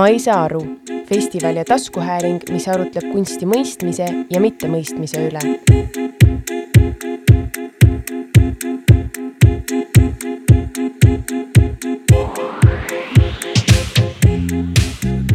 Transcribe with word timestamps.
ma 0.00 0.06
ei 0.08 0.18
saa 0.18 0.44
aru, 0.44 0.60
festival 1.08 1.56
ja 1.56 1.64
taskuhääling, 1.64 2.38
mis 2.48 2.64
arutleb 2.72 3.10
kunsti 3.12 3.44
mõistmise 3.44 4.06
ja 4.32 4.40
mittemõistmise 4.40 5.20
üle. 5.28 5.42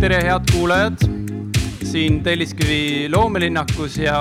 tere, 0.02 0.18
head 0.26 0.50
kuulajad 0.50 1.06
siin 1.86 2.24
Telliskivi 2.26 3.06
loomelinnakus 3.14 4.02
ja, 4.02 4.18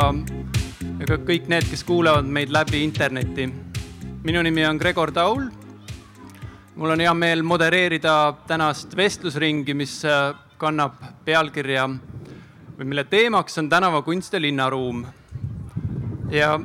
ja 1.00 1.08
ka 1.08 1.22
kõik 1.24 1.48
need, 1.48 1.72
kes 1.72 1.88
kuulavad 1.88 2.28
meid 2.28 2.52
läbi 2.52 2.84
interneti. 2.84 3.48
minu 4.24 4.42
nimi 4.44 4.68
on 4.68 4.76
Gregor 4.76 5.12
Taul 5.12 5.48
mul 6.74 6.90
on 6.90 7.00
hea 7.00 7.14
meel 7.14 7.42
modereerida 7.42 8.34
tänast 8.46 8.96
vestlusringi, 8.96 9.74
mis 9.74 10.00
äh, 10.04 10.34
kannab 10.58 10.96
pealkirja 11.24 11.86
või 12.78 12.88
mille 12.90 13.04
teemaks 13.06 13.58
on 13.58 13.68
tänavakunst 13.70 14.32
ja 14.34 14.40
linnaruum. 14.40 15.04
ja 16.30 16.58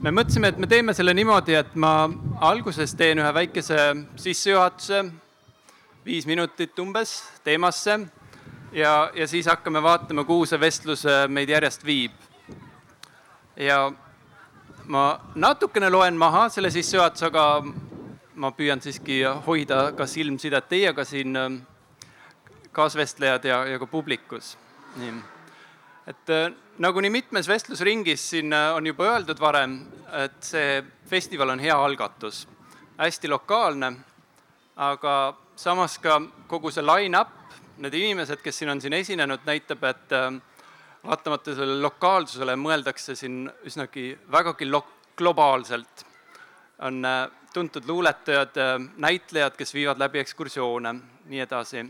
me 0.00 0.10
mõtlesime, 0.10 0.52
et 0.52 0.58
me 0.58 0.66
teeme 0.66 0.94
selle 0.94 1.14
niimoodi, 1.14 1.54
et 1.58 1.74
ma 1.74 2.08
alguses 2.40 2.94
teen 2.94 3.18
ühe 3.18 3.34
väikese 3.34 3.78
sissejuhatuse, 4.16 5.04
viis 6.06 6.26
minutit 6.26 6.78
umbes 6.78 7.22
teemasse 7.44 7.98
ja, 8.72 9.10
ja 9.14 9.26
siis 9.26 9.46
hakkame 9.46 9.82
vaatama, 9.82 10.24
kuhu 10.24 10.46
see 10.46 10.60
vestlus 10.60 11.02
äh, 11.06 11.26
meid 11.28 11.50
järjest 11.50 11.84
viib. 11.84 12.12
ja 13.56 13.90
ma 14.86 15.20
natukene 15.34 15.90
loen 15.90 16.14
maha 16.14 16.48
selle 16.48 16.70
sissejuhatuse, 16.70 17.26
aga 17.26 17.64
ma 18.38 18.52
püüan 18.54 18.80
siiski 18.82 19.22
hoida 19.46 19.92
ka 19.98 20.06
silmsidet 20.06 20.68
teiega 20.70 21.04
siin, 21.06 21.36
ähm, 21.36 21.58
kaasvestlejad 22.72 23.44
ja, 23.48 23.64
ja 23.66 23.78
ka 23.78 23.86
publikus. 23.90 24.56
nii, 24.98 25.14
et 26.06 26.30
äh, 26.32 26.52
nagu 26.78 27.02
nii 27.02 27.10
mitmes 27.12 27.48
vestlusringis 27.50 28.28
siin 28.30 28.52
äh, 28.52 28.70
on 28.76 28.86
juba 28.86 29.10
öeldud 29.12 29.40
varem, 29.40 29.80
et 30.22 30.38
see 30.44 30.82
festival 31.10 31.54
on 31.54 31.62
hea 31.62 31.74
algatus, 31.74 32.46
hästi 32.98 33.28
lokaalne, 33.28 33.92
aga 34.76 35.14
samas 35.56 35.98
ka 35.98 36.20
kogu 36.46 36.70
see 36.70 36.86
line-up, 36.86 37.34
need 37.78 37.94
inimesed, 37.94 38.42
kes 38.42 38.62
siin 38.62 38.70
on 38.70 38.80
siin 38.82 38.94
esinenud, 38.98 39.42
näitab, 39.46 39.82
et 39.90 40.14
äh, 40.14 40.30
vaatamata 41.04 41.54
sellele 41.54 41.82
lokaalsusele 41.82 42.54
mõeldakse 42.58 43.18
siin 43.18 43.44
üsnagi 43.66 44.12
vägagi 44.30 44.70
lo-, 44.70 44.86
globaalselt. 45.18 46.06
on 46.78 47.02
tuntud 47.52 47.82
luuletajad, 47.86 48.56
näitlejad, 48.96 49.56
kes 49.56 49.74
viivad 49.74 49.98
läbi 49.98 50.18
ekskursioone, 50.18 50.94
nii 51.24 51.40
edasi. 51.40 51.86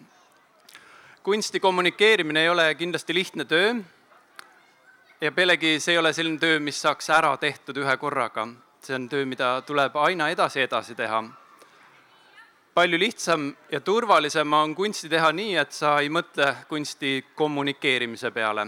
kunsti 1.22 1.60
kommunikeerimine 1.60 2.42
ei 2.42 2.48
ole 2.48 2.74
kindlasti 2.74 3.14
lihtne 3.14 3.44
töö 3.44 3.74
ja 5.20 5.32
pealegi 5.32 5.80
see 5.80 5.92
ei 5.92 5.98
ole 5.98 6.12
selline 6.12 6.38
töö, 6.38 6.60
mis 6.60 6.80
saaks 6.82 7.10
ära 7.10 7.36
tehtud 7.36 7.76
ühe 7.76 7.96
korraga. 7.96 8.48
see 8.82 8.94
on 8.94 9.08
töö, 9.08 9.24
mida 9.26 9.62
tuleb 9.66 9.96
aina 9.96 10.28
edasi, 10.28 10.60
edasi 10.60 10.94
teha. 10.94 11.24
palju 12.74 12.98
lihtsam 12.98 13.56
ja 13.70 13.80
turvalisem 13.80 14.52
on 14.52 14.74
kunsti 14.74 15.08
teha 15.08 15.32
nii, 15.32 15.56
et 15.56 15.72
sa 15.72 15.98
ei 16.00 16.08
mõtle 16.08 16.54
kunsti 16.68 17.24
kommunikeerimise 17.34 18.30
peale. 18.30 18.66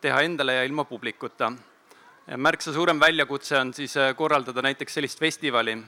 teha 0.00 0.20
endale 0.20 0.54
ja 0.54 0.64
ilma 0.64 0.84
publikuta 0.84 1.52
märksa 2.36 2.72
suurem 2.72 3.00
väljakutse 3.00 3.56
on 3.58 3.74
siis 3.74 3.96
äh, 3.96 4.14
korraldada 4.16 4.62
näiteks 4.62 4.94
sellist 4.94 5.18
festivali, 5.18 5.78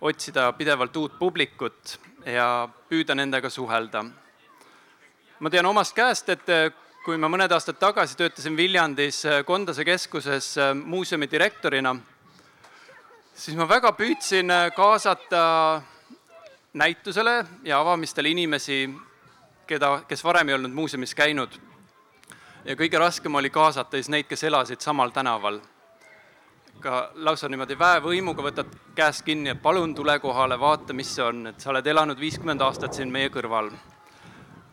otsida 0.00 0.52
pidevalt 0.52 0.96
uut 0.96 1.18
publikut 1.18 2.00
ja 2.26 2.68
püüda 2.88 3.14
nendega 3.14 3.50
suhelda. 3.50 4.04
ma 5.40 5.50
tean 5.50 5.66
omast 5.66 5.96
käest, 5.96 6.28
et 6.28 6.48
äh, 6.48 6.72
kui 7.04 7.16
ma 7.16 7.28
mõned 7.28 7.52
aastad 7.52 7.78
tagasi 7.80 8.16
töötasin 8.16 8.56
Viljandis 8.56 9.24
äh, 9.24 9.44
Kondase 9.44 9.84
keskuses 9.84 10.56
muuseumi 10.84 11.30
direktorina, 11.30 11.96
siis 13.34 13.56
ma 13.56 13.68
väga 13.68 13.92
püüdsin 13.92 14.52
kaasata 14.76 15.82
näitusele 16.74 17.44
ja 17.64 17.80
avamistele 17.80 18.28
inimesi, 18.28 18.84
keda, 19.66 20.02
kes 20.08 20.24
varem 20.24 20.48
ei 20.48 20.54
olnud 20.54 20.76
muuseumis 20.76 21.14
käinud 21.14 21.69
ja 22.64 22.76
kõige 22.76 22.98
raskem 22.98 23.34
oli 23.34 23.50
kaasata 23.50 23.96
siis 23.96 24.10
neid, 24.12 24.28
kes 24.28 24.44
elasid 24.44 24.80
samal 24.80 25.10
tänaval. 25.10 25.60
ka 26.80 27.10
lausa 27.14 27.48
niimoodi 27.48 27.76
väevõimuga 27.78 28.42
võtad 28.42 28.68
käest 28.96 29.20
kinni, 29.24 29.50
et 29.50 29.62
palun 29.62 29.94
tule 29.94 30.14
kohale, 30.18 30.56
vaata, 30.60 30.92
mis 30.96 31.10
see 31.14 31.24
on, 31.24 31.46
et 31.46 31.60
sa 31.60 31.70
oled 31.70 31.86
elanud 31.86 32.20
viiskümmend 32.20 32.60
aastat 32.60 32.94
siin 32.96 33.12
meie 33.12 33.28
kõrval. 33.28 33.70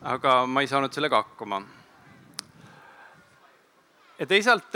aga 0.02 0.46
ma 0.46 0.60
ei 0.60 0.66
saanud 0.66 0.92
sellega 0.92 1.16
hakkama. 1.16 1.62
ja 4.18 4.26
teisalt 4.26 4.72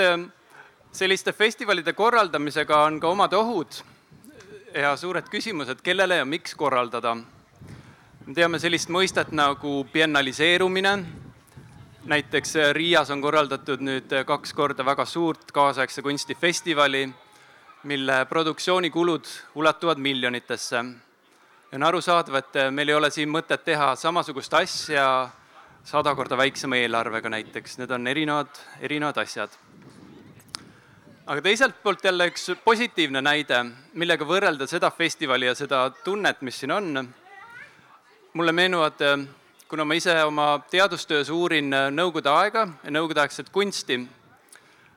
selliste 0.93 1.33
festivalide 1.33 1.93
korraldamisega 1.93 2.85
on 2.85 3.01
ka 3.01 3.09
omad 3.09 3.33
ohud 3.33 3.83
ja 4.75 4.97
suured 4.97 5.29
küsimused, 5.29 5.81
kellele 5.83 6.17
ja 6.17 6.25
miks 6.25 6.55
korraldada. 6.55 7.17
me 8.27 8.35
teame 8.35 8.59
sellist 8.59 8.89
mõistet 8.89 9.33
nagu 9.33 9.85
biennaliseerumine 9.93 11.22
näiteks 12.05 12.57
äh, 12.57 12.75
Riias 12.75 13.11
on 13.11 13.23
korraldatud 13.23 13.83
nüüd 13.83 14.13
äh, 14.13 14.25
kaks 14.27 14.53
korda 14.55 14.85
väga 14.85 15.05
suurt 15.07 15.53
kaasaegse 15.55 16.03
kunstifestivali, 16.03 17.09
mille 17.83 18.25
produktsioonikulud 18.27 19.27
ulatuvad 19.55 19.99
miljonitesse. 19.99 20.85
on 21.73 21.83
arusaadav, 21.83 22.35
et 22.35 22.57
äh, 22.57 22.71
meil 22.71 22.89
ei 22.89 22.95
ole 22.95 23.11
siin 23.11 23.29
mõtet 23.29 23.65
teha 23.65 23.95
samasugust 23.97 24.55
asja 24.55 25.31
sada 25.85 26.15
korda 26.15 26.37
väiksema 26.37 26.77
eelarvega 26.77 27.29
näiteks, 27.29 27.79
need 27.79 27.91
on 27.91 28.07
erinevad, 28.07 28.51
erinevad 28.81 29.17
asjad. 29.17 29.51
aga 31.27 31.43
teiselt 31.43 31.83
poolt 31.83 32.05
jälle 32.05 32.27
üks 32.27 32.51
positiivne 32.65 33.23
näide, 33.23 33.65
millega 33.95 34.25
võrrelda 34.25 34.67
seda 34.67 34.91
festivali 34.91 35.47
ja 35.47 35.55
seda 35.55 35.91
tunnet, 36.05 36.43
mis 36.43 36.59
siin 36.59 36.71
on. 36.71 37.15
mulle 38.33 38.53
meenuvad 38.53 38.99
kuna 39.73 39.87
ma 39.89 39.95
ise 39.97 40.13
oma 40.29 40.61
teadustöös 40.69 41.31
uurin 41.33 41.73
äh, 41.73 41.87
Nõukogude 41.89 42.29
aega 42.29 42.67
ja 42.85 42.91
nõukogudeaegset 42.93 43.47
kunsti, 43.49 43.97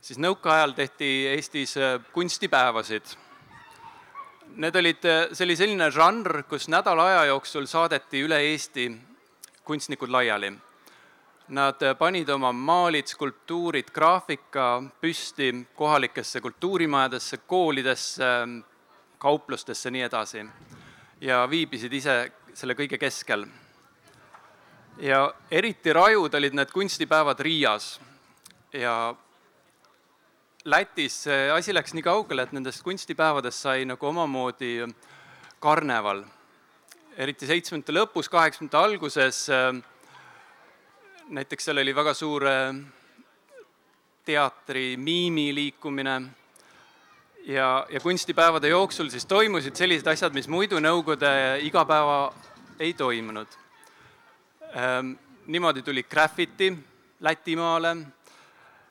siis 0.03 0.19
nõukaajal 0.19 0.73
tehti 0.75 1.11
Eestis 1.31 1.77
äh, 1.79 1.93
kunstipäevasid. 2.11 3.13
Need 4.59 4.75
olid, 4.75 5.07
äh, 5.07 5.23
see 5.31 5.47
oli 5.47 5.55
selline 5.55 5.87
žanr, 5.95 6.41
kus 6.51 6.67
nädala 6.67 7.07
aja 7.07 7.23
jooksul 7.31 7.71
saadeti 7.71 8.25
üle 8.27 8.43
Eesti 8.49 8.89
kunstnikud 9.63 10.11
laiali. 10.11 10.51
Nad 11.55 11.87
panid 11.95 12.35
oma 12.35 12.51
maalid, 12.51 13.07
skulptuurid, 13.07 13.95
graafika 13.95 14.69
püsti 14.99 15.53
kohalikesse 15.75 16.43
kultuurimajadesse, 16.43 17.45
koolidesse, 17.47 18.37
kauplustesse, 19.23 19.91
nii 19.91 20.09
edasi. 20.11 20.49
ja 21.21 21.45
viibisid 21.49 21.93
ise 21.93 22.23
selle 22.53 22.75
kõige 22.75 22.99
keskel 22.99 23.47
ja 24.99 25.33
eriti 25.51 25.93
rajud 25.93 26.33
olid 26.33 26.55
need 26.55 26.71
kunstipäevad 26.71 27.39
Riias. 27.39 27.99
Ja 28.73 29.15
Lätis 30.65 31.23
see 31.23 31.49
asi 31.51 31.73
läks 31.73 31.93
nii 31.93 32.03
kaugele, 32.03 32.45
et 32.45 32.53
nendest 32.55 32.83
kunstipäevadest 32.83 33.67
sai 33.67 33.85
nagu 33.85 34.07
omamoodi 34.07 34.87
karneval. 35.59 36.23
eriti 37.17 37.47
seitsmekümnendate 37.47 37.93
lõpus, 37.95 38.27
kaheksakümnendate 38.27 38.77
alguses, 38.77 39.45
näiteks 41.29 41.65
seal 41.65 41.79
oli 41.79 41.93
väga 41.95 42.13
suur 42.13 42.43
teatri 44.25 44.97
miimiliikumine 44.97 46.15
ja, 47.45 47.85
ja 47.89 47.99
kunstipäevade 47.99 48.67
jooksul 48.67 49.09
siis 49.09 49.25
toimusid 49.25 49.75
sellised 49.75 50.07
asjad, 50.07 50.33
mis 50.33 50.49
muidu 50.51 50.81
Nõukogude 50.81 51.61
igapäeva 51.63 52.33
ei 52.79 52.93
toimunud 52.93 53.64
niimoodi 55.47 55.81
tuli 55.81 56.03
graffiti 56.03 56.77
Lätimaale, 57.19 57.97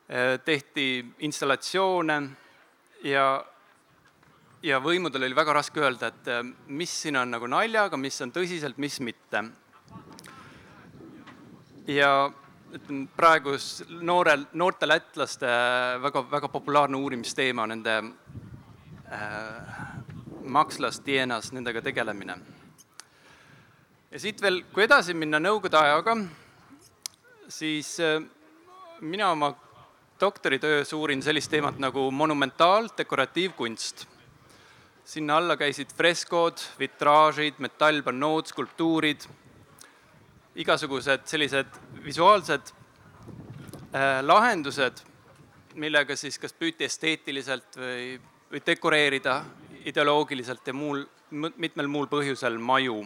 eh, 0.09 0.41
tehti 0.45 1.05
installatsioone 1.19 2.31
ja, 3.05 3.45
ja 4.63 4.79
võimudel 4.81 5.27
oli 5.27 5.37
väga 5.37 5.53
raske 5.53 5.83
öelda, 5.83 6.09
et 6.09 6.31
eh, 6.33 6.41
mis 6.73 6.95
siin 7.03 7.21
on 7.21 7.37
nagu 7.37 7.51
naljaga, 7.53 8.01
mis 8.01 8.17
on 8.25 8.33
tõsiselt, 8.33 8.81
mis 8.81 8.97
mitte. 9.01 9.45
ja 11.87 12.33
ütleme, 12.73 13.07
praegu 13.17 13.59
noorel, 14.01 14.47
noorte 14.53 14.89
lätlaste 14.89 15.53
väga, 16.01 16.25
väga 16.31 16.49
populaarne 16.49 16.97
uurimisteema 16.97 17.67
nende 17.67 17.99
äh, 19.13 19.77
makslas, 20.43 21.01
tienas, 21.05 21.53
nendega 21.53 21.83
tegelemine 21.85 22.41
ja 24.15 24.21
siit 24.23 24.39
veel, 24.43 24.61
kui 24.71 24.85
edasi 24.87 25.15
minna 25.19 25.41
Nõukogude 25.43 25.75
ajaga, 25.81 26.15
siis 27.51 27.97
äh, 27.99 28.21
mina 29.03 29.33
oma 29.35 29.51
doktoritöös 30.21 30.93
uurin 30.95 31.23
sellist 31.23 31.51
teemat 31.51 31.81
nagu 31.83 32.07
monumentaal-, 32.15 32.93
dekoratiivkunst. 32.97 34.07
sinna 35.05 35.37
alla 35.37 35.57
käisid 35.57 35.91
freskod, 35.97 36.63
vitraažid, 36.79 37.59
metallpannood, 37.59 38.47
skulptuurid. 38.47 39.27
igasugused 40.55 41.27
sellised 41.27 41.67
visuaalsed 42.05 42.71
äh, 42.71 44.23
lahendused, 44.23 45.03
millega 45.75 46.17
siis 46.17 46.39
kas 46.39 46.53
püüti 46.53 46.85
esteetiliselt 46.85 47.77
või, 47.77 48.21
või 48.51 48.63
dekoreerida 48.67 49.45
ideoloogiliselt 49.85 50.67
ja 50.67 50.73
muul, 50.73 51.05
mitmel 51.57 51.87
muul 51.87 52.07
põhjusel 52.07 52.59
maju. 52.59 53.03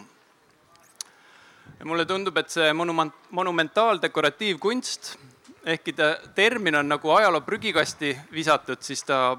Ja 1.78 1.86
mulle 1.86 2.04
tundub, 2.06 2.36
et 2.36 2.50
see 2.50 2.72
monument, 2.74 3.14
monumentaaldekoratiivkunst, 3.30 5.12
ehkki 5.64 5.92
ta 5.92 6.10
termin 6.34 6.74
on 6.80 6.88
nagu 6.88 7.10
ajaloo 7.14 7.40
prügikasti 7.46 8.16
visatud, 8.32 8.82
siis 8.82 9.04
ta 9.06 9.36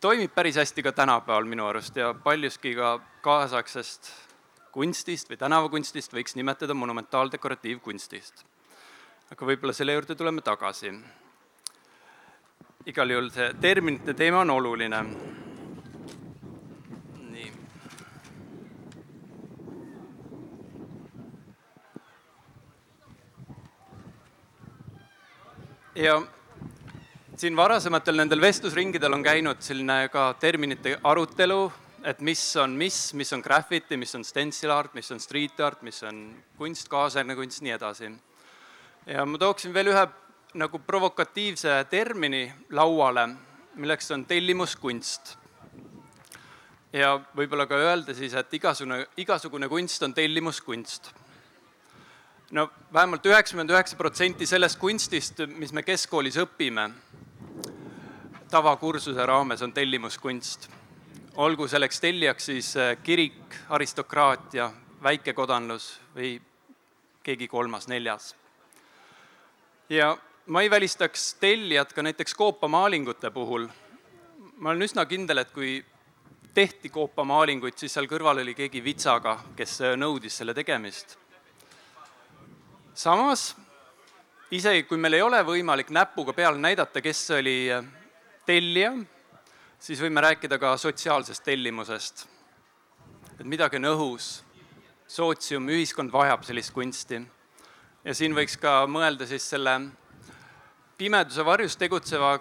toimib 0.00 0.34
päris 0.34 0.56
hästi 0.56 0.82
ka 0.82 0.92
tänapäeval 0.92 1.48
minu 1.50 1.66
arust 1.66 1.96
ja 1.96 2.14
paljuski 2.14 2.74
ka 2.74 2.98
kaasaegsest 3.22 4.12
kunstist 4.72 5.30
või 5.30 5.38
tänavakunstist 5.40 6.14
võiks 6.14 6.36
nimetada 6.38 6.74
monumentaaldekoratiivkunstist. 6.74 8.44
aga 9.30 9.46
võib-olla 9.46 9.72
selle 9.72 9.92
juurde 9.92 10.14
tuleme 10.14 10.42
tagasi. 10.42 10.94
igal 12.86 13.10
juhul 13.10 13.30
see 13.30 13.54
terminite 13.60 14.14
teema 14.14 14.40
on 14.40 14.50
oluline. 14.50 15.04
Ja 26.00 26.16
siin 27.36 27.56
varasematel 27.56 28.16
nendel 28.16 28.40
vestlusringidel 28.40 29.12
on 29.12 29.22
käinud 29.22 29.60
selline 29.60 30.08
ka 30.12 30.32
terminite 30.40 30.98
arutelu 31.04 31.60
et 32.04 32.20
mis 32.24 32.40
on 32.56 32.72
mis, 32.76 32.96
mis 33.14 33.32
on 33.32 33.42
graffiti, 33.44 33.96
mis 33.96 34.14
on 34.16 34.24
stencil 34.24 34.72
art, 34.72 34.94
mis 34.96 35.10
on 35.12 35.20
street 35.20 35.60
art, 35.60 35.82
mis 35.84 36.02
on 36.08 36.22
kunst, 36.58 36.88
kaasaegne 36.88 37.36
kunst, 37.36 37.60
nii 37.62 37.74
edasi. 37.76 38.10
ja 39.06 39.24
ma 39.26 39.38
tooksin 39.38 39.74
veel 39.74 39.92
ühe 39.92 40.06
nagu 40.60 40.78
provokatiivse 40.86 41.84
termini 41.90 42.46
lauale, 42.70 43.28
milleks 43.76 44.10
on 44.10 44.24
tellimuskunst. 44.24 45.36
ja 46.92 47.18
võib-olla 47.36 47.66
ka 47.66 47.76
öelda 47.76 48.14
siis, 48.14 48.34
et 48.34 48.54
igasugune, 48.54 49.04
igasugune 49.16 49.68
kunst 49.68 50.02
on 50.02 50.14
tellimuskunst. 50.14 51.12
No 52.50 52.70
vähemalt 52.92 53.26
üheksakümmend 53.26 53.70
üheksa 53.70 53.96
protsenti 53.96 54.46
sellest 54.46 54.78
kunstist, 54.78 55.44
mis 55.46 55.72
me 55.72 55.82
keskkoolis 55.82 56.36
õpime, 56.42 56.90
tavakursuse 58.50 59.26
raames 59.26 59.62
on 59.62 59.72
tellimuskunst 59.72 60.70
olgu 61.36 61.68
selleks 61.68 62.00
tellijaks 62.00 62.46
siis 62.46 62.76
äh, 62.76 62.96
kirik, 63.02 63.54
aristokraatia, 63.68 64.70
väikekodanlus 65.02 65.92
või 66.14 66.34
keegi 67.22 67.48
kolmas, 67.48 67.88
neljas. 67.88 68.34
ja 69.88 70.16
ma 70.46 70.62
ei 70.62 70.70
välistaks 70.70 71.34
tellijat 71.40 71.92
ka 71.92 72.02
näiteks 72.02 72.34
koopamaalingute 72.34 73.30
puhul. 73.30 73.68
ma 74.56 74.70
olen 74.70 74.82
üsna 74.82 75.06
kindel, 75.06 75.38
et 75.38 75.50
kui 75.50 75.84
tehti 76.54 76.88
koopamaalinguid, 76.88 77.78
siis 77.78 77.94
seal 77.94 78.06
kõrval 78.06 78.42
oli 78.42 78.54
keegi 78.54 78.84
vitsaga, 78.84 79.38
kes 79.56 79.80
äh, 79.80 79.96
nõudis 79.96 80.36
selle 80.36 80.54
tegemist. 80.54 81.19
Samas, 82.94 83.54
isegi 84.50 84.84
kui 84.88 84.98
meil 84.98 85.18
ei 85.18 85.22
ole 85.22 85.40
võimalik 85.46 85.90
näpuga 85.94 86.34
peale 86.34 86.58
näidata, 86.58 87.02
kes 87.02 87.22
oli 87.36 87.70
äh, 87.72 87.84
tellija, 88.46 88.92
siis 89.78 90.00
võime 90.02 90.22
rääkida 90.24 90.58
ka 90.58 90.76
sotsiaalsest 90.76 91.44
tellimusest. 91.44 92.26
et 93.38 93.46
midagi 93.46 93.76
on 93.76 93.88
õhus, 93.94 94.42
sootsium, 95.06 95.68
ühiskond 95.68 96.12
vajab 96.12 96.44
sellist 96.44 96.72
kunsti. 96.74 97.22
ja 98.04 98.14
siin 98.14 98.34
võiks 98.34 98.58
ka 98.60 98.86
mõelda 98.86 99.26
siis 99.26 99.48
selle 99.50 99.80
pimeduse 100.98 101.44
varjus 101.44 101.76
tegutseva 101.76 102.38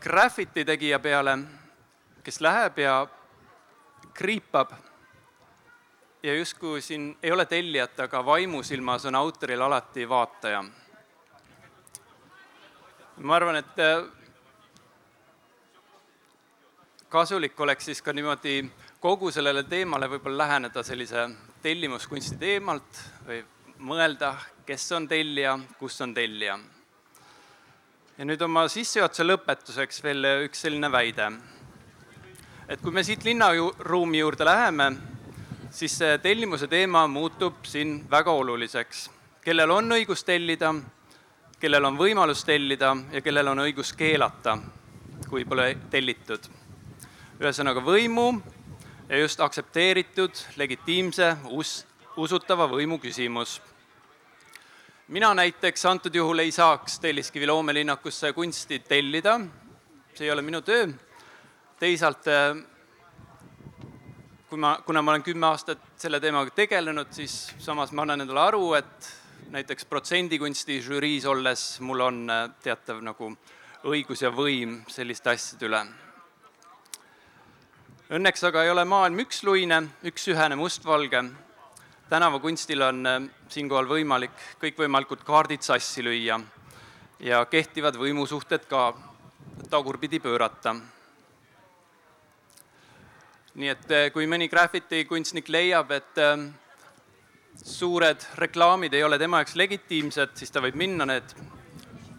graffiti 0.00 0.64
tegija 0.64 0.98
peale, 0.98 1.38
kes 2.24 2.40
läheb 2.40 2.78
ja 2.78 3.06
kriipab 4.14 4.72
ja 6.28 6.34
justkui 6.34 6.82
siin 6.82 7.16
ei 7.22 7.32
ole 7.32 7.46
tellijat, 7.46 8.00
aga 8.00 8.24
vaimusilmas 8.24 9.06
on 9.08 9.14
autoril 9.14 9.60
alati 9.60 10.08
vaataja. 10.08 10.64
ma 13.16 13.34
arvan, 13.36 13.56
et 13.56 13.80
kasulik 17.08 17.60
oleks 17.60 17.84
siis 17.84 18.02
ka 18.02 18.12
niimoodi 18.12 18.70
kogu 19.00 19.30
sellele 19.30 19.62
teemale 19.64 20.10
võib-olla 20.10 20.44
läheneda 20.44 20.82
sellise 20.82 21.28
tellimuskunsti 21.62 22.36
teemalt 22.36 23.02
või 23.26 23.42
mõelda, 23.78 24.34
kes 24.66 24.92
on 24.92 25.08
tellija, 25.08 25.58
kus 25.78 26.00
on 26.00 26.14
tellija. 26.14 26.58
ja 28.18 28.24
nüüd 28.24 28.42
oma 28.42 28.68
sissejuhatuse 28.68 29.24
lõpetuseks 29.24 30.02
veel 30.04 30.32
üks 30.44 30.60
selline 30.60 30.92
väide. 30.92 31.32
et 32.68 32.80
kui 32.80 32.92
me 32.92 33.02
siit 33.02 33.24
linnaruumi 33.24 34.18
juurde 34.18 34.44
läheme, 34.44 34.92
siis 35.70 35.98
see 35.98 36.18
tellimuse 36.18 36.66
teema 36.66 37.06
muutub 37.06 37.64
siin 37.64 38.04
väga 38.10 38.32
oluliseks. 38.32 39.10
kellel 39.40 39.70
on 39.70 39.92
õigus 39.92 40.24
tellida, 40.24 40.74
kellel 41.60 41.84
on 41.84 41.96
võimalus 41.98 42.44
tellida 42.44 42.96
ja 43.12 43.20
kellel 43.20 43.48
on 43.48 43.58
õigus 43.58 43.92
keelata, 43.96 44.58
kui 45.28 45.44
pole 45.44 45.76
tellitud 45.90 46.48
ühesõnaga 47.38 47.80
võimu 47.80 48.42
ja 49.08 49.18
just 49.18 49.40
aktsepteeritud, 49.40 50.34
legitiimse, 50.56 51.36
us-, 51.54 51.84
usutava 52.16 52.66
võimu 52.68 52.98
küsimus. 52.98 53.60
mina 55.08 55.34
näiteks 55.34 55.86
antud 55.86 56.14
juhul 56.14 56.38
ei 56.38 56.50
saaks 56.52 56.98
Telliskivi 56.98 57.46
loomelinnakusse 57.46 58.32
kunsti 58.32 58.78
tellida, 58.78 59.40
see 60.14 60.26
ei 60.26 60.30
ole 60.30 60.42
minu 60.42 60.60
töö, 60.60 60.88
teisalt 61.78 62.26
kui 64.48 64.58
ma, 64.58 64.78
kuna 64.86 65.02
ma 65.02 65.12
olen 65.12 65.22
kümme 65.22 65.46
aastat 65.46 65.82
selle 65.96 66.20
teemaga 66.20 66.50
tegelenud, 66.56 67.12
siis 67.12 67.52
samas 67.58 67.92
ma 67.92 68.02
annan 68.02 68.24
endale 68.24 68.40
aru, 68.40 68.72
et 68.78 69.12
näiteks 69.52 69.84
protsendikunsti 69.88 70.80
žüriis 70.84 71.26
olles 71.28 71.68
mul 71.80 72.00
on 72.00 72.26
teatav 72.62 73.00
nagu 73.04 73.32
õigus 73.88 74.24
ja 74.24 74.32
võim 74.34 74.82
selliste 74.88 75.30
asjade 75.30 75.68
üle 75.68 75.86
Õnneks 78.08 78.40
aga 78.48 78.62
ei 78.64 78.70
ole 78.72 78.86
maailm 78.88 79.18
üksluine, 79.20 79.82
üksühene, 80.08 80.56
mustvalge. 80.56 81.20
tänavakunstil 82.08 82.80
on 82.82 83.06
äh, 83.06 83.26
siinkohal 83.52 83.84
võimalik 83.84 84.32
kõikvõimalikud 84.62 85.26
kaardid 85.28 85.60
sassi 85.60 86.00
lüüa 86.00 86.38
ja 87.20 87.44
kehtivad 87.44 88.00
võimusuhted 88.00 88.64
ka 88.64 88.94
tagurpidi 89.68 90.20
pöörata. 90.20 90.74
Nii 93.54 93.68
et 93.72 93.92
äh, 93.92 94.08
kui 94.12 94.26
mõni 94.26 94.48
graffiti 94.48 95.04
kunstnik 95.08 95.48
leiab, 95.48 95.90
et 95.96 96.20
äh, 96.20 96.34
suured 97.64 98.26
reklaamid 98.38 98.94
ei 98.94 99.04
ole 99.04 99.18
tema 99.18 99.40
jaoks 99.42 99.56
legitiimsed, 99.56 100.36
siis 100.38 100.52
ta 100.52 100.62
võib 100.64 100.76
minna 100.78 101.06
need 101.08 101.34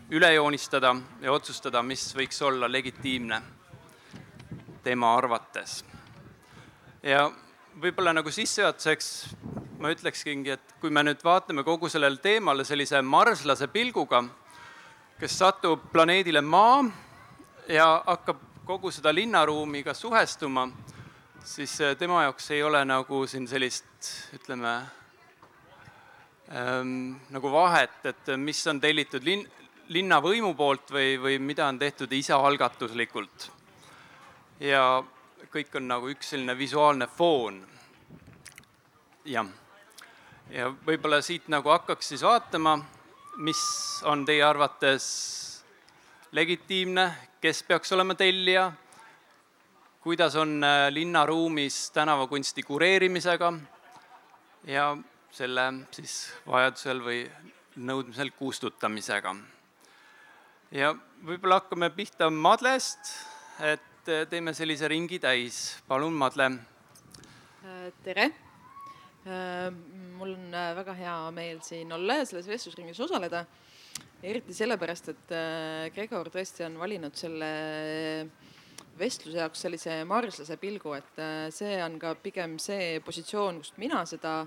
üle 0.10 0.34
joonistada 0.34 0.96
ja 1.22 1.32
otsustada, 1.32 1.84
mis 1.86 2.08
võiks 2.18 2.42
olla 2.42 2.72
legitiimne 2.72 3.42
tema 4.84 5.14
arvates. 5.16 5.84
ja 7.04 7.30
võib-olla 7.82 8.14
nagu 8.14 8.32
sissejuhatuseks 8.32 9.10
ma 9.80 9.94
ütleksingi, 9.94 10.52
et 10.52 10.74
kui 10.82 10.92
me 10.92 11.04
nüüd 11.08 11.22
vaatame 11.24 11.64
kogu 11.64 11.90
sellele 11.90 12.18
teemale 12.20 12.66
sellise 12.68 13.00
marslase 13.02 13.70
pilguga, 13.72 14.24
kes 15.20 15.38
satub 15.40 15.86
planeedile 15.94 16.42
Maa 16.42 16.84
ja 17.68 17.88
hakkab 18.08 18.42
kogu 18.66 18.92
seda 18.92 19.14
linnaruumiga 19.16 19.94
suhestuma, 19.94 20.68
siis 21.44 21.78
tema 22.00 22.24
jaoks 22.24 22.52
ei 22.52 22.64
ole 22.64 22.82
nagu 22.86 23.28
siin 23.28 23.48
sellist, 23.48 24.10
ütleme 24.36 24.74
ähm,, 26.52 27.16
nagu 27.30 27.52
vahet, 27.52 28.06
et 28.06 28.34
mis 28.38 28.62
on 28.68 28.82
tellitud 28.82 29.24
linn, 29.24 29.46
linnavõimu 29.90 30.54
poolt 30.56 30.92
või, 30.92 31.16
või 31.22 31.40
mida 31.40 31.68
on 31.68 31.80
tehtud 31.80 32.12
isaalgatuslikult 32.14 33.50
ja 34.60 35.04
kõik 35.52 35.76
on 35.80 35.88
nagu 35.88 36.10
üks 36.12 36.34
selline 36.34 36.58
visuaalne 36.58 37.08
foon. 37.08 37.62
jah, 39.26 39.48
ja 40.52 40.70
võib-olla 40.86 41.22
siit 41.22 41.48
nagu 41.48 41.70
hakkaks 41.70 42.14
siis 42.14 42.24
vaatama, 42.26 42.78
mis 43.38 43.62
on 44.04 44.26
teie 44.26 44.44
arvates 44.44 45.06
legitiimne, 46.32 47.10
kes 47.42 47.64
peaks 47.64 47.92
olema 47.96 48.16
tellija, 48.16 48.72
kuidas 50.00 50.36
on 50.36 50.64
äh, 50.64 50.88
linnaruumis 50.90 51.92
tänavakunsti 51.92 52.64
kureerimisega 52.64 53.54
ja 54.64 54.98
selle 55.32 55.66
siis 55.92 56.14
vajadusel 56.48 57.02
või 57.04 57.20
nõudmisel 57.76 58.32
kustutamisega. 58.38 59.36
ja 60.72 60.94
võib-olla 61.26 61.60
hakkame 61.60 61.90
pihta 61.90 62.30
Madlest, 62.30 63.12
et 63.60 64.08
äh, 64.08 64.24
teeme 64.30 64.54
sellise 64.54 64.88
ringi 64.88 65.20
täis. 65.20 65.82
palun, 65.88 66.14
Madle. 66.14 66.52
Äh, 67.66 67.90
tere. 68.04 68.32
Mul 70.18 70.32
on 70.32 70.54
väga 70.76 70.94
hea 70.96 71.16
meel 71.36 71.60
siin 71.62 71.92
olla 71.94 72.16
ja 72.22 72.26
selles 72.26 72.48
vestlusringis 72.48 73.00
osaleda. 73.00 73.44
eriti 74.24 74.54
sellepärast, 74.54 75.10
et 75.10 75.34
Gregor 75.94 76.32
tõesti 76.32 76.64
on 76.66 76.80
valinud 76.80 77.16
selle 77.20 77.50
vestluse 79.00 79.40
jaoks 79.40 79.64
sellise 79.66 80.02
marslase 80.08 80.58
pilgu, 80.62 80.94
et 80.98 81.22
äh, 81.22 81.48
see 81.54 81.78
on 81.84 81.98
ka 82.02 82.16
pigem 82.24 82.58
see 82.62 83.00
positsioon, 83.06 83.62
kust 83.64 83.80
mina 83.82 84.04
seda 84.10 84.42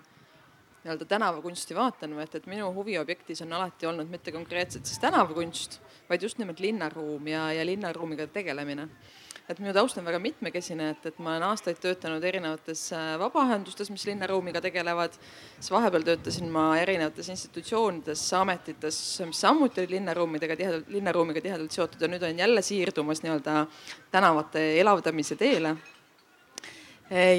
nii-öelda 0.83 1.07
tänavakunsti 1.07 1.77
vaatan, 1.79 2.15
et, 2.21 2.35
et 2.35 2.47
minu 2.51 2.69
huviobjektis 2.75 3.45
on 3.45 3.53
alati 3.55 3.87
olnud 3.87 4.11
mitte 4.11 4.35
konkreetselt 4.35 4.89
siis 4.89 4.99
tänavakunst, 5.03 5.79
vaid 6.09 6.23
just 6.27 6.41
nimelt 6.43 6.61
linnaruum 6.61 7.29
ja, 7.31 7.53
ja 7.55 7.67
linnaruumiga 7.67 8.27
tegelemine 8.35 8.89
et 9.51 9.59
minu 9.61 9.73
taust 9.75 9.99
on 9.99 10.07
väga 10.07 10.21
mitmekesine, 10.23 10.91
et, 10.95 11.07
et 11.11 11.19
ma 11.23 11.35
olen 11.35 11.47
aastaid 11.51 11.81
töötanud 11.83 12.25
erinevates 12.25 12.85
äh, 12.97 13.15
vabaühendustes, 13.21 13.91
mis 13.93 14.05
linnaruumiga 14.09 14.63
tegelevad. 14.65 15.17
siis 15.59 15.73
vahepeal 15.75 16.07
töötasin 16.07 16.51
ma 16.53 16.69
erinevates 16.81 17.29
institutsioonides, 17.35 18.23
ametites, 18.39 19.01
mis 19.27 19.43
samuti 19.43 19.83
olid 19.83 19.97
linnaruumidega 19.97 20.57
tihedalt, 20.61 20.93
linnaruumiga 20.93 21.43
tihedalt 21.45 21.75
seotud 21.75 22.03
ja 22.03 22.13
nüüd 22.13 22.23
olen 22.23 22.39
jälle 22.45 22.63
siirdumas 22.63 23.25
nii-öelda 23.25 23.67
tänavate 24.15 24.65
elavdamise 24.81 25.37
teele 25.37 25.77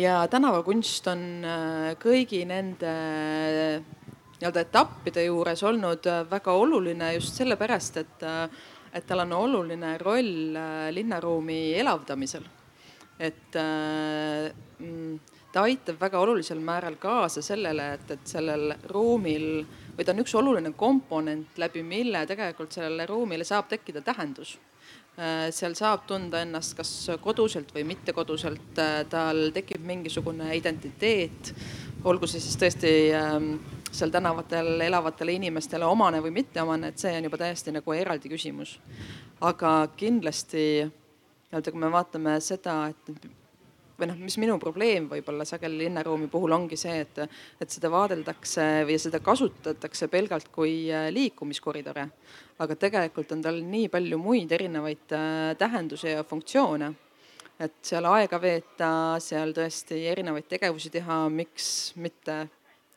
ja 0.02 0.20
tänavakunst 0.30 1.08
on 1.10 1.24
äh, 1.48 1.94
kõigi 2.02 2.44
nende 2.46 2.94
nii-öelda 4.38 4.62
etappide 4.68 5.24
juures 5.26 5.64
olnud 5.64 6.06
äh, 6.10 6.22
väga 6.30 6.54
oluline 6.60 7.14
just 7.16 7.40
sellepärast, 7.40 7.98
et 8.04 8.28
et 8.94 9.06
tal 9.08 9.24
on 9.26 9.34
oluline 9.34 9.98
roll 10.02 10.56
äh, 10.56 10.90
linnaruumi 10.94 11.74
elavdamisel. 11.82 12.44
et 13.20 13.56
äh, 13.56 14.54
mm, 14.80 15.20
ta 15.54 15.62
aitab 15.70 16.00
väga 16.02 16.20
olulisel 16.20 16.60
määral 16.60 16.96
kaasa 17.02 17.42
sellele, 17.46 17.94
et, 17.94 18.12
et 18.12 18.28
sellel 18.28 18.74
ruumil 18.90 19.66
või 19.98 20.06
ta 20.06 20.14
on 20.14 20.24
üks 20.24 20.34
oluline 20.36 20.74
komponent, 20.78 21.58
läbi 21.62 21.84
mille 21.86 22.26
tegelikult 22.30 22.74
sellele 22.74 23.06
ruumile 23.06 23.46
saab 23.46 23.70
tekkida 23.70 24.02
tähendus 24.02 24.56
äh, 25.18 25.50
seal 25.54 25.78
saab 25.78 26.08
tunda 26.10 26.42
ennast 26.42 26.78
kas 26.78 26.94
koduselt 27.22 27.74
või 27.76 27.86
mittekoduselt, 27.94 28.82
tal 29.10 29.46
tekib 29.54 29.86
mingisugune 29.86 30.50
identiteet, 30.58 31.54
olgu 32.04 32.28
see 32.28 32.42
siis 32.42 32.58
tõesti 32.62 32.94
ähm, 33.18 33.56
seal 33.94 34.12
tänavatel 34.14 34.82
elavatele 34.82 35.36
inimestele 35.38 35.86
omane 35.86 36.22
või 36.24 36.34
mitteomane, 36.40 36.90
et 36.90 37.02
see 37.02 37.14
on 37.18 37.30
juba 37.30 37.40
täiesti 37.44 37.74
nagu 37.76 37.94
eraldi 37.94 38.32
küsimus. 38.32 38.80
aga 39.42 39.88
kindlasti 39.98 40.66
nii-öelda, 40.84 41.72
kui 41.72 41.80
me 41.80 41.92
vaatame 41.94 42.40
seda, 42.42 42.76
et 42.90 43.28
või 44.00 44.10
noh, 44.10 44.18
mis 44.18 44.38
minu 44.42 44.56
probleem 44.60 45.06
võib-olla 45.12 45.46
sageli 45.46 45.84
linnaruumi 45.84 46.28
puhul 46.32 46.56
ongi 46.56 46.78
see, 46.80 47.04
et, 47.06 47.20
et 47.62 47.70
seda 47.70 47.92
vaadeldakse 47.94 48.66
või 48.88 48.98
seda 49.00 49.22
kasutatakse 49.24 50.10
pelgalt 50.10 50.50
kui 50.52 50.90
äh, 50.92 51.12
liikumiskoridore. 51.14 52.08
aga 52.60 52.76
tegelikult 52.76 53.32
on 53.32 53.42
tal 53.42 53.62
nii 53.62 53.90
palju 53.94 54.18
muid 54.18 54.52
erinevaid 54.52 55.14
äh, 55.14 55.56
tähendusi 55.58 56.16
ja 56.16 56.24
funktsioone 56.24 56.94
et 57.60 57.76
seal 57.86 58.06
aega 58.10 58.40
veeta, 58.42 58.90
seal 59.22 59.54
tõesti 59.54 60.02
erinevaid 60.10 60.48
tegevusi 60.50 60.90
teha, 60.94 61.28
miks 61.30 61.94
mitte 61.96 62.48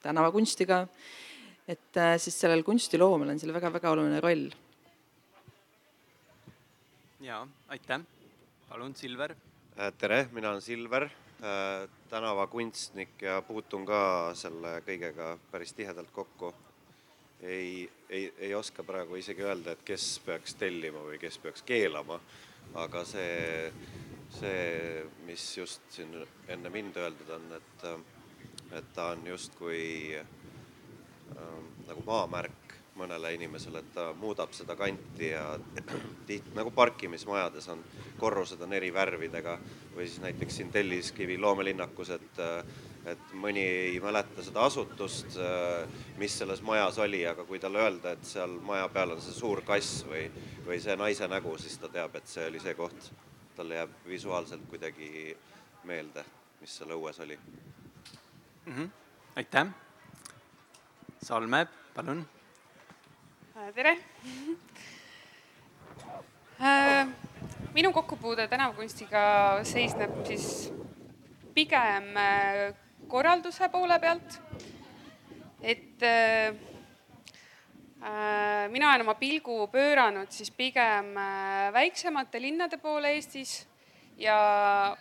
tänavakunstiga. 0.06 0.86
et 1.66 1.98
äh, 1.98 2.14
siis 2.22 2.36
sellel 2.38 2.62
kunstiloomel 2.62 3.32
on 3.32 3.40
seal 3.42 3.52
väga-väga 3.54 3.90
oluline 3.90 4.20
roll. 4.22 4.46
ja 7.20 7.46
aitäh, 7.68 8.04
palun 8.68 8.94
Silver. 8.94 9.34
Äh, 9.78 9.92
tere, 9.98 10.28
mina 10.32 10.50
olen 10.50 10.62
Silver, 10.62 11.08
äh, 11.42 11.88
tänavakunstnik 12.10 13.22
ja 13.22 13.40
puutun 13.42 13.86
ka 13.86 14.32
selle 14.34 14.78
kõigega 14.86 15.36
päris 15.50 15.74
tihedalt 15.74 16.12
kokku. 16.12 16.54
ei, 17.42 17.90
ei, 18.08 18.32
ei 18.38 18.54
oska 18.54 18.82
praegu 18.82 19.18
isegi 19.18 19.42
öelda, 19.42 19.74
et 19.74 19.82
kes 19.84 20.20
peaks 20.24 20.54
tellima 20.54 21.02
või 21.04 21.18
kes 21.20 21.38
peaks 21.38 21.62
keelama, 21.66 22.16
aga 22.74 23.02
see, 23.04 23.72
see, 24.38 25.02
mis 25.26 25.44
just 25.58 25.82
siin 25.92 26.14
enne 26.48 26.70
mind 26.72 26.96
öeldud 26.96 27.34
on, 27.36 27.50
et 27.58 27.84
et 28.72 28.92
ta 28.94 29.10
on 29.14 29.26
justkui 29.26 30.16
äh, 30.18 30.26
nagu 31.86 32.02
maamärk 32.06 32.66
mõnele 32.96 33.34
inimesele, 33.36 33.82
et 33.82 33.92
ta 33.94 34.06
muudab 34.16 34.54
seda 34.56 34.76
kanti 34.76 35.30
ja 35.30 35.44
tihti 36.28 36.54
nagu 36.56 36.72
parkimismajades 36.74 37.68
on, 37.74 37.84
korrused 38.20 38.60
on 38.64 38.72
eri 38.76 38.88
värvidega 38.94 39.58
või 39.94 40.08
siis 40.08 40.22
näiteks 40.24 40.60
siin 40.60 40.72
Telliskivi 40.72 41.36
loomelinnakus, 41.38 42.14
et, 42.16 42.40
et 43.12 43.36
mõni 43.36 43.64
ei 43.92 44.00
mäleta 44.00 44.44
seda 44.44 44.64
asutust, 44.70 45.36
mis 46.20 46.38
selles 46.40 46.64
majas 46.64 46.98
oli, 47.04 47.22
aga 47.28 47.44
kui 47.48 47.60
talle 47.60 47.84
öelda, 47.84 48.16
et 48.16 48.24
seal 48.24 48.56
maja 48.64 48.88
peal 48.92 49.16
on 49.16 49.22
see 49.24 49.36
suur 49.36 49.60
kass 49.68 50.02
või, 50.08 50.26
või 50.66 50.80
see 50.80 50.96
naise 50.96 51.28
nägu, 51.28 51.56
siis 51.60 51.76
ta 51.82 51.92
teab, 51.92 52.16
et 52.16 52.32
see 52.32 52.48
oli 52.48 52.64
see 52.64 52.76
koht. 52.78 53.12
talle 53.56 53.74
jääb 53.74 53.92
visuaalselt 54.08 54.66
kuidagi 54.68 55.36
meelde, 55.88 56.24
mis 56.60 56.76
seal 56.76 56.92
õues 56.92 57.20
oli 57.24 57.38
mm. 58.66 58.74
-hmm. 58.74 58.88
aitäh. 59.36 59.66
Salme, 61.22 61.66
palun. 61.94 62.28
Äh, 63.56 63.74
tere 63.74 63.90
äh, 66.60 67.08
minu 67.74 67.92
kokkupuude 67.92 68.48
tänavakunstiga 68.48 69.58
seisneb 69.64 70.26
siis 70.26 70.72
pigem 71.54 72.16
äh, 72.16 72.74
korralduse 73.08 73.68
poole 73.68 73.98
pealt. 73.98 74.40
et 75.62 76.00
mina 78.70 78.88
olen 78.90 79.00
oma 79.00 79.14
pilgu 79.14 79.66
pööranud 79.72 80.30
siis 80.30 80.50
pigem 80.50 81.14
väiksemate 81.72 82.40
linnade 82.42 82.76
poole 82.76 83.08
Eestis 83.16 83.68
ja, 84.18 84.96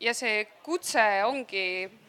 ja 0.00 0.14
see 0.14 0.44
kutse 0.66 1.24
ongi 1.24 2.01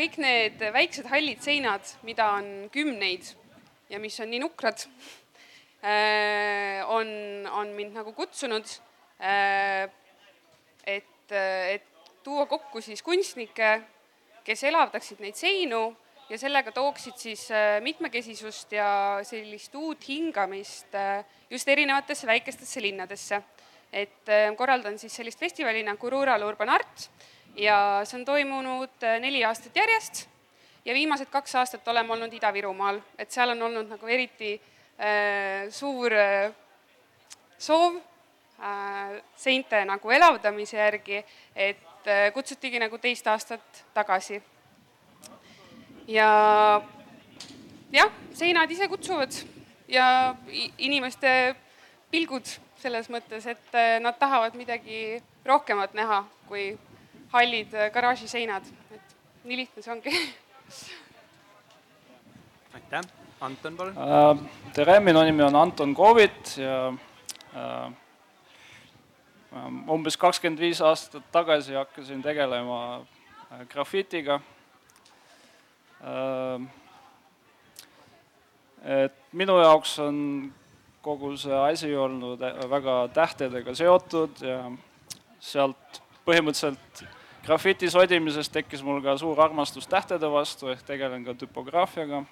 kõik 0.00 0.16
need 0.22 0.62
väiksed 0.72 1.08
hallid 1.10 1.42
seinad, 1.44 1.84
mida 2.08 2.30
on 2.38 2.46
kümneid 2.72 3.26
ja 3.92 3.98
mis 4.00 4.16
on 4.22 4.30
nii 4.32 4.40
nukrad, 4.40 4.86
äh, 5.84 6.80
on, 6.88 7.10
on 7.52 7.72
mind 7.76 7.98
nagu 7.98 8.14
kutsunud, 8.16 8.64
äh, 9.20 9.90
et, 10.88 11.34
et 11.34 11.88
tuua 12.24 12.46
kokku 12.48 12.80
siis 12.84 13.04
kunstnikke, 13.04 13.74
kes 14.46 14.64
elavdaksid 14.70 15.20
neid 15.20 15.36
seinu 15.36 15.82
ja 16.30 16.38
sellega 16.40 16.72
tooksid 16.72 17.20
siis 17.20 17.44
äh, 17.52 17.76
mitmekesisust 17.84 18.72
ja 18.72 18.90
sellist 19.26 19.74
uut 19.76 20.06
hingamist 20.08 20.96
just 21.50 21.68
erinevatesse 21.68 22.30
väikestesse 22.30 22.82
linnadesse. 22.82 23.42
et 23.92 24.28
korraldan 24.56 25.00
siis 25.02 25.16
sellist 25.18 25.40
festivali 25.40 25.80
nagu 25.82 26.10
Rural 26.10 26.44
Urban 26.46 26.70
Art 26.70 27.08
ja 27.56 28.00
see 28.04 28.20
on 28.20 28.24
toimunud 28.24 29.02
äh, 29.02 29.18
neli 29.20 29.44
aastat 29.44 29.76
järjest 29.76 30.26
ja 30.84 30.94
viimased 30.94 31.30
kaks 31.30 31.54
aastat 31.54 31.88
oleme 31.88 32.12
olnud 32.12 32.32
Ida-Virumaal, 32.32 33.00
et 33.18 33.30
seal 33.30 33.52
on 33.54 33.62
olnud 33.62 33.90
nagu 33.94 34.06
eriti 34.06 34.54
äh, 34.54 35.68
suur 35.70 36.14
äh, 36.14 36.52
soov 37.58 37.98
äh, 38.62 39.20
seinte 39.36 39.84
nagu 39.84 40.10
elavdamise 40.10 40.78
järgi, 40.78 41.20
et 41.54 42.08
äh, 42.08 42.30
kutsutigi 42.34 42.80
nagu 42.80 42.98
teist 42.98 43.26
aastat 43.26 43.84
tagasi. 43.94 44.42
ja 46.08 46.30
jah, 47.92 48.12
seinad 48.32 48.70
ise 48.70 48.88
kutsuvad 48.88 49.34
ja 49.88 50.34
inimeste 50.78 51.54
pilgud 52.10 52.46
selles 52.80 53.10
mõttes, 53.12 53.46
et 53.46 53.74
äh, 53.76 53.98
nad 54.00 54.18
tahavad 54.18 54.56
midagi 54.56 55.20
rohkemat 55.44 55.94
näha 55.94 56.24
kui 56.48 56.72
hallid 57.32 57.74
äh, 57.74 57.90
garaažiseinad, 57.94 58.66
et 58.94 59.16
nii 59.44 59.56
lihtne 59.62 59.82
see 59.84 59.92
ongi 59.94 60.14
aitäh, 62.76 63.02
Anton, 63.40 63.76
palun 63.78 63.94
uh,. 63.96 64.36
tere, 64.74 64.98
minu 65.00 65.22
nimi 65.26 65.42
on 65.46 65.56
Anton 65.56 65.94
Kovit 65.94 66.56
ja 66.58 66.90
uh, 66.90 67.92
umbes 69.90 70.16
kakskümmend 70.20 70.60
viis 70.62 70.80
aastat 70.82 71.24
tagasi 71.32 71.74
hakkasin 71.78 72.22
tegelema 72.22 73.06
grafitiga 73.70 74.40
uh,. 76.02 76.66
et 78.82 79.16
minu 79.32 79.58
jaoks 79.62 79.98
on 80.02 80.16
kogu 81.02 81.36
see 81.40 81.56
asi 81.70 81.94
olnud 81.96 82.42
väga 82.70 83.08
tähtedega 83.14 83.74
seotud 83.74 84.42
ja 84.44 84.60
sealt 85.40 86.02
põhimõtteliselt 86.26 87.19
grafiti 87.44 87.90
sodimisest 87.90 88.52
tekkis 88.52 88.82
mul 88.82 89.00
ka 89.04 89.16
suur 89.18 89.40
armastus 89.40 89.88
tähtede 89.88 90.30
vastu, 90.30 90.68
ehk 90.72 90.82
tegelen 90.86 91.24
ka 91.24 91.34
tüpograafiaga. 91.34 92.24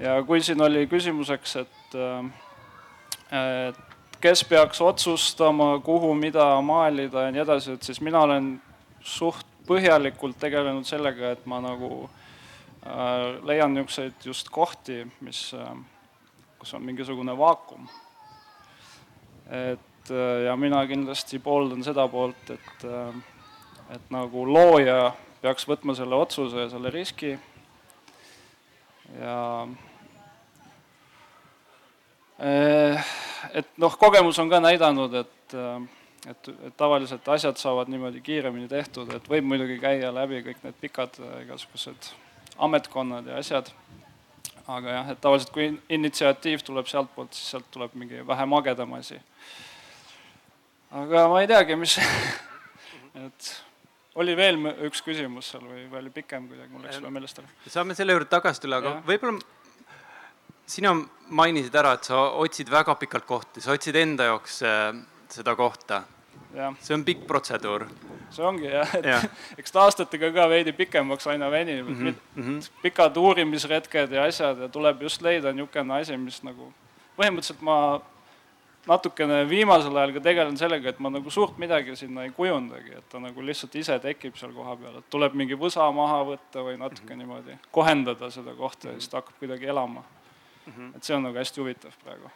ja 0.00 0.22
kui 0.26 0.42
siin 0.42 0.62
oli 0.62 0.86
küsimuseks, 0.86 1.56
et, 1.56 1.94
äh, 1.94 3.68
et 3.68 3.80
kes 4.20 4.44
peaks 4.44 4.80
otsustama, 4.80 5.78
kuhu 5.84 6.14
mida 6.14 6.60
maalida 6.60 7.22
ja 7.22 7.30
nii 7.30 7.42
edasi, 7.42 7.72
et 7.72 7.82
siis 7.82 8.00
mina 8.00 8.20
olen 8.20 8.52
suht 9.00 9.46
põhjalikult 9.68 10.38
tegelenud 10.40 10.84
sellega, 10.84 11.30
et 11.30 11.46
ma 11.46 11.60
nagu 11.62 12.08
leian 13.44 13.74
niisuguseid 13.74 14.24
just 14.24 14.48
kohti, 14.52 15.02
mis, 15.20 15.50
kus 16.58 16.74
on 16.74 16.82
mingisugune 16.84 17.36
vaakum. 17.38 17.88
et 19.50 20.10
ja 20.44 20.56
mina 20.56 20.80
kindlasti 20.86 21.38
pooldan 21.38 21.84
seda 21.84 22.08
poolt, 22.08 22.50
et, 22.50 22.84
et 23.90 24.10
nagu 24.14 24.44
looja 24.46 25.12
peaks 25.40 25.66
võtma 25.68 25.94
selle 25.98 26.18
otsuse 26.20 26.66
ja 26.66 26.68
selle 26.70 26.92
riski 26.94 27.32
ja 29.18 29.36
eh, 32.38 33.12
et 33.54 33.70
noh, 33.80 33.96
kogemus 33.98 34.38
on 34.42 34.50
ka 34.52 34.60
näidanud, 34.62 35.14
et, 35.22 35.54
et, 36.30 36.50
et 36.68 36.76
tavaliselt 36.78 37.28
asjad 37.34 37.58
saavad 37.60 37.90
niimoodi 37.90 38.22
kiiremini 38.24 38.68
tehtud, 38.70 39.10
et 39.16 39.30
võib 39.30 39.48
muidugi 39.52 39.80
käia 39.82 40.12
läbi 40.14 40.42
kõik 40.46 40.66
need 40.66 40.82
pikad 40.82 41.18
eh, 41.22 41.38
igasugused 41.46 42.12
ametkonnad 42.60 43.30
ja 43.30 43.40
asjad. 43.40 43.72
aga 44.70 44.92
jah, 44.92 45.08
et 45.10 45.20
tavaliselt 45.20 45.50
kui 45.50 45.72
initsiatiiv 45.90 46.62
tuleb 46.62 46.86
sealtpoolt, 46.86 47.32
siis 47.34 47.56
sealt 47.56 47.66
tuleb 47.74 47.96
mingi 47.98 48.20
vähem 48.26 48.52
agedam 48.54 48.92
asi. 49.00 49.18
aga 50.90 51.26
ma 51.32 51.40
ei 51.42 51.50
teagi, 51.50 51.76
mis 51.80 51.98
et 53.24 53.50
oli 54.14 54.36
veel 54.36 54.58
üks 54.88 55.02
küsimus 55.06 55.52
seal 55.52 55.64
või, 55.64 55.84
või 55.90 56.02
oli 56.04 56.12
pikem 56.14 56.48
kuidagi, 56.50 56.72
mul 56.72 56.86
läks 56.86 56.98
juba 56.98 57.12
meelest 57.14 57.42
ära. 57.42 57.50
saame 57.66 57.94
selle 57.98 58.16
juurde 58.16 58.30
tagasi 58.30 58.64
tulla, 58.64 58.80
aga 58.82 58.96
võib-olla 59.06 59.38
sina 60.70 60.94
mainisid 61.30 61.74
ära, 61.74 61.94
et 61.98 62.06
sa 62.06 62.22
otsid 62.42 62.70
väga 62.70 62.94
pikalt 62.98 63.26
kohti, 63.26 63.62
sa 63.62 63.74
otsid 63.74 63.96
enda 63.98 64.30
jaoks 64.30 64.62
äh, 64.66 64.88
seda 65.30 65.54
kohta. 65.58 66.04
see 66.82 66.94
on 66.94 67.04
pikk 67.06 67.26
protseduur. 67.28 67.86
see 68.34 68.44
ongi 68.44 68.66
jah, 68.66 68.94
et 68.98 69.06
ja. 69.06 69.20
eks 69.60 69.72
ta 69.72 69.84
aastatega 69.86 70.32
ka 70.34 70.48
veidi 70.50 70.72
pikemaks 70.74 71.26
aina 71.30 71.50
venib 71.50 71.86
mm, 71.86 72.14
-hmm. 72.36 72.70
pikad 72.82 73.16
uurimisretked 73.16 74.12
ja 74.12 74.24
asjad 74.24 74.58
ja 74.58 74.68
tuleb 74.68 75.02
just 75.02 75.22
leida 75.22 75.52
niisugune 75.52 76.00
asi, 76.00 76.16
mis 76.16 76.42
nagu 76.42 76.72
põhimõtteliselt 77.18 77.62
ma 77.62 78.00
natukene 78.88 79.42
viimasel 79.48 79.96
ajal 79.96 80.14
ka 80.16 80.22
tegelen 80.24 80.56
sellega, 80.58 80.92
et 80.92 81.00
ma 81.02 81.10
nagu 81.12 81.30
suurt 81.32 81.58
midagi 81.60 81.96
sinna 81.98 82.24
ei 82.24 82.32
kujundagi, 82.36 82.94
et 82.98 83.08
ta 83.12 83.20
nagu 83.20 83.44
lihtsalt 83.44 83.74
ise 83.76 83.98
tekib 84.02 84.38
seal 84.40 84.54
kohapeal, 84.56 85.00
et 85.00 85.10
tuleb 85.12 85.36
mingi 85.36 85.58
võsa 85.58 85.88
maha 85.94 86.22
võtta 86.32 86.64
või 86.64 86.78
natuke 86.80 87.04
mm 87.04 87.10
-hmm. 87.10 87.18
niimoodi 87.18 87.58
kohendada 87.70 88.30
seda 88.30 88.54
kohta 88.54 88.88
ja 88.88 88.98
siis 88.98 89.08
ta 89.08 89.20
hakkab 89.20 89.38
kuidagi 89.38 89.66
elama 89.66 90.00
mm. 90.66 90.72
-hmm. 90.72 90.96
et 90.96 91.04
see 91.04 91.16
on 91.16 91.22
nagu 91.22 91.38
hästi 91.38 91.60
huvitav 91.60 91.92
praegu 92.04 92.30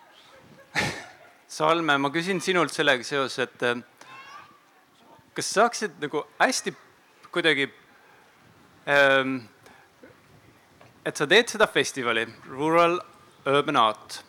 Salme, 1.54 1.98
ma 1.98 2.10
küsin 2.10 2.40
sinult 2.40 2.72
sellega 2.72 3.04
seoses, 3.04 3.38
et 3.38 3.62
äh, 3.62 3.82
kas 5.34 5.54
saaksid 5.54 6.00
nagu 6.00 6.26
hästi 6.38 6.74
kuidagi 7.30 7.70
ähm, 8.88 9.38
et 11.04 11.16
sa 11.16 11.26
teed 11.26 11.48
seda 11.48 11.66
festivali, 11.66 12.26
Rural 12.48 13.00
Urban 13.46 13.76
Art 13.76 14.24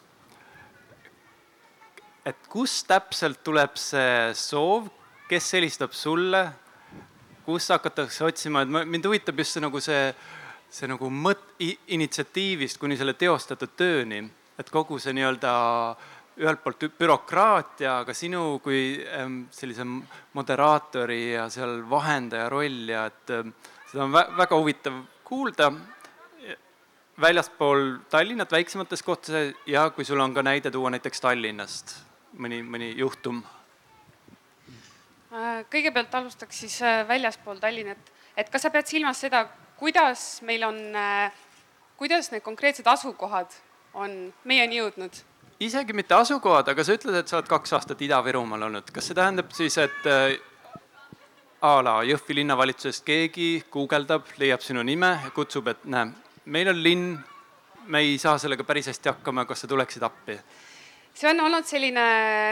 et 2.26 2.48
kust 2.50 2.88
täpselt 2.90 3.44
tuleb 3.46 3.76
see 3.78 4.32
soov, 4.38 4.90
kes 5.30 5.52
helistab 5.58 5.94
sulle, 5.94 6.42
kus 7.46 7.70
hakatakse 7.70 8.26
otsima, 8.26 8.64
et 8.66 8.90
mind 8.90 9.06
huvitab 9.06 9.38
just 9.42 9.58
see 9.58 9.64
nagu 9.64 9.82
see, 9.84 10.10
see 10.74 10.90
nagu 10.90 11.10
mõt-, 11.14 11.54
initsiatiivist 11.62 12.82
kuni 12.82 12.98
selle 12.98 13.14
teostatud 13.18 13.76
tööni, 13.78 14.24
et 14.58 14.72
kogu 14.74 14.98
see 15.02 15.14
nii-öelda 15.14 15.52
ühelt 16.42 16.64
poolt 16.66 16.88
bürokraatia, 16.98 18.00
aga 18.02 18.16
sinu 18.18 18.58
kui 18.64 18.98
sellise 19.56 19.86
moderaatori 20.36 21.36
ja 21.36 21.46
seal 21.54 21.78
vahendaja 21.90 22.50
roll 22.52 22.90
ja 22.92 23.06
et 23.12 23.36
seda 23.92 24.04
on 24.04 24.16
vä 24.16 24.26
väga 24.42 24.60
huvitav 24.60 24.98
kuulda. 25.24 25.70
Väljaspool 27.22 28.02
Tallinnat, 28.12 28.52
väiksemates 28.52 29.00
kohtades 29.08 29.54
ja 29.72 29.86
kui 29.96 30.04
sul 30.04 30.20
on 30.20 30.34
ka 30.36 30.44
näide 30.44 30.68
tuua 30.74 30.92
näiteks 30.92 31.24
Tallinnast 31.24 31.96
mõni, 32.40 32.62
mõni 32.64 32.92
juhtum? 33.00 33.44
Äh, 35.36 35.64
kõigepealt 35.72 36.14
alustaks 36.16 36.64
siis 36.64 36.78
äh, 36.86 37.04
väljaspool 37.08 37.60
Tallinnat, 37.60 38.12
et 38.38 38.50
kas 38.52 38.64
sa 38.66 38.72
pead 38.72 38.88
silmas 38.88 39.20
seda, 39.26 39.46
kuidas 39.80 40.42
meil 40.48 40.64
on, 40.68 40.80
äh, 40.96 41.32
kuidas 42.00 42.32
need 42.32 42.44
konkreetsed 42.46 42.88
asukohad 42.88 43.56
on 43.94 44.34
meieni 44.44 44.82
jõudnud? 44.82 45.24
isegi 45.66 45.96
mitte 45.96 46.16
asukohad, 46.16 46.68
aga 46.68 46.84
sa 46.84 46.96
ütled, 46.98 47.16
et 47.16 47.32
sa 47.32 47.38
oled 47.40 47.48
kaks 47.48 47.74
aastat 47.78 48.02
Ida-Virumaal 48.04 48.68
olnud, 48.68 48.92
kas 48.92 49.08
see 49.08 49.16
tähendab 49.16 49.54
siis, 49.56 49.78
et 49.80 50.10
a 51.64 51.72
la 51.82 51.94
Jõhvi 52.04 52.36
linnavalitsusest 52.42 53.06
keegi 53.08 53.48
guugeldab, 53.72 54.28
leiab 54.42 54.62
sinu 54.62 54.84
nime 54.84 55.14
ja 55.24 55.32
kutsub, 55.34 55.70
et 55.72 55.86
näe, 55.88 56.12
meil 56.52 56.70
on 56.70 56.82
linn, 56.84 57.16
me 57.88 58.04
ei 58.04 58.18
saa 58.22 58.38
sellega 58.42 58.68
päris 58.68 58.92
hästi 58.92 59.14
hakkama, 59.14 59.48
kas 59.48 59.64
sa 59.64 59.72
tuleksid 59.72 60.04
appi? 60.04 60.38
See 61.16 61.30
on 61.32 61.40
olnud 61.46 61.68
selline, 61.68 62.06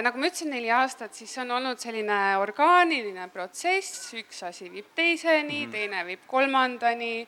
nagu 0.05 0.19
ma 0.19 0.29
ütlesin, 0.29 0.53
neli 0.53 0.69
aastat, 0.71 1.13
siis 1.17 1.31
see 1.35 1.41
on 1.43 1.51
olnud 1.57 1.81
selline 1.81 2.19
orgaaniline 2.39 3.27
protsess, 3.33 4.05
üks 4.15 4.43
asi 4.47 4.69
viib 4.71 4.93
teiseni 4.95 5.65
mm, 5.65 5.65
-hmm. 5.65 5.71
teine 5.71 6.05
viib 6.07 6.23
kolmandani 6.27 7.27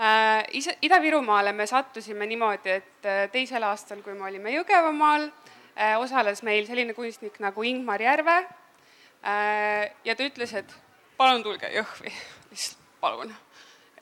äh,. 0.00 0.44
ise, 0.52 0.76
Ida-Virumaale 0.82 1.52
me 1.52 1.66
sattusime 1.66 2.26
niimoodi, 2.26 2.70
et 2.70 3.04
äh, 3.06 3.28
teisel 3.30 3.62
aastal, 3.62 4.00
kui 4.02 4.14
me 4.14 4.24
olime 4.24 4.54
Jõgevamaal 4.56 5.28
äh,, 5.28 6.00
osales 6.00 6.42
meil 6.42 6.66
selline 6.66 6.94
kunstnik 6.94 7.38
nagu 7.40 7.62
Ingmar 7.62 8.00
Järve 8.00 8.38
äh,. 8.40 9.92
ja 10.04 10.16
ta 10.16 10.24
ütles, 10.24 10.54
et 10.56 10.74
palun 11.16 11.42
tulge 11.42 11.68
Jõhvi, 11.68 12.12
lihtsalt 12.50 12.80
palun. 13.00 13.34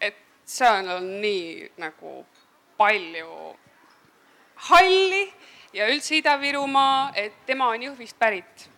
et 0.00 0.16
seal 0.46 0.86
on 0.88 1.20
nii 1.20 1.72
nagu 1.82 2.24
palju 2.78 3.56
halli 4.70 5.24
ja 5.72 5.88
üldse 5.90 6.16
Ida-Virumaa, 6.18 7.12
et 7.14 7.34
tema 7.46 7.68
on 7.70 7.82
Jõhvist 7.82 8.18
pärit. 8.18 8.68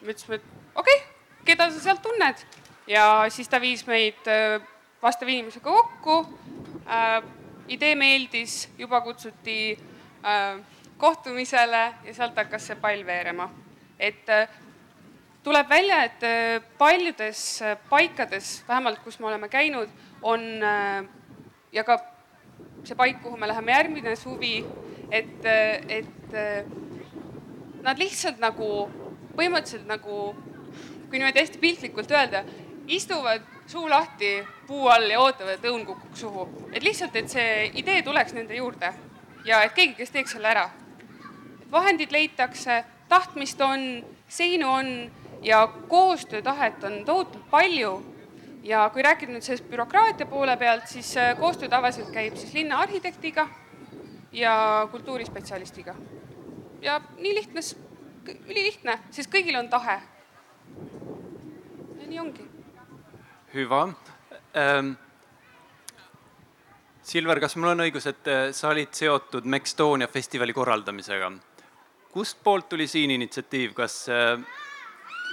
me 0.00 0.10
ütlesime, 0.10 0.34
et 0.34 0.42
okei 0.74 0.96
okay,, 0.96 1.08
keda 1.44 1.70
sa 1.70 1.80
sealt 1.80 2.02
tunned 2.02 2.42
ja 2.86 3.24
siis 3.30 3.48
ta 3.48 3.60
viis 3.60 3.86
meid 3.86 4.26
äh, 4.26 4.60
vastava 5.02 5.30
inimesega 5.30 5.70
kokku 5.70 6.26
äh,. 6.86 7.22
idee 7.68 7.94
meeldis, 7.94 8.68
juba 8.78 9.00
kutsuti 9.00 9.78
äh, 10.26 10.58
kohtumisele 10.98 11.82
ja 12.04 12.14
sealt 12.14 12.36
hakkas 12.36 12.66
see 12.66 12.76
pall 12.76 13.06
veerema. 13.06 13.48
et 13.98 14.28
äh, 14.28 14.48
tuleb 15.42 15.68
välja, 15.68 16.04
et 16.04 16.22
äh, 16.22 16.62
paljudes 16.78 17.62
äh, 17.62 17.76
paikades, 17.90 18.64
vähemalt 18.68 18.98
kus 19.04 19.18
me 19.18 19.26
oleme 19.26 19.48
käinud, 19.48 19.88
on 20.22 20.40
ja 21.72 21.84
ka 21.84 21.98
see 22.84 22.94
paik, 22.94 23.22
kuhu 23.22 23.36
me 23.36 23.48
läheme 23.48 23.72
järgmine 23.72 24.16
suvi 24.16 24.64
et, 25.12 25.44
et 25.44 26.36
nad 27.82 27.98
lihtsalt 28.00 28.38
nagu 28.40 28.68
põhimõtteliselt 29.36 29.88
nagu, 29.88 30.32
kui 31.08 31.18
niimoodi 31.20 31.42
hästi 31.42 31.60
piltlikult 31.60 32.12
öelda, 32.12 32.44
istuvad 32.88 33.44
suu 33.66 33.88
lahti 33.88 34.34
puu 34.66 34.88
all 34.90 35.10
ja 35.10 35.20
ootavad, 35.22 35.56
et 35.56 35.66
õun 35.70 35.84
kukuks 35.86 36.20
suhu. 36.20 36.46
et 36.72 36.82
lihtsalt, 36.82 37.16
et 37.16 37.28
see 37.30 37.70
idee 37.80 38.02
tuleks 38.02 38.34
nende 38.34 38.56
juurde 38.56 38.92
ja 39.44 39.62
et 39.62 39.74
keegi, 39.74 39.94
kes 39.94 40.10
teeks 40.10 40.36
selle 40.36 40.48
ära. 40.48 40.70
vahendid 41.70 42.12
leitakse, 42.12 42.84
tahtmist 43.08 43.60
on, 43.60 44.04
seinu 44.28 44.68
on 44.68 45.10
ja 45.42 45.66
koostöötahet 45.88 46.84
on 46.84 47.04
tohutult 47.04 47.50
palju 47.50 47.92
ja 48.62 48.90
kui 48.92 49.02
rääkida 49.02 49.32
nüüd 49.32 49.42
sellest 49.42 49.68
bürokraatia 49.70 50.26
poole 50.26 50.56
pealt, 50.56 50.86
siis 50.86 51.16
äh, 51.16 51.36
koostöö 51.38 51.68
tavaliselt 51.68 52.12
käib 52.14 52.36
siis 52.36 52.54
linnaarhitektiga 52.54 53.48
ja 54.32 54.88
kultuurispetsialistiga. 54.90 55.94
ja 56.80 57.00
nii 57.18 57.34
lihtne, 57.34 57.60
ülilihtne, 58.48 58.98
sest 59.10 59.30
kõigil 59.32 59.58
on 59.58 59.68
tahe. 59.68 60.00
ja 62.00 62.06
nii 62.06 62.18
ongi. 62.18 62.48
hüva 63.54 63.88
ähm,. 64.56 64.94
Silver, 67.02 67.40
kas 67.42 67.56
mul 67.58 67.72
on 67.72 67.82
õigus, 67.82 68.04
et 68.06 68.28
äh, 68.30 68.52
sa 68.54 68.68
olid 68.70 68.92
seotud 68.94 69.44
Mextonia 69.44 70.06
festivali 70.08 70.52
korraldamisega? 70.52 71.32
kustpoolt 72.12 72.68
tuli 72.68 72.86
siin 72.86 73.10
initsiatiiv, 73.10 73.72
kas 73.74 74.04
äh, 74.08 74.38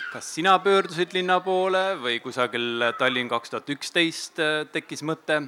kas 0.10 0.36
sina 0.36 0.56
pöördusid 0.60 1.14
linna 1.14 1.38
poole 1.46 1.94
või 2.02 2.18
kusagil 2.24 2.90
Tallinn 2.98 3.30
kaks 3.30 3.54
tuhat 3.54 3.70
üksteist 3.70 4.42
äh, 4.42 4.66
tekkis 4.72 5.04
mõte? 5.06 5.44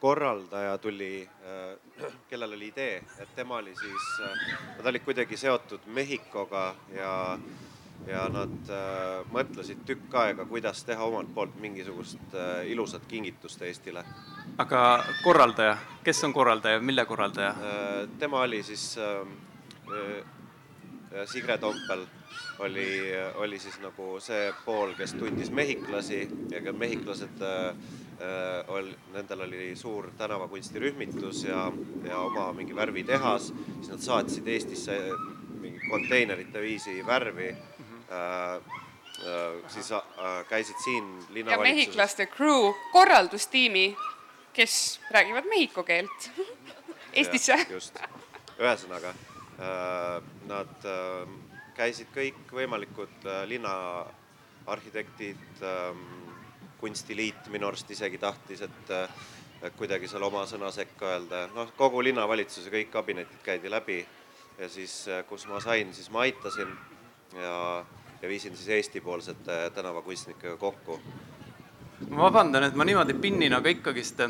Korraldaja 0.00 0.78
tuli, 0.78 1.28
äh, 2.00 2.12
kellel 2.30 2.52
oli 2.52 2.66
idee, 2.66 3.04
et 3.18 3.34
tema 3.34 3.56
oli 3.56 3.74
siis, 3.76 4.20
äh, 4.22 4.58
nad 4.76 4.86
olid 4.86 5.02
kuidagi 5.04 5.36
seotud 5.36 5.86
Mehhikoga 5.86 6.74
ja, 6.94 7.38
ja 8.06 8.26
nad 8.32 8.70
äh, 8.70 9.30
mõtlesid 9.34 9.82
tükk 9.86 10.14
aega, 10.14 10.46
kuidas 10.46 10.84
teha 10.86 11.04
omalt 11.04 11.32
poolt 11.34 11.56
mingisugust 11.60 12.36
ilusat 12.66 13.06
kingitust 13.08 13.62
Eestile. 13.62 14.04
aga 14.58 15.04
korraldaja, 15.22 15.76
kes 16.04 16.24
on 16.24 16.32
korraldaja, 16.32 16.80
mille 16.80 17.04
korraldaja? 17.04 17.54
tema 18.18 18.40
oli 18.40 18.62
siis 18.62 18.98
Sigre 21.24 21.58
Tompel 21.58 22.06
oli, 22.58 23.12
oli 23.34 23.58
siis 23.58 23.78
nagu 23.80 24.18
see 24.20 24.52
pool, 24.64 24.92
kes 24.98 25.14
tundis 25.14 25.50
mehhiklasi 25.50 26.28
ja 26.50 26.60
ka 26.62 26.72
mehhiklased 26.72 27.42
ol-, 28.68 28.94
nendel 29.14 29.40
oli 29.46 29.76
suur 29.76 30.10
tänavakunstirühmitus 30.18 31.44
ja, 31.44 31.72
ja 32.04 32.18
oma 32.18 32.52
mingi 32.52 32.76
värvitehas, 32.76 33.52
siis 33.52 33.90
nad 33.92 34.00
saatsid 34.02 34.48
Eestisse 34.48 34.98
mingi 35.60 35.90
konteinerite 35.90 36.60
viisi 36.60 37.06
värvi 37.06 37.52
äh,. 37.52 38.78
Äh, 39.18 39.24
siis 39.68 39.92
äh, 39.92 40.00
käisid 40.48 40.76
siin 40.84 41.04
ja 41.04 41.10
linnavalitsuses. 41.34 41.74
mehhiklaste 41.74 42.26
crew, 42.26 42.72
korraldustiimi, 42.92 43.96
kes 44.52 45.00
räägivad 45.10 45.44
mehhiko 45.48 45.82
keelt 45.82 46.30
Eestisse. 47.18 47.66
just, 47.70 47.98
ühesõnaga 48.58 49.08
äh, 49.10 49.16
nad 50.46 50.86
äh, 50.86 51.26
käisid 51.74 52.06
kõikvõimalikud 52.14 53.26
äh, 53.26 53.42
linnaarhitektid 53.50 55.62
äh,, 55.66 55.94
kunstiliit 56.80 57.48
minu 57.52 57.68
arust 57.68 57.90
isegi 57.90 58.18
tahtis, 58.18 58.62
et 58.62 59.72
kuidagi 59.76 60.08
seal 60.08 60.22
oma 60.22 60.44
sõna 60.46 60.70
sekka 60.74 61.08
öelda, 61.14 61.46
noh, 61.54 61.72
kogu 61.76 62.02
linnavalitsuse 62.06 62.70
kõik 62.70 62.92
kabinetid 62.94 63.40
käidi 63.42 63.70
läbi 63.70 63.98
ja 64.58 64.68
siis, 64.70 65.06
kus 65.28 65.46
ma 65.50 65.60
sain, 65.60 65.90
siis 65.94 66.10
ma 66.14 66.22
aitasin 66.26 66.70
ja, 67.34 67.84
ja 68.22 68.28
viisin 68.28 68.56
siis 68.56 68.68
Eesti-poolsete 68.78 69.70
tänavakunstnikega 69.74 70.56
kokku. 70.56 71.00
ma 72.10 72.22
vabandan, 72.22 72.64
et 72.64 72.74
ma 72.74 72.84
niimoodi 72.84 73.14
pinnin, 73.14 73.54
aga 73.54 73.68
ikkagist 73.74 74.22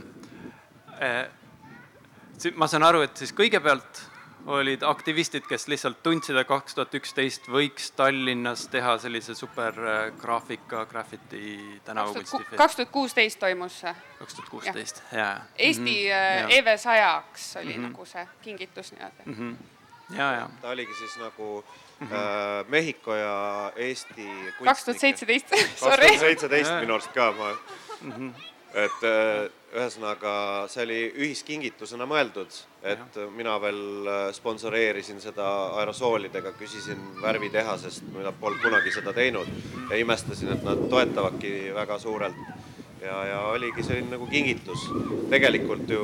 si- 2.38 2.54
ma 2.56 2.66
saan 2.66 2.82
aru, 2.82 3.02
et 3.04 3.16
siis 3.16 3.32
kõigepealt 3.36 4.02
olid 4.46 4.82
aktivistid, 4.82 5.44
kes 5.48 5.68
lihtsalt 5.68 6.02
tundsid, 6.02 6.36
et 6.36 6.48
kaks 6.48 6.74
tuhat 6.74 6.94
üksteist 6.94 7.48
võiks 7.52 7.90
Tallinnas 7.96 8.66
teha 8.72 8.96
sellise 8.98 9.34
supergraafika, 9.34 10.84
graffiti 10.90 11.80
tänavakunsti. 11.84 12.56
kaks 12.56 12.76
tuhat 12.76 12.92
kuusteist 12.92 13.38
toimus 13.38 13.80
see. 13.80 13.94
kaks 14.18 14.34
tuhat 14.34 14.48
kuusteist, 14.48 15.02
jaa. 15.12 15.44
Eesti 15.58 15.80
mm 16.10 16.46
-hmm, 16.46 16.52
EV 16.58 16.76
sajaks 16.76 17.56
oli 17.56 17.64
mm 17.64 17.72
-hmm. 17.72 17.88
nagu 17.88 18.04
see 18.04 18.28
kingitus 18.42 18.92
nii-öelda 18.92 19.22
mm. 19.24 19.34
-hmm. 19.34 20.16
ja, 20.16 20.32
ja. 20.32 20.48
ta 20.62 20.68
oligi 20.68 20.94
siis 20.94 21.16
nagu 21.16 21.64
mm 22.00 22.06
-hmm. 22.06 22.14
äh, 22.14 22.68
Mehhiko 22.68 23.14
ja 23.14 23.72
Eesti. 23.76 24.28
kaks 24.64 24.84
tuhat 24.84 25.00
seitseteist, 25.00 25.50
kaks 25.50 25.80
sorry. 25.80 26.06
tuhat 26.06 26.20
seitseteist 26.20 26.72
minu 26.80 26.94
arust 26.94 27.12
ka 27.12 27.32
ma 27.32 27.56
mm. 28.00 28.12
-hmm. 28.12 28.57
Et 28.74 29.04
äh, 29.06 29.48
ühesõnaga, 29.76 30.32
see 30.72 30.84
oli 30.84 30.98
ühiskingitusena 31.24 32.06
mõeldud, 32.08 32.54
et 32.82 33.16
ja. 33.16 33.26
mina 33.32 33.56
veel 33.60 34.08
äh, 34.08 34.20
sponsoreerisin 34.36 35.20
seda 35.24 35.48
aerosoolidega, 35.80 36.54
küsisin 36.60 37.00
värvitehasest, 37.22 38.06
mida 38.16 38.32
polnud 38.40 38.62
kunagi 38.64 38.92
seda 38.94 39.12
teinud 39.16 39.48
ja 39.90 40.00
imestasin, 40.00 40.52
et 40.56 40.64
nad 40.64 40.84
toetavadki 40.92 41.52
väga 41.76 41.98
suurelt 42.00 42.57
ja, 43.02 43.16
ja 43.26 43.40
oligi 43.52 43.82
selline 43.82 44.16
nagu 44.16 44.26
kingitus. 44.26 44.84
tegelikult 45.30 45.90
ju 45.90 46.02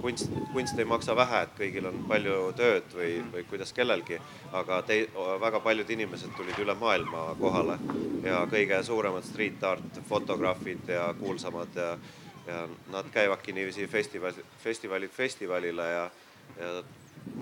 kunst, 0.00 0.30
kunst 0.52 0.78
ei 0.78 0.88
maksa 0.88 1.16
vähe, 1.16 1.42
et 1.42 1.54
kõigil 1.58 1.88
on 1.88 2.00
palju 2.08 2.38
tööd 2.58 2.96
või, 2.96 3.10
või 3.34 3.44
kuidas 3.50 3.72
kellelgi, 3.76 4.18
aga 4.52 4.80
tei-, 4.88 5.08
väga 5.40 5.60
paljud 5.64 5.90
inimesed 5.90 6.34
tulid 6.36 6.58
üle 6.62 6.74
maailma 6.78 7.32
kohale 7.40 7.78
ja 8.24 8.42
kõige 8.50 8.82
suuremad 8.86 9.26
street 9.26 9.62
art 9.66 10.02
fotograafid 10.08 10.90
ja 10.94 11.08
kuulsamad 11.18 11.76
ja, 11.76 11.92
ja 12.46 12.64
nad 12.92 13.10
käivadki 13.14 13.54
niiviisi 13.56 13.86
festival, 13.90 14.42
festivalilt 14.62 15.14
festivalile 15.16 15.88
ja, 15.96 16.10
ja 16.58 16.74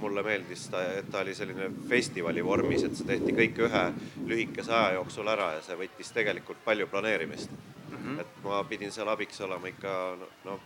mulle 0.01 0.23
meeldis 0.23 0.69
ta, 0.73 0.83
et 1.01 1.11
ta 1.11 1.21
oli 1.25 1.35
selline 1.35 1.71
festivali 1.89 2.45
vormis, 2.45 2.85
et 2.85 2.97
see 2.97 3.09
tehti 3.09 3.35
kõik 3.37 3.61
ühe 3.67 3.83
lühikese 4.29 4.73
aja 4.73 4.95
jooksul 4.99 5.29
ära 5.33 5.53
ja 5.57 5.63
see 5.65 5.77
võttis 5.79 6.13
tegelikult 6.17 6.63
palju 6.65 6.89
planeerimist 6.91 7.51
mm. 7.51 7.97
-hmm. 7.97 8.21
et 8.21 8.41
ma 8.45 8.63
pidin 8.65 8.93
seal 8.93 9.09
abiks 9.09 9.41
olema 9.41 9.69
ikka 9.69 9.95
no, 10.21 10.31
no 10.45 10.61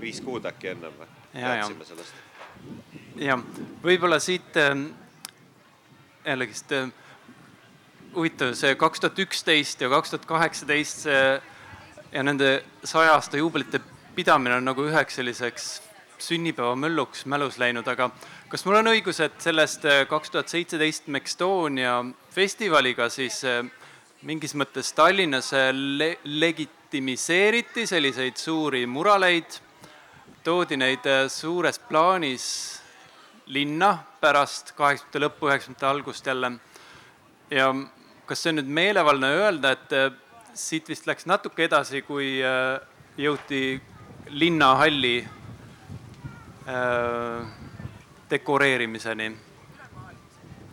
viis 0.00 0.20
kuud 0.20 0.46
äkki 0.46 0.72
ennem 0.74 1.02
teadsime 1.32 1.84
sellest. 1.84 2.14
jah, 3.16 3.42
võib-olla 3.82 4.18
siit 4.22 4.56
äh, 4.56 4.74
jällegist 6.24 6.72
äh, 6.72 6.90
huvitav, 8.14 8.54
see 8.54 8.74
kaks 8.74 9.00
tuhat 9.00 9.18
üksteist 9.18 9.80
ja 9.80 9.88
kaks 9.88 10.10
tuhat 10.10 10.26
kaheksateist 10.26 11.06
see 11.08 11.22
ja 12.12 12.22
nende 12.22 12.62
saja 12.84 13.12
aasta 13.14 13.36
juubelite 13.36 13.80
pidamine 14.14 14.56
on 14.56 14.64
nagu 14.64 14.86
üheks 14.88 15.18
selliseks 15.20 15.66
sünnipäevamölluks 16.22 17.24
mälus 17.26 17.58
läinud, 17.58 17.86
aga 17.88 18.10
kas 18.48 18.64
mul 18.66 18.78
on 18.80 18.90
õigus, 18.92 19.20
et 19.24 19.36
sellest 19.42 19.84
äh, 19.88 20.02
kaks 20.08 20.32
tuhat 20.34 20.52
seitseteist 20.52 21.08
Mextonia 21.12 22.00
festivaliga 22.34 23.08
siis 23.12 23.42
äh, 23.48 23.62
mingis 24.28 24.54
mõttes 24.58 24.92
Tallinnas 24.96 25.52
äh, 25.56 25.70
le 25.72 26.10
legitimiseeriti 26.24 27.86
selliseid 27.86 28.40
suuri 28.40 28.86
muraleid, 28.86 29.60
toodi 30.44 30.78
neid 30.80 31.04
suures 31.28 31.80
plaanis 31.88 32.46
linna 33.52 33.94
pärast 34.20 34.72
kaheksakümnendate 34.76 35.24
lõppu, 35.24 35.48
üheksakümnendate 35.50 35.90
algust 35.90 36.26
jälle. 36.26 36.52
ja 37.50 37.72
kas 38.26 38.42
see 38.42 38.52
on 38.52 38.60
nüüd 38.60 38.72
meelevaldne 38.80 39.30
öelda, 39.40 39.72
et 39.72 40.54
siit 40.54 40.88
vist 40.88 41.06
läks 41.08 41.26
natuke 41.26 41.64
edasi, 41.64 42.02
kui 42.02 42.38
jõuti 43.18 43.80
linnahalli 44.30 45.16
dekoreerimiseni, 48.30 49.30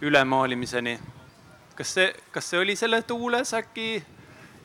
ülemaalimiseni. 0.02 1.00
kas 1.76 1.94
see, 1.94 2.14
kas 2.32 2.50
see 2.50 2.60
oli 2.60 2.76
selle 2.76 3.02
tuules 3.02 3.54
äkki 3.54 4.04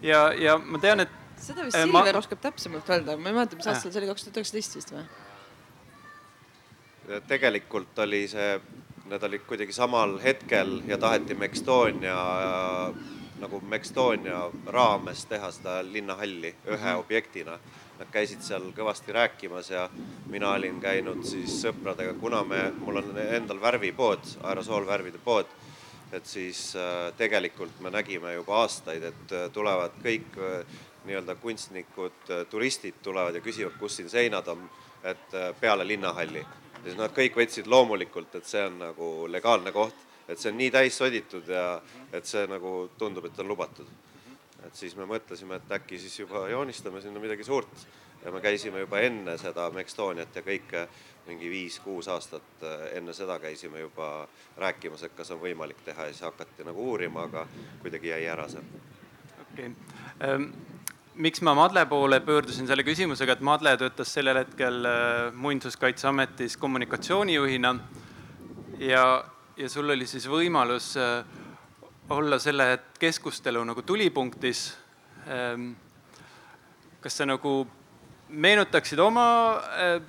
ja, 0.03 0.33
ja 0.33 0.59
ma 0.59 0.79
tean, 0.79 1.01
et 1.01 1.11
seda 1.43 1.65
vist 1.67 1.79
Silver 1.79 2.13
ma... 2.15 2.19
oskab 2.19 2.43
täpsemalt 2.43 2.91
öelda, 2.91 3.17
ma 3.17 3.31
ei 3.31 3.35
mäleta, 3.35 3.59
mis 3.59 3.67
aastal 3.67 3.91
see 3.91 4.03
oli, 4.03 4.11
kaks 4.11 4.27
tuhat 4.27 4.41
üheksateist 4.43 4.79
vist 4.79 4.95
või? 4.95 5.05
tegelikult 7.27 7.99
oli 8.05 8.25
see, 8.31 8.61
need 9.11 9.25
olid 9.27 9.47
kuidagi 9.47 9.75
samal 9.75 10.19
hetkel 10.23 10.77
ja 10.87 10.99
taheti 11.03 11.35
Mextonia 11.35 12.19
nagu 13.41 13.61
Mextonia 13.61 14.45
raames 14.67 15.25
teha 15.27 15.51
seda 15.53 15.81
linnahalli 15.83 16.55
ühe 16.67 16.77
-hmm. 16.77 16.99
objektina. 16.99 17.59
Nad 18.01 18.09
käisid 18.09 18.41
seal 18.41 18.71
kõvasti 18.73 19.13
rääkimas 19.13 19.71
ja 19.71 19.83
mina 20.33 20.55
olin 20.57 20.79
käinud 20.81 21.21
siis 21.29 21.59
sõpradega, 21.61 22.15
kuna 22.21 22.41
me, 22.49 22.63
mul 22.81 23.03
on 23.03 23.11
endal 23.21 23.61
värvipood, 23.61 24.25
aerosoolvärvide 24.49 25.21
pood, 25.25 25.51
et 26.13 26.27
siis 26.27 26.71
äh, 26.81 27.11
tegelikult 27.19 27.83
me 27.85 27.93
nägime 27.93 28.33
juba 28.35 28.63
aastaid, 28.63 29.05
et 29.13 29.35
äh, 29.37 29.51
tulevad 29.53 30.01
kõik 30.01 30.39
äh, 30.41 30.79
nii-öelda 31.05 31.37
kunstnikud, 31.43 32.33
turistid 32.51 33.03
tulevad 33.05 33.37
ja 33.37 33.45
küsivad, 33.45 33.77
kus 33.81 34.01
siin 34.01 34.09
seinad 34.13 34.49
on, 34.49 34.65
et 35.05 35.37
peale 35.61 35.87
linnahalli. 35.87 36.41
ja 36.75 36.83
siis 36.85 36.97
nad 36.97 37.13
kõik 37.17 37.37
võtsid 37.37 37.69
loomulikult, 37.69 38.35
et 38.35 38.49
see 38.49 38.65
on 38.65 38.81
nagu 38.81 39.11
legaalne 39.33 39.73
koht 39.73 40.09
et 40.31 40.39
see 40.39 40.53
on 40.53 40.59
nii 40.61 40.71
täis 40.71 40.97
soditud 40.99 41.49
ja 41.51 41.81
et 42.15 42.27
see 42.29 42.47
nagu 42.51 42.91
tundub, 42.99 43.27
et 43.27 43.39
on 43.43 43.51
lubatud. 43.51 43.89
Et 44.67 44.77
siis 44.77 44.97
me 44.97 45.07
mõtlesime, 45.09 45.57
et 45.57 45.73
äkki 45.79 45.99
siis 45.99 46.19
juba 46.21 46.47
joonistame 46.51 47.01
sinna 47.01 47.21
midagi 47.21 47.45
suurt 47.45 47.87
ja 48.25 48.33
me 48.33 48.41
käisime 48.41 48.85
juba 48.85 49.01
enne 49.01 49.37
seda 49.41 49.71
Mextoniat 49.75 50.37
ja 50.37 50.43
kõike 50.45 50.87
mingi 51.27 51.51
viis-kuus 51.51 52.09
aastat 52.09 52.65
enne 52.93 53.15
seda 53.17 53.39
käisime 53.41 53.81
juba 53.81 54.29
rääkimas, 54.59 55.05
et 55.07 55.15
kas 55.17 55.31
on 55.31 55.41
võimalik 55.41 55.81
teha 55.85 56.09
ja 56.09 56.13
siis 56.13 56.27
hakati 56.27 56.67
nagu 56.67 56.91
uurima, 56.93 57.29
aga 57.29 57.47
kuidagi 57.83 58.13
jäi 58.13 58.27
ära 58.29 58.49
see. 58.49 58.65
okei 59.47 59.71
okay. 59.71 60.35
um 60.35 60.53
miks 61.21 61.43
ma 61.43 61.55
Madle 61.55 61.85
poole 61.87 62.21
pöördusin 62.25 62.67
selle 62.67 62.85
küsimusega, 62.87 63.35
et 63.37 63.43
Madle 63.45 63.75
töötas 63.77 64.13
sellel 64.15 64.39
hetkel 64.41 64.87
äh, 64.89 65.35
Muinsuskaitseametis 65.35 66.57
kommunikatsioonijuhina 66.57 67.75
ja 68.79 69.05
ja 69.61 69.69
sul 69.69 69.91
oli 69.93 70.07
siis 70.09 70.25
võimalus 70.31 70.95
äh, 70.97 71.25
olla 72.11 72.39
selle 72.43 72.79
keskustelu 72.99 73.63
nagu 73.65 73.83
tulipunktis. 73.87 74.77
Ähm, 75.31 75.73
kas 77.01 77.17
sa 77.21 77.27
nagu 77.29 77.67
meenutaksid 78.29 78.99
oma 79.03 79.27
äh, 79.77 80.03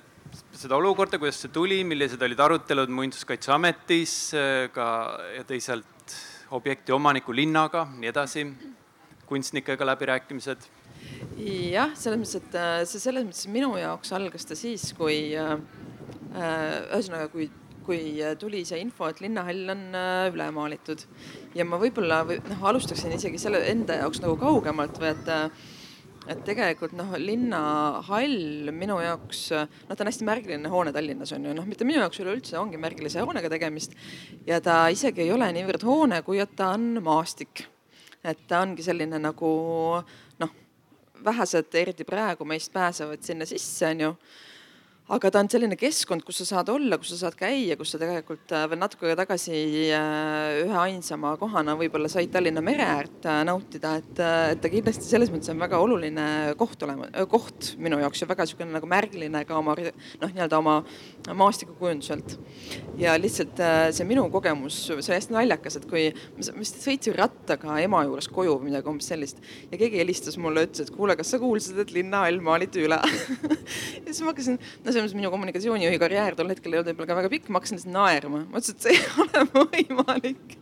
seda 0.56 0.76
olukorda, 0.76 1.18
kuidas 1.20 1.40
see 1.42 1.52
tuli, 1.52 1.82
millised 1.86 2.22
olid 2.22 2.40
arutelud 2.40 2.92
Muinsuskaitseametis 2.92 4.16
äh, 4.34 4.68
ka 4.74 4.86
ja 5.36 5.44
teisalt 5.48 6.16
objekti 6.52 6.92
omaniku 6.92 7.32
linnaga, 7.32 7.86
nii 7.96 8.10
edasi, 8.12 8.46
kunstnikega 9.28 9.86
läbirääkimised? 9.92 10.68
jah, 11.38 11.90
selles 11.98 12.20
mõttes, 12.20 12.36
et 12.38 12.86
see 12.86 13.00
selles 13.02 13.24
mõttes 13.26 13.48
minu 13.50 13.72
jaoks 13.80 14.12
algas 14.14 14.44
ta 14.46 14.54
siis, 14.58 14.92
kui 14.94 15.32
ühesõnaga, 15.32 17.26
kui 17.32 17.48
kui 17.86 18.00
äh, 18.22 18.34
tuli 18.38 18.62
see 18.68 18.80
info, 18.82 19.08
et 19.10 19.20
linnahall 19.24 19.74
on 19.74 19.84
äh, 19.98 20.30
üle 20.32 20.48
maalitud 20.54 21.04
ja 21.56 21.66
ma 21.68 21.78
võib-olla 21.82 22.22
või 22.28 22.40
noh, 22.48 22.66
alustaksin 22.72 23.14
isegi 23.16 23.40
selle 23.40 23.62
enda 23.70 24.00
jaoks 24.02 24.22
nagu 24.24 24.36
kaugemalt 24.40 25.00
või 25.02 25.12
et 25.12 25.32
äh, 25.32 25.70
et 26.30 26.42
tegelikult 26.46 26.92
noh, 26.94 27.16
linnahall 27.18 28.70
minu 28.74 28.98
jaoks, 29.02 29.40
noh, 29.52 29.96
ta 29.96 30.04
on 30.04 30.10
hästi 30.10 30.26
märgiline 30.28 30.70
hoone 30.70 30.92
Tallinnas 30.94 31.32
on 31.34 31.48
ju, 31.48 31.54
noh, 31.58 31.66
mitte 31.66 31.86
minu 31.88 31.98
jaoks 31.98 32.22
üleüldse 32.22 32.58
ongi 32.60 32.78
märgilise 32.78 33.24
hoonega 33.24 33.50
tegemist. 33.50 33.96
ja 34.46 34.60
ta 34.62 34.84
isegi 34.94 35.24
ei 35.24 35.32
ole 35.34 35.50
niivõrd 35.56 35.82
hoone, 35.86 36.22
kui 36.22 36.38
et 36.42 36.54
ta 36.56 36.70
on 36.76 37.02
maastik. 37.02 37.64
et 38.22 38.46
ta 38.46 38.62
ongi 38.62 38.86
selline 38.86 39.18
nagu 39.18 39.50
noh, 40.38 40.54
vähesed, 41.24 41.74
eriti 41.74 42.06
praegu 42.06 42.46
meist 42.46 42.72
pääsevad 42.72 43.26
sinna 43.26 43.46
sisse, 43.48 43.90
onju 43.90 44.14
aga 45.10 45.30
ta 45.34 45.40
on 45.42 45.48
selline 45.50 45.74
keskkond, 45.74 46.22
kus 46.22 46.38
sa 46.40 46.44
saad 46.46 46.68
olla, 46.70 46.94
kus 47.00 47.10
sa 47.10 47.24
saad 47.24 47.34
käia, 47.34 47.74
kus 47.78 47.90
sa 47.92 47.98
tegelikult 47.98 48.52
äh, 48.54 48.68
veel 48.70 48.78
natuke 48.78 49.08
aega 49.08 49.24
tagasi 49.24 49.56
äh, 49.90 50.60
ühe 50.62 50.76
ainsama 50.78 51.32
kohana 51.40 51.74
võib-olla 51.78 52.06
said 52.10 52.30
Tallinna 52.32 52.62
mere 52.62 52.86
äärt 52.86 53.26
äh, 53.26 53.40
nautida, 53.48 53.96
et, 53.98 54.12
et 54.54 54.62
ta 54.62 54.70
kindlasti 54.70 55.08
selles 55.08 55.32
mõttes 55.34 55.50
on 55.50 55.58
väga 55.62 55.80
oluline 55.82 56.26
koht 56.60 56.86
olema, 56.86 57.08
koht 57.30 57.72
minu 57.82 57.98
jaoks 57.98 58.22
ja 58.22 58.28
väga 58.30 58.46
niisugune 58.46 58.76
nagu 58.76 58.90
märgiline 58.90 59.42
ka 59.48 59.58
oma 59.58 59.74
noh, 59.74 60.30
nii-öelda 60.30 60.60
oma 60.62 60.76
maastikukujunduselt. 61.42 62.38
ja 63.00 63.16
lihtsalt 63.18 63.58
see 63.94 64.06
minu 64.06 64.28
kogemus, 64.30 64.78
see 64.86 64.94
oli 64.94 65.18
hästi 65.18 65.34
naljakas, 65.34 65.80
et 65.80 65.88
kui 65.90 66.06
ma 66.14 66.46
vist 66.60 66.78
sõitsin 66.84 67.18
rattaga 67.18 67.80
ema 67.82 68.04
juures 68.06 68.30
koju 68.30 68.54
või 68.60 68.70
midagi 68.70 68.90
umbes 68.92 69.10
sellist 69.10 69.42
ja 69.66 69.80
keegi 69.80 69.98
helistas 69.98 70.38
mulle, 70.38 70.68
ütles, 70.68 70.86
et 70.86 70.94
kuule, 70.94 71.18
kas 71.18 71.34
sa 71.34 71.42
kuulsid, 71.42 71.82
et 71.82 71.94
linnahall 71.94 72.38
maaliti 72.44 72.86
üle 72.86 73.00
ja 74.06 74.08
siis 74.08 74.22
ma 74.22 74.30
hakkasin, 74.30 74.60
no 74.84 74.91
selles 74.92 75.10
mõttes 75.10 75.18
minu 75.18 75.30
kommunikatsioonijuhi 75.32 75.98
karjäär 76.00 76.36
tol 76.38 76.50
hetkel 76.52 76.74
ei 76.74 76.80
olnud 76.80 76.92
võib-olla 76.92 77.08
ka 77.08 77.16
väga 77.18 77.30
pikk, 77.32 77.48
ma 77.48 77.60
hakkasin 77.60 77.78
lihtsalt 77.78 77.94
naerma. 77.96 78.42
ma 78.50 78.60
ütlesin, 78.60 78.76
et 78.76 78.86
see 78.86 78.94
ei 78.94 79.02
ole 79.24 79.42
võimalik. 79.56 80.56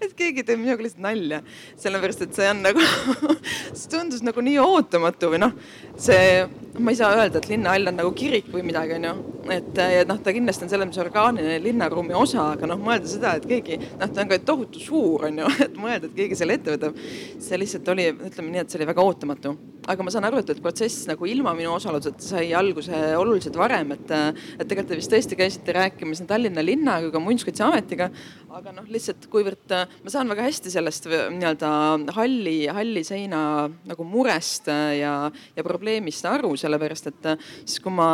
et 0.00 0.14
keegi 0.18 0.44
teeb 0.46 0.60
minuga 0.62 0.86
lihtsalt 0.86 1.04
nalja. 1.04 1.40
sellepärast, 1.82 2.24
et 2.26 2.38
see 2.38 2.48
on 2.50 2.62
nagu 2.66 2.84
see 3.78 3.90
tundus 3.92 4.24
nagu 4.26 4.44
nii 4.44 4.58
ootamatu 4.62 5.30
või 5.32 5.42
noh, 5.42 5.54
see, 6.00 6.46
ma 6.78 6.94
ei 6.94 7.00
saa 7.00 7.12
öelda, 7.16 7.40
et 7.40 7.50
linnahall 7.50 7.92
on 7.92 7.98
nagu 8.00 8.12
kirik 8.16 8.50
või 8.52 8.64
midagi, 8.66 8.96
onju. 8.98 9.14
et 9.56 9.82
noh, 10.10 10.20
ta 10.22 10.34
kindlasti 10.36 10.66
on 10.66 10.72
selles 10.72 10.90
mõttes 10.90 11.04
orgaaniline 11.04 11.60
linnaruumi 11.64 12.16
osa, 12.18 12.50
aga 12.56 12.70
noh, 12.72 12.80
mõelda 12.82 13.10
seda, 13.10 13.36
et 13.38 13.46
keegi, 13.48 13.80
noh, 14.00 14.10
ta 14.10 14.24
on 14.24 14.32
ka 14.32 14.40
tohutu 14.52 14.82
suur, 14.82 15.28
onju, 15.30 15.52
et 15.68 15.80
mõelda, 15.80 16.10
et 16.10 16.18
keegi 16.18 16.38
selle 16.42 16.58
ette 16.58 16.76
võtab. 16.76 16.98
see 17.46 17.60
lihtsalt 17.60 17.94
oli, 17.94 18.10
ütleme 18.12 18.52
nii, 18.52 18.64
et 18.64 18.72
see 18.72 18.80
oli 18.80 18.90
väga 18.92 19.04
ootamatu. 19.06 19.56
Aga 19.86 20.06
ma 20.06 20.12
saan 20.12 20.26
aru, 20.28 20.40
et, 20.42 20.50
et 20.52 20.62
protsess 20.62 21.06
nagu 21.10 21.28
ilma 21.30 21.54
minu 21.56 21.72
osaluseta 21.76 22.24
sai 22.24 22.50
alguse 22.56 23.00
oluliselt 23.18 23.56
varem, 23.58 23.94
et, 23.96 24.12
et 24.56 24.64
tegelikult 24.66 24.92
te 24.92 25.00
vist 25.00 25.12
tõesti 25.12 25.38
käisite 25.38 25.76
rääkimas 25.76 26.22
nii 26.22 26.30
Tallinna 26.30 26.64
linnaga 26.64 27.06
kui 27.06 27.14
ka 27.14 27.22
Muinsuskaitseametiga. 27.22 28.10
aga 28.56 28.72
noh, 28.72 28.86
lihtsalt 28.88 29.26
kuivõrd 29.32 29.74
ma 30.04 30.12
saan 30.12 30.30
väga 30.32 30.46
hästi 30.46 30.72
sellest 30.72 31.08
nii-öelda 31.10 31.70
halli, 32.16 32.58
halli 32.72 33.02
seina 33.04 33.40
nagu 33.86 34.06
murest 34.06 34.70
ja, 34.70 35.16
ja 35.56 35.66
probleemist 35.66 36.26
aru, 36.30 36.54
sellepärast 36.56 37.12
et 37.12 37.30
siis 37.64 37.82
kui 37.84 37.92
ma 37.92 38.08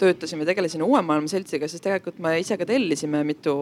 töötasime, 0.00 0.46
tegelesin 0.48 0.84
Uue 0.86 1.02
Maailma 1.04 1.30
Seltsiga, 1.30 1.68
siis 1.70 1.82
tegelikult 1.84 2.18
me 2.22 2.36
ise 2.40 2.58
ka 2.60 2.68
tellisime 2.68 3.22
mitu, 3.26 3.56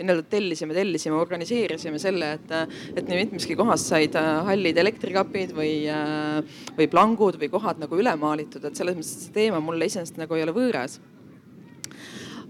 nii-öelda 0.00 0.26
tellisime, 0.32 0.76
tellisime, 0.76 1.18
organiseerisime 1.20 2.00
selle, 2.02 2.34
et, 2.38 2.54
et 2.94 3.08
nii 3.08 3.24
mitmeski 3.24 3.56
kohas 3.58 3.86
said 3.90 4.16
hallid 4.48 4.78
elektrikapid 4.84 5.54
või, 5.56 5.74
või 6.78 6.90
plangud 6.92 7.40
või 7.40 7.50
kohad 7.52 7.82
nagu 7.82 8.00
üle 8.00 8.14
maalitud, 8.20 8.64
et 8.64 8.78
selles 8.78 8.96
mõttes 8.98 9.26
see 9.26 9.36
teema 9.36 9.62
mulle 9.64 9.90
iseenesest 9.90 10.20
nagu 10.20 10.38
ei 10.38 10.46
ole 10.46 10.56
võõras 10.56 11.00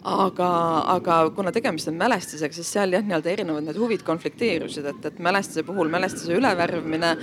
aga, 0.04 0.48
aga 0.94 1.16
kuna 1.34 1.52
tegemist 1.54 1.88
on 1.88 1.96
mälestisega, 1.96 2.52
siis 2.54 2.68
seal 2.76 2.92
jah, 2.92 3.04
nii-öelda 3.04 3.30
erinevad 3.32 3.64
need 3.64 3.78
huvid 3.80 4.04
konflikteerusid, 4.04 4.84
et, 4.90 5.06
et 5.08 5.20
mälestise 5.24 5.64
puhul 5.64 5.88
mälestise 5.92 6.36
ülevärvimine 6.36 7.14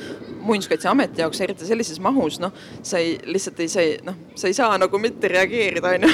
muinsuskaitseameti 0.48 1.22
jaoks, 1.22 1.44
eriti 1.46 1.68
sellises 1.70 2.02
mahus, 2.02 2.40
noh, 2.42 2.56
sa 2.82 3.02
ei, 3.02 3.14
lihtsalt 3.30 3.62
ei, 3.62 3.70
sa 3.72 3.86
ei, 3.86 3.94
noh, 4.08 4.18
sa 4.36 4.50
ei 4.50 4.58
saa 4.58 4.80
nagu 4.82 5.02
mitte 5.02 5.30
reageerida, 5.32 5.94
onju. 5.94 6.12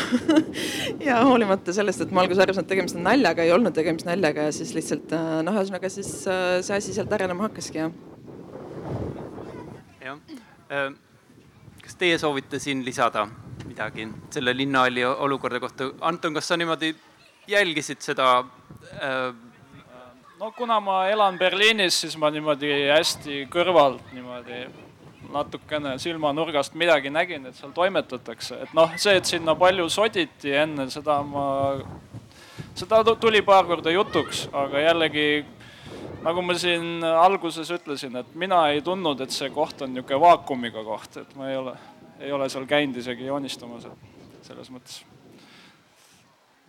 ja 1.07 1.21
hoolimata 1.29 1.75
sellest, 1.75 2.03
et 2.03 2.11
ma 2.11 2.25
alguses 2.25 2.43
arvasin, 2.43 2.67
et 2.67 2.71
tegemist 2.75 2.99
on 2.99 3.07
naljaga, 3.07 3.47
ei 3.47 3.55
olnud 3.55 3.75
tegemist 3.77 4.09
naljaga 4.09 4.49
ja 4.49 4.55
siis 4.55 4.75
lihtsalt 4.75 5.15
noh, 5.47 5.55
ühesõnaga 5.55 5.91
siis 5.93 6.11
äh, 6.27 6.59
see 6.67 6.83
asi 6.83 6.99
sealt 6.99 7.15
arenema 7.15 7.47
hakkaski, 7.47 7.85
jah. 7.85 7.91
jah, 10.03 10.23
äh, 10.67 10.89
kas 11.83 11.95
teie 11.95 12.19
soovite 12.19 12.59
siin 12.59 12.83
lisada? 12.83 13.29
Midagi 13.65 14.07
selle 14.33 14.53
linnahalli 14.57 15.05
olukorda 15.05 15.59
kohta. 15.59 15.91
Anton, 16.01 16.33
kas 16.33 16.47
sa 16.47 16.57
niimoodi 16.57 16.95
jälgisid 17.47 18.01
seda 18.01 18.43
äh...? 19.01 19.33
no 20.39 20.51
kuna 20.51 20.79
ma 20.79 21.05
elan 21.09 21.37
Berliinis, 21.39 22.01
siis 22.01 22.17
ma 22.17 22.29
niimoodi 22.33 22.69
hästi 22.91 23.45
kõrvalt 23.53 24.13
niimoodi 24.13 24.67
natukene 25.33 25.97
silmanurgast 25.99 26.75
midagi 26.79 27.09
nägin, 27.11 27.49
et 27.49 27.57
seal 27.57 27.73
toimetatakse, 27.75 28.61
et 28.63 28.73
noh, 28.77 28.93
see, 29.01 29.17
et 29.19 29.27
sinna 29.27 29.55
palju 29.59 29.89
soditi 29.91 30.53
enne 30.55 30.87
seda 30.93 31.19
ma, 31.25 31.47
seda 32.77 33.01
tuli 33.19 33.41
paar 33.45 33.67
korda 33.67 33.91
jutuks, 33.91 34.45
aga 34.55 34.85
jällegi 34.85 35.27
nagu 36.23 36.43
ma 36.45 36.55
siin 36.59 37.03
alguses 37.03 37.69
ütlesin, 37.75 38.15
et 38.21 38.33
mina 38.35 38.67
ei 38.71 38.81
tundnud, 38.85 39.21
et 39.23 39.33
see 39.33 39.49
koht 39.53 39.81
on 39.83 39.93
niisugune 39.95 40.21
vaakumiga 40.23 40.83
koht, 40.85 41.19
et 41.23 41.35
ma 41.35 41.51
ei 41.51 41.59
ole 41.59 41.75
ei 42.19 42.31
ole 42.31 42.49
seal 42.49 42.65
käinud 42.69 42.97
isegi 43.01 43.27
joonistamas, 43.27 43.85
et 43.89 44.47
selles 44.47 44.71
mõttes. 44.73 45.03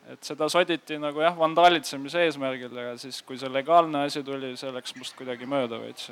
et 0.08 0.24
seda 0.24 0.46
soditi 0.48 0.96
nagu 0.96 1.20
jah, 1.20 1.34
vandaalitsemise 1.36 2.22
eesmärgil, 2.24 2.72
aga 2.72 2.94
siis, 3.00 3.18
kui 3.28 3.36
see 3.36 3.50
legaalne 3.52 4.06
asi 4.08 4.22
tuli, 4.24 4.54
see 4.56 4.70
läks 4.72 4.94
must 4.96 5.16
kuidagi 5.18 5.48
mööda 5.48 5.80
veits. 5.82 6.10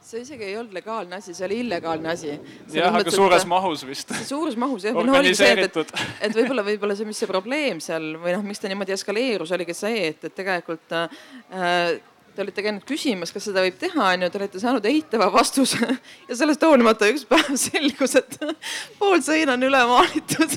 see 0.00 0.22
isegi 0.22 0.46
ei 0.46 0.56
olnud 0.60 0.76
legaalne 0.76 1.18
asi, 1.18 1.34
see 1.34 1.46
oli 1.48 1.60
illegaalne 1.64 2.12
asi. 2.12 2.34
jah, 2.72 2.94
aga 2.94 3.10
suures 3.10 3.42
et, 3.42 3.50
mahus 3.50 3.86
vist. 3.86 4.14
suures 4.28 4.58
mahus 4.58 4.86
jah, 4.86 4.94
või 4.94 5.10
noh, 5.10 5.18
oligi 5.18 5.40
see, 5.42 5.54
et, 5.66 5.80
et, 5.82 5.94
et 6.28 6.36
võib-olla, 6.38 6.66
võib-olla 6.70 6.98
see, 6.98 7.08
mis 7.08 7.22
see 7.22 7.30
probleem 7.30 7.82
seal 7.82 8.12
või 8.22 8.36
noh, 8.36 8.46
miks 8.46 8.62
ta 8.62 8.70
niimoodi 8.70 8.94
eskaleerus, 8.94 9.54
oligi 9.58 9.74
see, 9.74 10.06
et, 10.12 10.28
et 10.30 10.38
tegelikult 10.42 10.94
äh, 10.94 11.98
te 12.36 12.44
olite 12.44 12.62
käinud 12.64 12.84
küsimas, 12.86 13.32
kas 13.32 13.46
seda 13.48 13.62
võib 13.64 13.78
teha, 13.80 14.10
onju, 14.12 14.28
te 14.30 14.40
olete 14.40 14.60
saanud 14.60 14.86
eitava 14.90 15.28
vastuse 15.32 15.80
ja 16.28 16.36
sellest 16.36 16.64
hoolimata 16.66 17.08
üks 17.12 17.24
päev 17.28 17.52
selgus, 17.66 18.16
et 18.20 18.38
pool 19.00 19.22
seina 19.24 19.56
on 19.56 19.66
üle 19.66 19.82
maalitud 19.88 20.56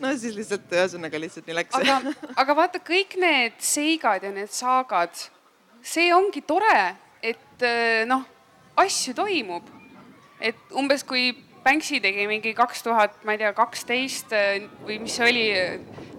no 0.00 0.12
siis 0.20 0.36
lihtsalt 0.38 0.74
ühesõnaga 0.74 1.20
lihtsalt 1.20 1.50
nii 1.50 1.58
läks. 1.60 1.78
aga, 1.80 2.14
aga 2.44 2.58
vaata 2.60 2.82
kõik 2.84 3.18
need 3.20 3.58
seigad 3.64 4.26
ja 4.26 4.32
need 4.34 4.52
saagad, 4.54 5.26
see 5.84 6.10
ongi 6.14 6.44
tore, 6.46 6.94
et 7.24 7.66
noh, 8.08 8.22
asju 8.80 9.14
toimub. 9.18 9.66
et 10.44 10.76
umbes 10.76 11.04
kui 11.08 11.30
Banksy 11.64 12.00
tegi 12.04 12.26
mingi 12.28 12.52
kaks 12.56 12.82
tuhat, 12.84 13.16
ma 13.24 13.34
ei 13.34 13.40
tea, 13.40 13.52
kaksteist 13.56 14.34
või 14.84 14.98
mis 15.00 15.14
see 15.16 15.28
oli 15.30 15.44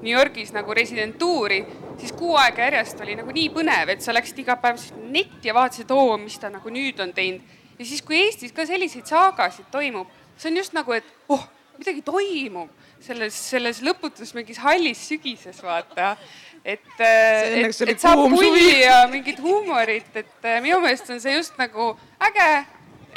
New 0.02 0.14
Yorgis 0.14 0.52
nagu 0.56 0.74
residentuuri, 0.74 1.60
siis 2.00 2.14
kuu 2.18 2.36
aega 2.40 2.66
järjest 2.68 3.02
oli 3.06 3.18
nagu 3.20 3.34
nii 3.34 3.52
põnev, 3.54 3.92
et 3.94 4.02
sa 4.06 4.16
läksid 4.16 4.42
iga 4.44 4.58
päev 4.62 4.82
netti 5.14 5.50
ja 5.50 5.56
vaatasid, 5.58 5.92
oo, 5.94 6.16
mis 6.22 6.38
ta 6.42 6.50
nagu 6.54 6.74
nüüd 6.74 7.00
on 7.04 7.14
teinud. 7.16 7.44
ja 7.78 7.86
siis, 7.86 8.02
kui 8.06 8.24
Eestis 8.24 8.56
ka 8.56 8.66
selliseid 8.66 9.06
saagasid 9.10 9.70
toimub, 9.72 10.10
see 10.38 10.52
on 10.52 10.58
just 10.62 10.74
nagu, 10.74 10.96
et 10.98 11.06
oh, 11.30 11.46
midagi 11.78 12.02
toimub 12.06 12.72
selles, 13.04 13.38
selles 13.52 13.82
lõputus 13.86 14.34
mingis 14.36 14.60
hallis 14.64 15.02
sügises, 15.10 15.62
vaata. 15.64 16.16
et, 16.64 16.82
et, 16.98 17.70
et 17.70 18.02
saab 18.02 18.26
pulli 18.34 18.82
ja 18.82 19.04
mingit 19.12 19.40
huumorit, 19.44 20.10
et 20.16 20.50
äh, 20.50 20.60
minu 20.66 20.82
meelest 20.84 21.10
on 21.14 21.22
see 21.22 21.36
just 21.38 21.58
nagu 21.62 21.94
äge, 22.30 22.50
äh, 22.50 22.68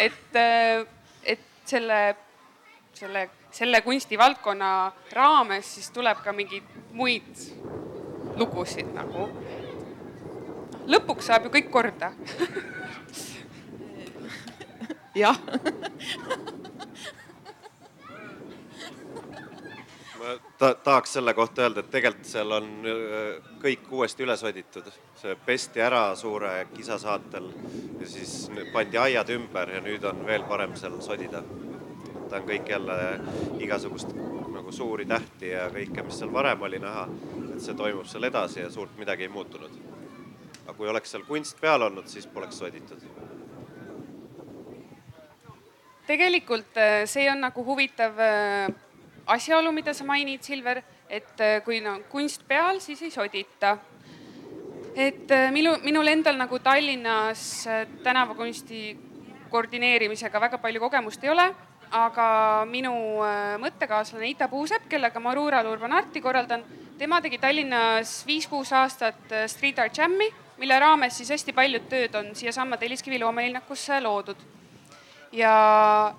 et 0.08 0.38
selle, 1.68 2.16
selle 2.94 3.28
selle 3.50 3.80
kunstivaldkonna 3.80 4.92
raames 5.12 5.74
siis 5.74 5.90
tuleb 5.90 6.20
ka 6.24 6.32
mingeid 6.32 6.64
muid 6.92 7.44
lugusid 8.36 8.90
nagu. 8.94 9.28
lõpuks 10.88 11.26
saab 11.28 11.48
ju 11.48 11.50
kõik 11.52 11.70
korda 11.72 12.12
jah 15.16 15.36
ma 20.18 20.34
ta 20.58 20.74
tahaks 20.74 21.12
selle 21.18 21.34
kohta 21.34 21.62
öelda, 21.62 21.84
et 21.84 21.90
tegelikult 21.90 22.26
seal 22.26 22.52
on 22.58 22.68
äh, 22.86 23.52
kõik 23.62 23.90
uuesti 23.90 24.26
üles 24.26 24.42
oditud. 24.44 24.90
see 25.18 25.34
pesti 25.46 25.80
ära 25.82 26.14
suure 26.14 26.68
kisa 26.74 26.98
saatel 26.98 27.48
ja 28.00 28.06
siis 28.06 28.50
pandi 28.72 28.98
aiad 28.98 29.30
ümber 29.34 29.70
ja 29.74 29.80
nüüd 29.82 30.04
on 30.06 30.26
veel 30.26 30.44
parem 30.46 30.76
seal 30.78 31.00
sodida 31.02 31.42
ta 32.28 32.36
on 32.36 32.48
kõik 32.48 32.68
jälle 32.68 32.96
igasugust 33.64 34.12
nagu 34.52 34.72
suuri 34.72 35.06
tähti 35.08 35.52
ja 35.52 35.68
kõike, 35.72 36.04
mis 36.04 36.18
seal 36.20 36.32
varem 36.32 36.62
oli 36.62 36.80
näha, 36.82 37.06
et 37.54 37.62
see 37.64 37.76
toimub 37.78 38.08
seal 38.08 38.28
edasi 38.28 38.60
ja 38.60 38.70
suurt 38.70 38.96
midagi 39.00 39.24
ei 39.26 39.32
muutunud. 39.32 39.78
aga 40.64 40.74
kui 40.76 40.88
oleks 40.88 41.10
seal 41.10 41.24
kunst 41.24 41.60
peal 41.60 41.82
olnud, 41.82 42.06
siis 42.06 42.26
poleks 42.26 42.58
soditud. 42.58 43.02
tegelikult 46.06 46.76
äh, 46.76 47.04
see 47.04 47.30
on 47.30 47.40
nagu 47.40 47.64
huvitav 47.64 48.20
äh, 48.20 48.68
asjaolu, 49.28 49.72
mida 49.72 49.94
sa 49.94 50.04
mainid, 50.04 50.42
Silver, 50.42 50.82
et 51.08 51.40
äh, 51.40 51.60
kui 51.64 51.80
no 51.84 51.98
kunst 52.10 52.46
peal, 52.48 52.80
siis 52.80 53.02
ei 53.02 53.10
sodita 53.14 53.76
et 54.98 55.30
minu, 55.54 55.76
minul 55.84 56.08
endal 56.10 56.36
nagu 56.40 56.58
Tallinnas 56.58 57.68
tänavakunsti 58.02 58.80
koordineerimisega 59.50 60.40
väga 60.40 60.58
palju 60.58 60.80
kogemust 60.82 61.22
ei 61.24 61.30
ole 61.30 61.46
aga 61.94 62.64
minu 62.68 62.92
äh, 63.24 63.56
mõttekaaslane 63.60 64.28
Ita 64.32 64.48
Puusepp, 64.48 64.88
kellega 64.90 65.20
ma 65.20 65.34
Rural 65.36 65.66
Urban 65.70 65.94
Arti 65.96 66.20
korraldan, 66.20 66.64
tema 66.98 67.20
tegi 67.24 67.38
Tallinnas 67.40 68.20
viis-kuus 68.28 68.72
aastat 68.76 69.32
äh, 69.32 69.46
Street 69.48 69.78
Art 69.78 69.96
Jam'i, 69.96 70.28
mille 70.58 70.78
raames 70.80 71.16
siis 71.18 71.30
hästi 71.32 71.54
paljud 71.56 71.88
tööd 71.88 72.14
on 72.18 72.32
siiasamma 72.36 72.78
Telliskivi 72.78 73.20
loomelinnakusse 73.22 74.00
loodud. 74.04 74.36
ja, 75.32 76.14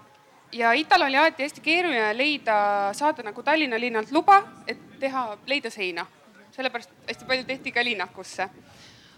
ja 0.52 0.74
Ital 0.74 1.02
oli 1.02 1.18
alati 1.18 1.44
hästi 1.44 1.62
keeruline 1.62 2.18
leida, 2.18 2.56
saada 2.94 3.24
nagu 3.24 3.44
Tallinna 3.44 3.80
linnalt 3.80 4.12
luba, 4.12 4.42
et 4.68 4.80
teha, 5.00 5.38
leida 5.48 5.70
seina. 5.70 6.06
sellepärast 6.52 6.90
hästi 7.08 7.26
palju 7.26 7.44
tehti 7.48 7.72
ka 7.72 7.84
linnakusse 7.84 8.50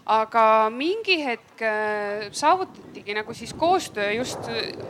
aga 0.06 0.70
mingi 0.70 1.16
hetk 1.22 1.62
äh, 1.62 2.28
saavutatigi 2.34 3.14
nagu 3.14 3.34
siis 3.34 3.54
koostöö 3.54 4.10
just 4.12 4.38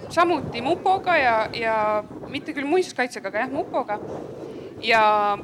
samuti 0.08 0.60
mupoga 0.60 1.16
ja, 1.16 1.48
ja 1.52 2.04
mitte 2.28 2.52
küll 2.52 2.66
muinsuskaitsega, 2.66 3.28
aga 3.28 3.44
jah, 3.44 3.50
mupoga. 3.50 3.98
ja 4.80 5.38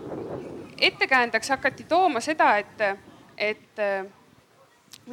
ettekäändeks 0.80 1.48
hakati 1.48 1.84
tooma 1.84 2.20
seda, 2.20 2.56
et, 2.56 2.80
et 3.36 3.78
äh, 3.78 4.06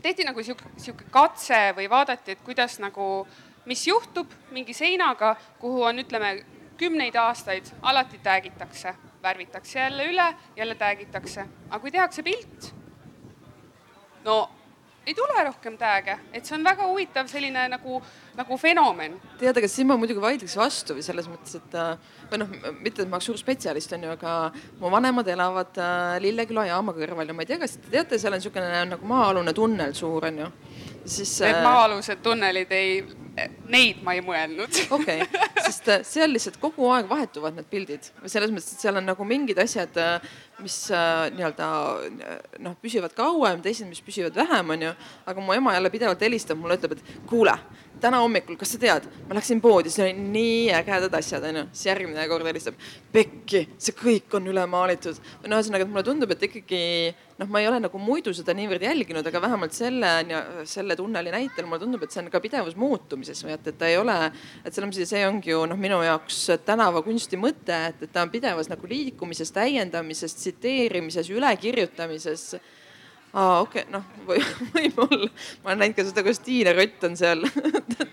tehti 0.01 0.23
nagu 0.23 0.43
sihuke, 0.43 0.71
sihuke 0.77 1.09
katse 1.11 1.73
või 1.75 1.89
vaadati, 1.89 2.31
et 2.31 2.45
kuidas 2.45 2.79
nagu, 2.79 3.27
mis 3.65 3.87
juhtub 3.87 4.31
mingi 4.51 4.73
seinaga, 4.73 5.35
kuhu 5.59 5.83
on, 5.83 5.99
ütleme, 5.99 6.37
kümneid 6.77 7.15
aastaid 7.15 7.71
alati 7.81 8.19
täägitakse, 8.23 8.95
värvitakse 9.23 9.79
jälle 9.79 10.09
üle, 10.11 10.33
jälle 10.55 10.75
täägitakse, 10.75 11.47
aga 11.69 11.79
kui 11.79 11.91
tehakse 11.91 12.23
pilt 12.23 12.73
no 14.25 14.37
ei 15.05 15.13
tule 15.13 15.43
rohkem 15.45 15.75
tag'e, 15.77 16.15
et 16.33 16.47
see 16.47 16.55
on 16.57 16.63
väga 16.65 16.85
huvitav 16.89 17.27
selline 17.29 17.67
nagu, 17.69 17.99
nagu 18.37 18.57
fenomen. 18.57 19.19
tead, 19.37 19.57
aga 19.61 19.67
siin 19.69 19.85
ma 19.89 19.97
muidugi 20.01 20.21
vaidleks 20.23 20.55
vastu 20.57 20.95
või 20.97 21.05
selles 21.05 21.27
mõttes, 21.29 21.59
et 21.59 21.75
äh, 21.77 22.15
või 22.31 22.41
noh, 22.41 22.55
mitte, 22.79 23.03
et 23.03 23.11
ma 23.11 23.19
oleks 23.19 23.29
suur 23.29 23.37
spetsialist, 23.37 23.93
on 23.93 24.07
ju, 24.07 24.15
aga 24.15 24.33
mu 24.81 24.89
vanemad 24.93 25.29
elavad 25.29 25.77
äh, 25.77 26.15
Lilleküla 26.25 26.65
jaama 26.71 26.95
kõrval 26.97 27.29
ja 27.29 27.37
ma 27.37 27.45
ei 27.45 27.51
tea, 27.51 27.59
kas 27.61 27.77
te 27.77 27.93
teate, 27.93 28.19
seal 28.21 28.33
on 28.33 28.41
niisugune 28.41 28.81
nagu 28.95 29.11
maa-alune 29.11 29.53
tunnel 29.53 29.93
suur, 29.97 30.25
on 30.31 30.41
ju. 30.41 30.49
siis. 31.03 31.37
Need 31.45 31.59
äh, 31.59 31.63
maa-alused 31.69 32.25
tunnelid 32.25 32.73
ei, 32.73 32.97
neid 33.69 34.01
ma 34.05 34.15
ei 34.15 34.23
mõelnud. 34.25 34.81
okei 34.95 35.23
okay., 35.25 35.49
sest 35.65 35.91
seal 36.07 36.31
lihtsalt 36.31 36.59
kogu 36.61 36.87
aeg 36.93 37.09
vahetuvad 37.09 37.57
need 37.57 37.69
pildid 37.71 38.09
selles 38.25 38.53
mõttes, 38.53 38.75
et 38.75 38.85
seal 38.85 39.01
on 39.01 39.07
nagu 39.09 39.27
mingid 39.27 39.59
asjad 39.61 39.97
mis 40.63 40.75
äh, 40.91 41.29
nii-öelda 41.35 41.67
noh, 42.63 42.75
püsivad 42.79 43.13
kauem, 43.15 43.59
teised, 43.63 43.87
mis 43.89 43.99
püsivad 44.03 44.35
vähem, 44.37 44.69
onju. 44.75 44.91
aga 45.27 45.43
mu 45.43 45.55
ema 45.55 45.73
jälle 45.75 45.91
pidevalt 45.91 46.21
helistab 46.23 46.59
mulle, 46.59 46.77
ütleb, 46.79 46.95
et 46.95 47.27
kuule, 47.27 47.55
täna 48.01 48.21
hommikul, 48.23 48.55
kas 48.59 48.75
sa 48.75 48.79
tead, 48.79 49.07
ma 49.27 49.35
läksin 49.35 49.59
poodi, 49.63 49.91
seal 49.91 50.07
olid 50.07 50.21
nii 50.31 50.71
ägedad 50.77 51.19
asjad, 51.19 51.43
onju. 51.51 51.65
siis 51.73 51.89
järgmine 51.91 52.27
kord 52.31 52.47
helistab, 52.47 52.79
pekki, 53.11 53.65
see 53.77 53.97
kõik 53.99 54.37
on 54.39 54.47
üle 54.53 54.63
maalitud. 54.71 55.19
no 55.43 55.59
ühesõnaga, 55.59 55.89
mulle 55.89 56.05
tundub, 56.07 56.31
et 56.31 56.47
ikkagi 56.47 56.83
noh, 57.39 57.49
ma 57.51 57.61
ei 57.61 57.67
ole 57.67 57.79
nagu 57.83 57.99
muidu 57.99 58.33
seda 58.35 58.55
niivõrd 58.55 58.85
jälginud, 58.85 59.25
aga 59.27 59.41
vähemalt 59.43 59.75
selle, 59.75 60.11
selle 60.69 60.95
tunneli 60.95 61.33
näitel 61.33 61.67
mulle 61.67 61.83
tundub, 61.83 62.05
et 62.05 62.15
see 62.15 62.23
on 62.23 62.31
ka 62.31 62.41
pidevas 62.43 62.77
muutumises 62.79 63.43
või 63.45 63.55
et, 63.57 63.67
et 63.71 63.79
ta 63.79 63.89
ei 63.91 63.99
ole, 63.99 64.15
et 64.63 64.71
selles 64.71 64.89
mõttes 64.89 65.11
see 65.11 65.25
ongi 65.27 65.51
ju 65.51 65.65
noh, 65.69 65.79
minu 65.79 65.99
jaoks 66.05 66.39
tänavakunsti 66.67 67.39
mõte, 67.41 67.81
et, 67.91 68.07
et 68.07 68.15
ta 68.15 68.23
on 68.23 68.31
pidevas 68.33 68.71
nagu 68.71 68.89
liikumises, 68.89 69.51
täiendamises, 69.55 70.37
tsiteerimises, 70.39 71.31
ülekirjutamises 71.35 72.47
aa, 73.35 73.61
okei 73.61 73.83
okay,, 73.83 73.91
noh 73.91 74.03
või, 74.27 74.41
võib-olla. 74.75 75.29
ma 75.63 75.71
olen 75.71 75.81
näinud 75.83 75.97
ka 75.97 76.05
seda, 76.07 76.23
kuidas 76.25 76.41
Tiine 76.45 76.73
Rott 76.75 77.03
on 77.07 77.17
seal 77.19 77.43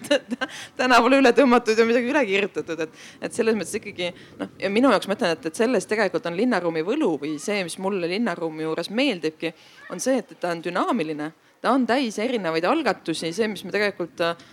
tänavale 0.80 1.20
üle 1.22 1.32
tõmmatud 1.36 1.78
ja 1.78 1.86
midagi 1.88 2.10
üle 2.10 2.24
kirjutatud, 2.28 2.82
et, 2.86 2.96
et 3.28 3.36
selles 3.36 3.56
mõttes 3.58 3.76
ikkagi 3.78 4.10
noh, 4.40 4.50
ja 4.60 4.70
minu 4.72 4.90
jaoks 4.92 5.08
ma 5.10 5.16
ütlen, 5.18 5.36
et, 5.36 5.46
et 5.50 5.60
selles 5.62 5.86
tegelikult 5.90 6.26
on 6.30 6.38
linnaruumi 6.38 6.82
võlu 6.86 7.14
või 7.22 7.36
see, 7.42 7.62
mis 7.66 7.78
mulle 7.82 8.10
linnaruumi 8.10 8.66
juures 8.66 8.90
meeldibki, 8.90 9.52
on 9.94 10.02
see, 10.02 10.18
et 10.22 10.34
ta 10.42 10.52
on 10.56 10.64
dünaamiline. 10.64 11.30
ta 11.62 11.70
on 11.76 11.86
täis 11.86 12.18
erinevaid 12.18 12.66
algatusi, 12.66 13.30
see, 13.32 13.48
mis 13.48 13.62
me 13.64 13.70
tegelikult 13.74 14.20
äh, 14.26 14.50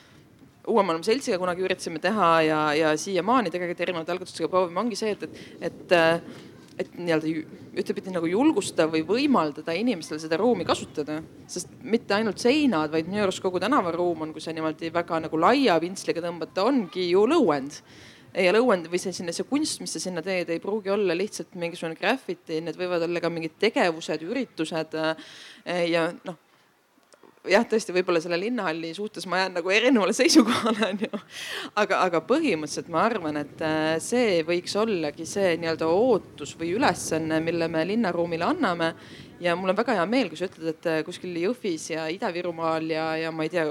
Uue 0.70 0.84
Maailma 0.86 1.02
Seltsiga 1.02 1.40
kunagi 1.42 1.64
üritasime 1.66 1.98
teha 2.04 2.28
ja, 2.46 2.60
ja 2.78 2.90
siiamaani 3.00 3.50
tegelikult 3.50 3.80
erinevate 3.82 4.14
algatustega 4.14 4.52
proovime, 4.52 4.84
ongi 4.84 5.00
see, 5.00 5.16
et, 5.16 5.24
et, 5.26 5.72
et 5.72 5.96
äh, 5.98 6.22
et 6.80 6.94
nii-öelda 6.96 7.32
ühtepidi 7.82 8.14
nagu 8.14 8.30
julgustada 8.30 8.88
või 8.92 9.02
võimaldada 9.08 9.76
inimestel 9.76 10.22
seda 10.22 10.38
ruumi 10.40 10.66
kasutada. 10.68 11.20
sest 11.48 11.74
mitte 11.84 12.16
ainult 12.16 12.40
seinad, 12.40 12.92
vaid 12.92 13.10
minu 13.10 13.26
arust 13.26 13.44
kogu 13.44 13.60
tänavaruum 13.60 14.24
on, 14.24 14.34
kui 14.34 14.42
sa 14.42 14.54
niimoodi 14.56 14.94
väga 14.94 15.20
nagu 15.26 15.40
laia 15.40 15.80
pintsliga 15.80 16.24
tõmbata, 16.24 16.64
ongi 16.64 17.10
ju 17.10 17.26
lõuend 17.28 17.82
ja 18.34 18.54
lõuend 18.54 18.88
või 18.92 19.02
see 19.02 19.14
sinna, 19.16 19.34
see 19.36 19.48
kunst, 19.50 19.82
mis 19.82 19.94
sa 19.96 20.00
sinna 20.00 20.22
teed, 20.26 20.50
ei 20.54 20.62
pruugi 20.64 20.92
olla 20.94 21.16
lihtsalt 21.18 21.56
mingisugune 21.60 21.98
graffiti, 22.00 22.62
need 22.62 22.78
võivad 22.80 23.04
olla 23.08 23.24
ka 23.24 23.32
mingid 23.34 23.58
tegevused, 23.60 24.24
üritused. 24.24 24.96
ja 25.90 26.12
noh 26.24 26.46
jah, 27.48 27.64
tõesti, 27.68 27.94
võib-olla 27.96 28.20
selle 28.24 28.40
linnahalli 28.42 28.92
suhtes 28.96 29.28
ma 29.30 29.44
jään 29.44 29.56
nagu 29.60 29.72
erinevale 29.72 30.14
seisukohale, 30.16 30.90
onju. 30.90 31.22
aga, 31.80 32.02
aga 32.08 32.22
põhimõtteliselt 32.28 32.90
ma 32.92 33.04
arvan, 33.08 33.40
et 33.44 33.64
äh, 33.66 33.96
see 34.04 34.42
võiks 34.48 34.76
ollagi 34.80 35.28
see 35.30 35.56
nii-öelda 35.62 35.88
ootus 35.88 36.56
või 36.60 36.74
ülesanne, 36.78 37.40
mille 37.44 37.70
me 37.72 37.86
linnaruumile 37.88 38.50
anname. 38.50 38.94
ja 39.40 39.56
mul 39.56 39.72
on 39.72 39.80
väga 39.80 39.96
hea 40.00 40.08
meel, 40.10 40.30
kui 40.30 40.40
sa 40.40 40.50
ütled, 40.50 40.74
et 40.74 40.90
äh, 40.90 41.04
kuskil 41.08 41.38
Jõhvis 41.40 41.90
ja 41.94 42.10
Ida-Virumaal 42.12 42.92
ja, 42.92 43.12
ja 43.24 43.32
ma 43.32 43.48
ei 43.48 43.54
tea 43.54 43.70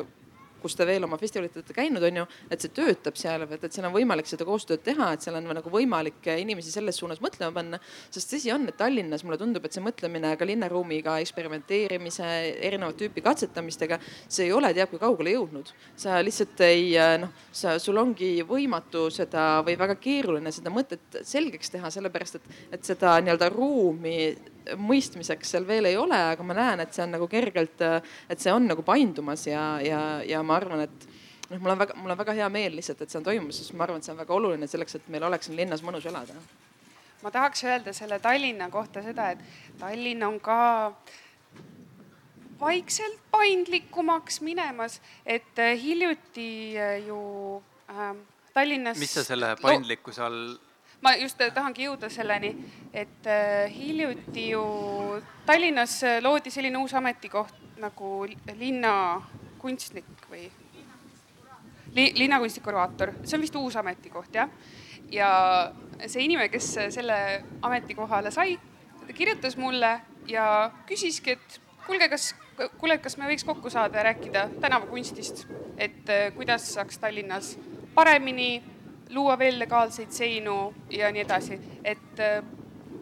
kus 0.62 0.77
te 0.79 0.87
veel 0.88 1.05
oma 1.07 1.18
festivalitel 1.21 1.64
käinud, 1.75 2.03
on 2.09 2.21
ju, 2.23 2.27
et 2.51 2.64
see 2.64 2.73
töötab 2.75 3.18
seal, 3.18 3.44
et, 3.47 3.64
et 3.64 3.75
seal 3.75 3.88
on 3.88 3.94
võimalik 3.94 4.29
seda 4.29 4.47
koostööd 4.49 4.83
teha, 4.87 5.12
et 5.14 5.25
seal 5.25 5.38
on 5.38 5.49
nagu 5.59 5.73
võimalik 5.73 6.29
inimesi 6.35 6.73
selles 6.75 6.99
suunas 7.01 7.23
mõtlema 7.25 7.55
panna. 7.55 7.81
sest 8.11 8.33
tõsi 8.33 8.53
on, 8.55 8.66
et 8.68 8.77
Tallinnas 8.79 9.25
mulle 9.27 9.38
tundub, 9.40 9.64
et 9.64 9.75
see 9.75 9.85
mõtlemine 9.85 10.35
ka 10.38 10.49
linnaruumiga 10.49 11.18
eksperimenteerimise, 11.25 12.29
erinevat 12.68 12.99
tüüpi 13.01 13.25
katsetamistega, 13.25 14.01
see 14.27 14.49
ei 14.49 14.55
ole 14.57 14.73
teab 14.77 14.92
kui 14.92 15.03
kaugele 15.03 15.35
jõudnud. 15.37 15.73
sa 15.97 16.21
lihtsalt 16.23 16.61
ei 16.66 16.94
noh, 17.21 17.33
sa, 17.53 17.79
sul 17.83 17.99
ongi 18.01 18.42
võimatu 18.47 19.09
seda 19.14 19.62
või 19.66 19.79
väga 19.79 19.99
keeruline 20.01 20.53
seda 20.55 20.73
mõtet 20.75 21.23
selgeks 21.27 21.71
teha, 21.75 21.90
sellepärast 21.90 22.40
et, 22.40 22.55
et 22.79 22.85
seda 22.92 23.18
nii-öelda 23.23 23.51
ruumi 23.53 24.18
mõistmiseks 24.76 25.54
seal 25.54 25.66
veel 25.68 25.88
ei 25.90 25.96
ole, 25.96 26.18
aga 26.35 26.44
ma 26.46 26.57
näen, 26.57 26.83
et 26.85 26.94
see 26.94 27.04
on 27.04 27.14
nagu 27.16 27.28
kergelt, 27.31 27.81
et 28.28 28.42
see 28.42 28.52
on 28.52 28.68
nagu 28.68 28.85
paindumas 28.87 29.46
ja, 29.48 29.64
ja, 29.85 30.02
ja 30.26 30.42
ma 30.46 30.59
arvan, 30.59 30.85
et 30.85 31.09
noh, 31.48 31.61
mul 31.61 31.74
on 31.74 31.83
väga, 31.83 31.96
mul 31.98 32.14
on 32.14 32.20
väga 32.20 32.37
hea 32.40 32.48
meel 32.52 32.76
lihtsalt, 32.78 33.02
et 33.02 33.12
see 33.12 33.20
on 33.20 33.28
toimumas, 33.28 33.61
sest 33.61 33.76
ma 33.76 33.87
arvan, 33.87 34.02
et 34.02 34.09
see 34.09 34.14
on 34.14 34.20
väga 34.20 34.37
oluline 34.37 34.68
selleks, 34.70 34.98
et 34.98 35.09
meil 35.12 35.26
oleks 35.28 35.48
siin 35.48 35.59
linnas 35.59 35.85
mõnus 35.87 36.09
elada. 36.09 36.37
ma 37.22 37.33
tahaks 37.35 37.64
öelda 37.64 37.92
selle 37.96 38.20
Tallinna 38.22 38.68
kohta 38.70 39.02
seda, 39.02 39.33
et 39.35 39.81
Tallinn 39.81 40.22
on 40.22 40.38
ka 40.40 40.59
vaikselt 42.61 43.18
paindlikumaks 43.31 44.40
minemas, 44.40 45.00
et 45.26 45.59
äh, 45.59 45.74
hiljuti 45.83 46.78
äh, 46.78 47.07
ju 47.07 47.62
äh, 47.90 48.14
Tallinnas. 48.54 48.98
mis 48.98 49.14
sa 49.14 49.24
selle 49.24 49.57
paindlikkuse 49.62 50.22
all 50.22 50.57
ma 51.02 51.14
just 51.16 51.40
tahangi 51.54 51.87
jõuda 51.87 52.11
selleni, 52.11 52.52
et 52.92 53.26
äh, 53.26 53.70
hiljuti 53.70 54.48
ju 54.50 54.62
Tallinnas 55.46 56.00
äh, 56.06 56.18
loodi 56.22 56.50
selline 56.50 56.80
uus 56.80 56.94
ametikoht 56.98 57.54
nagu 57.78 58.24
linnakunstnik 58.58 60.26
või 60.30 60.48
li, 61.94 62.08
linnakunsti 62.18 62.62
kuraator, 62.64 63.14
see 63.24 63.38
on 63.38 63.46
vist 63.46 63.58
uus 63.58 63.76
ametikoht 63.78 64.34
jah. 64.34 64.50
ja 65.12 65.30
see 66.06 66.24
inimene, 66.26 66.50
kes 66.52 66.74
selle 66.94 67.18
ametikohale 67.62 68.30
sai, 68.34 68.58
ta 69.06 69.14
kirjutas 69.16 69.56
mulle 69.56 69.94
ja 70.28 70.70
küsiski, 70.87 71.38
et 71.38 71.61
kuulge, 71.87 72.08
kas, 72.12 72.32
kuule, 72.80 72.98
kas 73.02 73.16
me 73.16 73.28
võiks 73.30 73.46
kokku 73.48 73.70
saada 73.72 74.00
ja 74.00 74.08
rääkida 74.11 74.48
tänavakunstist, 74.61 75.46
et 75.78 76.11
äh, 76.12 76.28
kuidas 76.37 76.72
saaks 76.74 76.98
Tallinnas 76.98 77.54
paremini 77.94 78.58
luua 79.11 79.38
veel 79.38 79.59
legaalseid 79.59 80.11
seinu 80.12 80.75
ja 80.90 81.12
nii 81.12 81.23
edasi, 81.25 81.59
et 81.85 82.21
äh, 82.21 82.42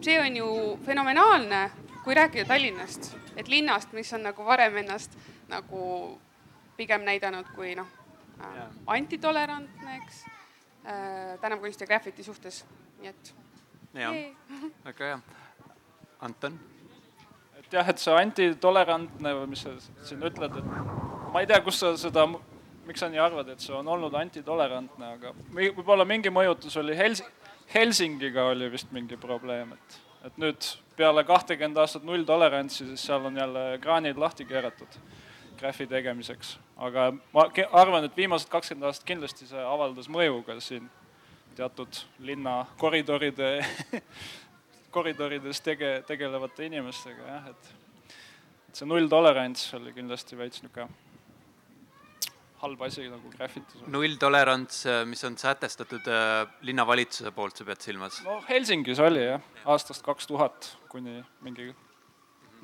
see 0.01 0.19
on 0.21 0.37
ju 0.37 0.47
fenomenaalne, 0.85 1.71
kui 2.03 2.15
rääkida 2.15 2.45
Tallinnast, 2.47 3.15
et 3.35 3.47
linnast, 3.47 3.93
mis 3.93 4.13
on 4.13 4.23
nagu 4.23 4.45
varem 4.45 4.77
ennast 4.83 5.17
nagu 5.51 6.19
pigem 6.77 7.03
näidanud 7.07 7.49
kui 7.55 7.75
noh 7.75 7.87
äh,, 8.39 8.63
antitolerantne, 8.87 9.97
eks 9.97 10.23
äh,, 10.85 11.39
tänavakunsti 11.41 11.83
ja 11.83 11.87
graffiti 11.87 12.23
suhtes, 12.23 12.65
nii 13.01 13.09
et. 13.09 13.35
jah, 13.93 14.15
väga 14.85 15.11
hea. 15.11 15.19
Anton? 16.21 16.59
et 17.57 17.73
jah, 17.73 17.89
et 17.89 17.99
see 17.99 18.13
antitolerantne 18.15 19.33
või 19.41 19.49
mis 19.53 19.65
sa 19.65 19.75
siin 20.07 20.23
ütled, 20.23 20.61
et 20.61 21.33
ma 21.33 21.43
ei 21.43 21.49
tea, 21.49 21.59
kus 21.65 21.81
sa 21.83 21.91
seda 21.99 22.27
miks 22.87 23.03
sa 23.03 23.09
nii 23.11 23.21
arvad, 23.21 23.51
et 23.51 23.63
see 23.63 23.75
on 23.75 23.87
olnud 23.91 24.15
antitolerantne, 24.17 25.13
aga 25.17 25.33
võib-olla 25.53 26.05
mingi 26.07 26.31
mõjutus 26.33 26.77
oli 26.79 26.95
Hels-, 26.97 27.25
Helsingiga 27.73 28.47
oli 28.53 28.69
vist 28.71 28.91
mingi 28.95 29.19
probleem, 29.19 29.73
et, 29.75 29.97
et 30.29 30.37
nüüd 30.41 30.69
peale 30.97 31.23
kahtekümmet 31.27 31.83
aastat 31.83 32.05
nulltolerantsi, 32.07 32.87
siis 32.87 33.07
seal 33.09 33.27
on 33.27 33.37
jälle 33.37 33.65
kraanid 33.83 34.17
lahti 34.17 34.47
keeratud 34.47 34.99
graffi 35.57 35.87
tegemiseks. 35.89 36.57
aga 36.77 37.11
ma 37.33 37.47
arvan, 37.71 38.05
et 38.05 38.17
viimased 38.17 38.49
kakskümmend 38.49 38.89
aastat 38.89 39.07
kindlasti 39.09 39.47
see 39.49 39.63
avaldas 39.63 40.09
mõju 40.13 40.43
ka 40.45 40.59
siin 40.61 40.89
teatud 41.57 42.03
linna 42.19 42.59
koridoride 42.77 43.65
koridorides 44.95 45.61
tege-, 45.65 46.03
tegelevate 46.07 46.69
inimestega 46.69 47.33
jah, 47.33 47.49
et 47.51 48.77
see 48.77 48.87
nulltolerants 48.89 49.73
oli 49.79 49.93
kindlasti 49.97 50.37
veits 50.37 50.61
niisugune 50.63 51.06
halb 52.61 52.81
asi 52.81 53.07
nagu 53.09 53.29
graffitis. 53.33 53.81
nulltolerants, 53.93 54.83
mis 55.05 55.23
on 55.23 55.37
sätestatud 55.37 56.07
linnavalitsuse 56.61 57.31
poolt, 57.31 57.57
sa 57.57 57.67
pead 57.67 57.83
silmas? 57.85 58.21
no 58.25 58.39
Helsingis 58.49 58.99
oli 58.99 59.25
jah, 59.25 59.43
aastast 59.65 60.05
kaks 60.05 60.27
tuhat 60.27 60.71
kuni 60.89 61.21
mingi 61.45 61.73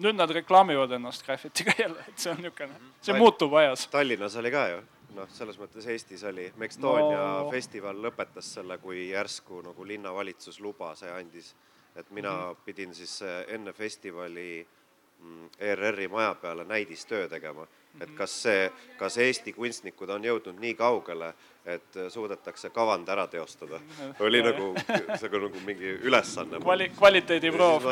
nüüd 0.02 0.18
nad 0.18 0.32
reklaamivad 0.34 0.92
ennast 0.98 1.26
graffitiga 1.26 1.74
jälle, 1.78 2.06
et 2.08 2.18
see 2.18 2.32
on 2.34 2.42
niisugune, 2.42 2.80
see 3.02 3.18
muutub 3.18 3.54
ajas. 3.60 3.88
Tallinnas 3.94 4.36
oli 4.42 4.52
ka 4.54 4.64
ju, 4.72 4.80
noh, 5.18 5.30
selles 5.34 5.60
mõttes 5.62 5.88
Eestis 5.92 6.24
oli, 6.30 6.48
Mextonia 6.62 7.20
no. 7.20 7.50
festival 7.54 8.00
lõpetas 8.02 8.54
selle, 8.58 8.80
kui 8.82 9.10
järsku 9.12 9.62
nagu 9.66 9.88
linnavalitsus 9.88 10.60
lubas 10.64 11.06
ja 11.06 11.18
andis, 11.20 11.54
et 11.96 12.10
mina 12.10 12.32
mm 12.32 12.50
-hmm. 12.50 12.64
pidin 12.66 12.96
siis 12.96 13.22
enne 13.48 13.74
festivali 13.74 14.66
mm, 14.66 14.83
ERR-i 15.60 16.08
maja 16.08 16.36
peale 16.36 16.66
näidistöö 16.66 17.30
tegema 17.30 17.68
et 18.02 18.14
kas 18.18 18.34
see, 18.44 18.70
kas 18.98 19.18
Eesti 19.22 19.54
kunstnikud 19.54 20.10
on 20.14 20.24
jõudnud 20.26 20.60
nii 20.62 20.74
kaugele, 20.78 21.34
et 21.66 22.00
suudetakse 22.10 22.72
kavand 22.74 23.10
ära 23.10 23.28
teostada. 23.32 23.80
oli 24.20 24.42
nagu, 24.44 24.74
see 25.20 25.30
oli 25.30 25.44
nagu 25.48 25.62
mingi 25.66 25.94
ülesanne. 26.02 26.62
kvali-, 26.64 26.90
kvaliteediproov. 26.98 27.88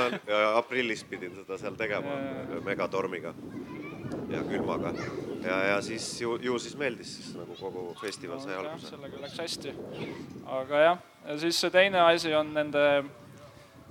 aprillis 0.55 1.03
pidin 1.03 1.35
seda 1.35 1.57
seal 1.61 1.77
tegema 1.79 2.17
megatormiga 2.65 3.33
ja 4.31 4.43
külmaga. 4.49 4.93
ja, 5.45 5.61
ja 5.73 5.81
siis 5.81 6.09
ju, 6.21 6.37
ju 6.41 6.59
siis 6.59 6.75
meeldis 6.77 7.15
siis 7.17 7.35
nagu 7.37 7.55
kogu 7.59 7.95
festival 8.01 8.41
sai 8.41 8.55
no, 8.55 8.65
alguse. 8.65 8.89
sellega 8.95 9.21
läks 9.21 9.39
hästi. 9.39 9.75
aga 10.59 10.85
jah, 10.85 11.01
ja 11.27 11.39
siis 11.45 11.61
see 11.61 11.73
teine 11.73 12.01
asi 12.09 12.33
on 12.35 12.53
nende 12.57 12.85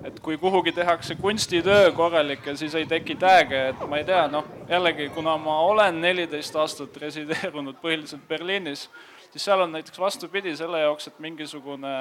et 0.05 0.21
kui 0.21 0.39
kuhugi 0.41 0.73
tehakse 0.73 1.15
kunstitöö 1.15 1.93
korralik 1.93 2.47
ja 2.47 2.57
siis 2.57 2.75
ei 2.75 2.87
teki 2.87 3.17
tag'e, 3.21 3.63
et 3.73 3.87
ma 3.89 4.01
ei 4.01 4.05
tea, 4.09 4.27
noh, 4.33 4.47
jällegi, 4.69 5.09
kuna 5.15 5.37
ma 5.39 5.61
olen 5.69 6.01
neliteist 6.01 6.57
aastat 6.57 6.97
resideerunud 7.03 7.81
põhiliselt 7.83 8.27
Berliinis, 8.29 8.89
siis 9.31 9.45
seal 9.45 9.61
on 9.61 9.73
näiteks 9.77 10.01
vastupidi 10.01 10.57
selle 10.57 10.81
jaoks, 10.81 11.11
et 11.11 11.19
mingisugune 11.21 11.95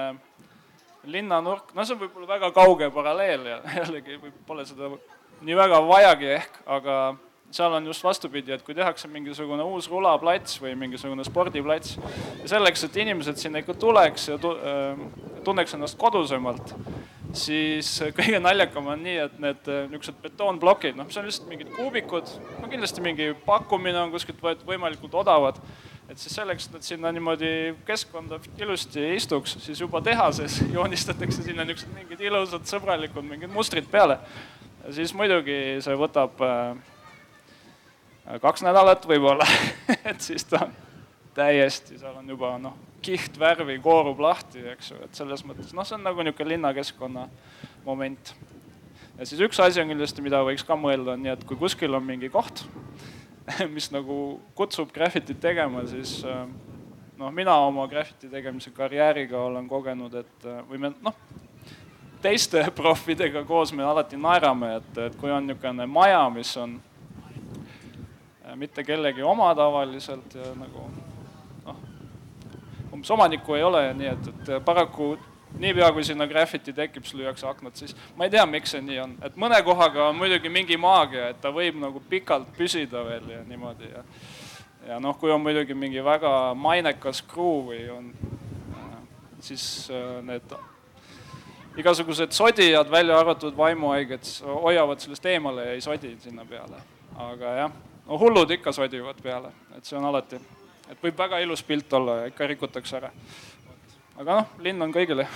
linnanurk, 1.10 1.74
no 1.76 1.86
see 1.86 1.95
on 1.95 2.04
võib-olla 2.04 2.34
väga 2.36 2.52
kauge 2.56 2.89
paralleel 2.93 3.47
ja 3.54 3.62
jällegi 3.82 4.20
pole 4.47 4.66
seda 4.68 4.91
nii 5.45 5.56
väga 5.56 5.80
vajagi 5.88 6.32
ehk, 6.36 6.62
aga 6.68 6.95
seal 7.52 7.74
on 7.74 7.86
just 7.89 8.04
vastupidi, 8.04 8.54
et 8.54 8.64
kui 8.66 8.76
tehakse 8.78 9.08
mingisugune 9.10 9.64
uus 9.66 9.88
rulaplats 9.89 10.60
või 10.62 10.76
mingisugune 10.78 11.24
spordiplats 11.26 11.95
ja 12.43 12.52
selleks, 12.52 12.84
et 12.86 13.00
inimesed 13.04 13.39
sinna 13.41 13.64
ikka 13.64 13.74
tuleks 13.80 14.28
ja 14.30 14.38
äh, 14.38 15.02
tunneks 15.43 15.74
ennast 15.74 15.97
kodusemalt, 16.00 16.76
siis 17.38 17.91
kõige 18.17 18.39
naljakam 18.41 18.88
on 18.93 19.03
nii, 19.03 19.17
et 19.27 19.38
need 19.41 19.69
äh, 19.69 19.86
niisugused 19.91 20.17
betoonplokid, 20.23 20.97
noh, 20.97 21.07
mis 21.07 21.19
on 21.19 21.27
lihtsalt 21.27 21.49
mingid 21.51 21.69
kuubikud, 21.75 22.32
no 22.61 22.69
kindlasti 22.71 23.03
mingi 23.05 23.30
pakkumine 23.45 24.01
on 24.01 24.13
kuskilt 24.13 24.41
võetud 24.43 24.65
võimalikult 24.69 25.15
odavad, 25.21 25.59
et 26.09 26.17
siis 26.17 26.34
selleks, 26.39 26.67
et 26.67 26.77
nad 26.77 26.86
sinna 26.86 27.13
niimoodi 27.13 27.51
keskkonda 27.86 28.39
ilusti 28.61 29.03
istuks, 29.13 29.59
siis 29.61 29.82
juba 29.82 30.01
tehases 30.05 30.59
joonistatakse 30.75 31.45
sinna 31.45 31.67
niisugused 31.67 31.93
mingid 31.97 32.25
ilusad 32.30 32.65
sõbralikud 32.69 33.25
mingid 33.25 33.53
mustrid 33.53 33.89
peale. 33.91 34.19
ja 34.86 34.93
siis 34.97 35.13
muidugi 35.13 35.80
see 35.86 35.97
võtab 35.99 36.41
äh, 36.45 38.39
kaks 38.41 38.65
nädalat 38.65 39.05
võib-olla 39.09 39.45
et 40.09 40.21
siis 40.21 40.45
ta 40.49 40.65
on 40.65 40.77
täiesti, 41.38 41.99
seal 42.01 42.17
on 42.17 42.30
juba 42.30 42.57
noh, 42.61 42.88
kihtvärvi 43.02 43.80
koorub 43.84 44.20
lahti, 44.24 44.62
eks 44.74 44.91
ju, 44.91 45.00
et 45.06 45.18
selles 45.18 45.43
mõttes 45.47 45.74
noh, 45.76 45.88
see 45.88 45.97
on 45.97 46.06
nagu 46.08 46.24
niisugune 46.24 46.56
linnakeskkonna 46.56 47.28
moment. 47.86 48.34
ja 49.18 49.28
siis 49.28 49.41
üks 49.45 49.60
asi 49.64 49.82
on 49.82 49.91
kindlasti, 49.91 50.24
mida 50.26 50.41
võiks 50.45 50.66
ka 50.68 50.78
mõelda, 50.80 51.16
on 51.16 51.24
nii, 51.26 51.36
et 51.36 51.45
kui 51.47 51.60
kuskil 51.60 51.95
on 51.95 52.06
mingi 52.06 52.32
koht, 52.34 52.66
mis 53.76 53.89
nagu 53.95 54.39
kutsub 54.56 54.93
graffitit 54.95 55.39
tegema, 55.41 55.86
siis 55.89 56.20
noh, 57.20 57.32
mina 57.36 57.56
oma 57.68 57.88
graffiti 57.91 58.30
tegemise 58.32 58.72
karjääriga 58.76 59.39
olen 59.50 59.68
kogenud, 59.68 60.14
et 60.22 60.50
või 60.70 60.84
me 60.86 60.93
noh, 61.04 61.16
teiste 62.22 62.66
proffidega 62.80 63.43
koos 63.47 63.74
me 63.74 63.84
alati 63.84 64.20
naerame, 64.20 64.76
et, 64.80 64.91
et 65.10 65.20
kui 65.20 65.32
on 65.32 65.47
niisugune 65.47 65.88
maja, 65.88 66.24
mis 66.34 66.56
on 66.58 66.80
mitte 68.60 68.84
kellegi 68.84 69.22
oma 69.24 69.52
tavaliselt 69.56 70.34
ja 70.36 70.52
nagu 70.58 70.88
umbes 73.00 73.12
omanikku 73.16 73.56
ei 73.56 73.64
ole 73.64 73.84
nii, 73.95 74.14
et, 74.14 74.32
et 74.43 74.66
paraku 74.66 75.14
niipea, 75.60 75.91
kui 75.95 76.04
sinna 76.06 76.28
graffiti 76.30 76.74
tekib, 76.76 77.06
siis 77.08 77.18
lüüakse 77.18 77.47
aknad, 77.50 77.76
siis 77.80 77.95
ma 78.18 78.28
ei 78.28 78.34
tea, 78.34 78.45
miks 78.45 78.76
see 78.76 78.84
nii 78.86 79.00
on, 79.02 79.16
et 79.26 79.38
mõne 79.39 79.58
kohaga 79.66 80.10
on 80.10 80.20
muidugi 80.20 80.52
mingi 80.54 80.78
maagia, 80.78 81.32
et 81.34 81.39
ta 81.41 81.54
võib 81.56 81.80
nagu 81.82 82.02
pikalt 82.12 82.52
püsida 82.58 83.02
veel 83.08 83.32
ja 83.34 83.41
niimoodi 83.47 83.89
ja 83.93 84.04
ja 84.89 85.00
noh, 85.02 85.18
kui 85.20 85.32
on 85.32 85.41
muidugi 85.43 85.76
mingi 85.76 86.02
väga 86.04 86.54
mainekas 86.58 87.22
crew 87.28 87.66
või 87.70 87.82
on, 87.93 88.12
siis 89.43 89.64
äh, 89.93 90.20
need 90.26 90.56
igasugused 91.80 92.34
sodijad, 92.36 92.89
välja 92.91 93.20
arvatud 93.20 93.58
vaimuhaiged, 93.58 94.32
hoiavad 94.64 95.00
sellest 95.00 95.26
eemale 95.32 95.68
ja 95.68 95.76
ei 95.78 95.84
sodi 95.84 96.16
sinna 96.20 96.45
peale. 96.45 96.82
aga 97.20 97.56
jah, 97.58 97.76
no 98.08 98.18
hullud 98.20 98.52
ikka 98.52 98.72
sodivad 98.72 99.20
peale, 99.24 99.52
et 99.78 99.86
see 99.86 99.97
on 100.00 100.08
alati 100.08 100.39
et 100.89 101.03
võib 101.03 101.17
väga 101.17 101.39
ilus 101.43 101.63
pilt 101.63 101.93
olla 101.93 102.21
ja 102.21 102.29
ikka 102.31 102.47
rikutakse 102.47 102.97
ära. 102.97 103.11
aga 104.17 104.41
noh, 104.41 104.55
linn 104.65 104.81
on 104.81 104.93
kõigile 104.93 105.27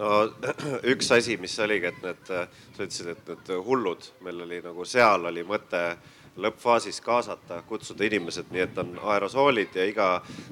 no 0.00 0.10
üks 0.94 1.12
asi, 1.14 1.38
mis 1.40 1.54
oligi, 1.62 1.92
et 1.92 2.02
need, 2.02 2.26
sa 2.26 2.82
ütlesid, 2.82 3.14
et 3.14 3.32
need 3.32 3.54
hullud, 3.68 4.10
meil 4.26 4.44
oli 4.46 4.60
nagu 4.64 4.86
seal 4.88 5.30
oli 5.30 5.46
mõte 5.46 5.86
lõppfaasis 6.34 6.98
kaasata, 7.04 7.60
kutsuda 7.68 8.08
inimesed, 8.08 8.48
nii 8.50 8.64
et 8.64 8.78
on 8.82 8.96
aerosoolid 9.12 9.76
ja 9.78 9.84
iga 9.86 10.08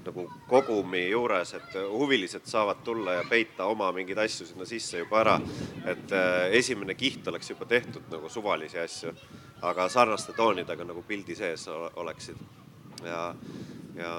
nagu 0.07 0.29
kogumi 0.47 1.09
juures, 1.09 1.57
et 1.59 1.75
huvilised 1.91 2.47
saavad 2.47 2.85
tulla 2.87 3.19
ja 3.19 3.27
peita 3.29 3.67
oma 3.67 3.91
mingeid 3.97 4.23
asju 4.23 4.47
sinna 4.47 4.69
sisse 4.69 5.03
juba 5.03 5.25
ära. 5.25 5.37
et 5.85 6.15
eh, 6.15 6.59
esimene 6.63 6.95
kiht 6.95 7.27
oleks 7.29 7.51
juba 7.51 7.67
tehtud 7.67 8.07
nagu 8.15 8.31
suvalisi 8.31 8.79
asju, 8.79 9.15
aga 9.63 9.89
sarnaste 9.89 10.39
toonidega 10.39 10.87
nagu 10.87 11.03
pildi 11.03 11.35
sees 11.35 11.67
oleksid 11.69 12.62
ja, 13.07 13.35
ja, 13.97 14.13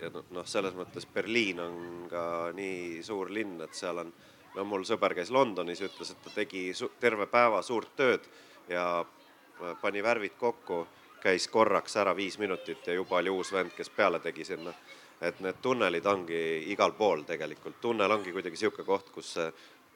ja 0.00 0.10
noh, 0.30 0.46
selles 0.46 0.74
mõttes 0.76 1.06
Berliin 1.14 1.60
on 1.60 1.80
ka 2.10 2.24
nii 2.56 3.02
suur 3.06 3.30
linn, 3.32 3.60
et 3.64 3.74
seal 3.76 4.02
on, 4.04 4.12
no 4.56 4.66
mul 4.68 4.86
sõber 4.88 5.14
käis 5.18 5.32
Londonis, 5.34 5.82
ütles, 5.86 6.12
et 6.12 6.22
ta 6.24 6.34
tegi 6.34 6.70
terve 7.00 7.26
päeva 7.30 7.62
suurt 7.62 7.94
tööd 7.96 8.26
ja 8.68 8.86
äh, 9.00 9.74
pani 9.82 10.02
värvid 10.02 10.38
kokku, 10.38 10.86
käis 11.20 11.48
korraks 11.52 11.98
ära 12.00 12.14
viis 12.16 12.38
minutit 12.40 12.86
ja 12.86 12.96
juba 12.96 13.18
oli 13.20 13.32
uus 13.32 13.52
vend, 13.52 13.74
kes 13.76 13.90
peale 13.92 14.22
tegi 14.24 14.44
sinna. 14.44 14.72
et 15.20 15.40
need 15.44 15.58
tunnelid 15.60 16.06
ongi 16.06 16.38
igal 16.72 16.94
pool 16.96 17.26
tegelikult, 17.28 17.74
tunnel 17.80 18.10
ongi 18.10 18.32
kuidagi 18.32 18.56
sihuke 18.56 18.86
koht, 18.88 19.10
kus 19.12 19.34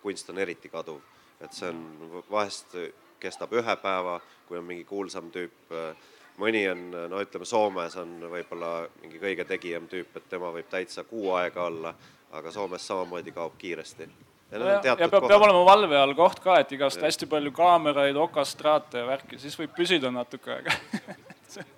kunst 0.03 0.29
on 0.29 0.39
eriti 0.39 0.69
kaduv, 0.69 1.01
et 1.41 1.53
see 1.57 1.71
on 1.73 2.21
vahest 2.31 2.77
kestab 3.25 3.55
ühe 3.57 3.77
päeva, 3.81 4.19
kui 4.45 4.59
on 4.59 4.67
mingi 4.69 4.85
kuulsam 4.85 5.31
tüüp 5.33 5.73
äh, 5.73 5.97
mõni 6.41 6.65
on, 6.71 6.85
no 7.11 7.23
ütleme, 7.23 7.47
Soomes 7.49 7.97
on 8.01 8.17
võib-olla 8.31 8.89
mingi 9.03 9.21
kõige 9.23 9.47
tegijam 9.49 9.89
tüüp, 9.91 10.17
et 10.19 10.29
tema 10.31 10.51
võib 10.55 10.69
täitsa 10.71 11.05
kuu 11.09 11.33
aega 11.39 11.69
olla, 11.69 11.95
aga 12.35 12.53
Soomes 12.55 12.87
samamoodi 12.87 13.35
kaob 13.35 13.59
kiiresti. 13.59 14.09
ja, 14.51 14.59
ja, 14.59 14.81
ja 14.83 14.97
peab, 14.97 15.29
peab 15.29 15.43
olema 15.43 15.65
valve 15.67 15.99
all 15.99 16.15
koht 16.19 16.41
ka, 16.43 16.59
et 16.63 16.73
igast 16.73 17.01
ja. 17.01 17.07
hästi 17.07 17.27
palju 17.31 17.53
kaameraid, 17.55 18.17
okastraate 18.17 19.05
ja 19.05 19.07
värki, 19.07 19.39
siis 19.39 19.59
võib 19.59 19.75
püsida 19.77 20.11
natuke 20.15 20.59
aega 20.59 20.75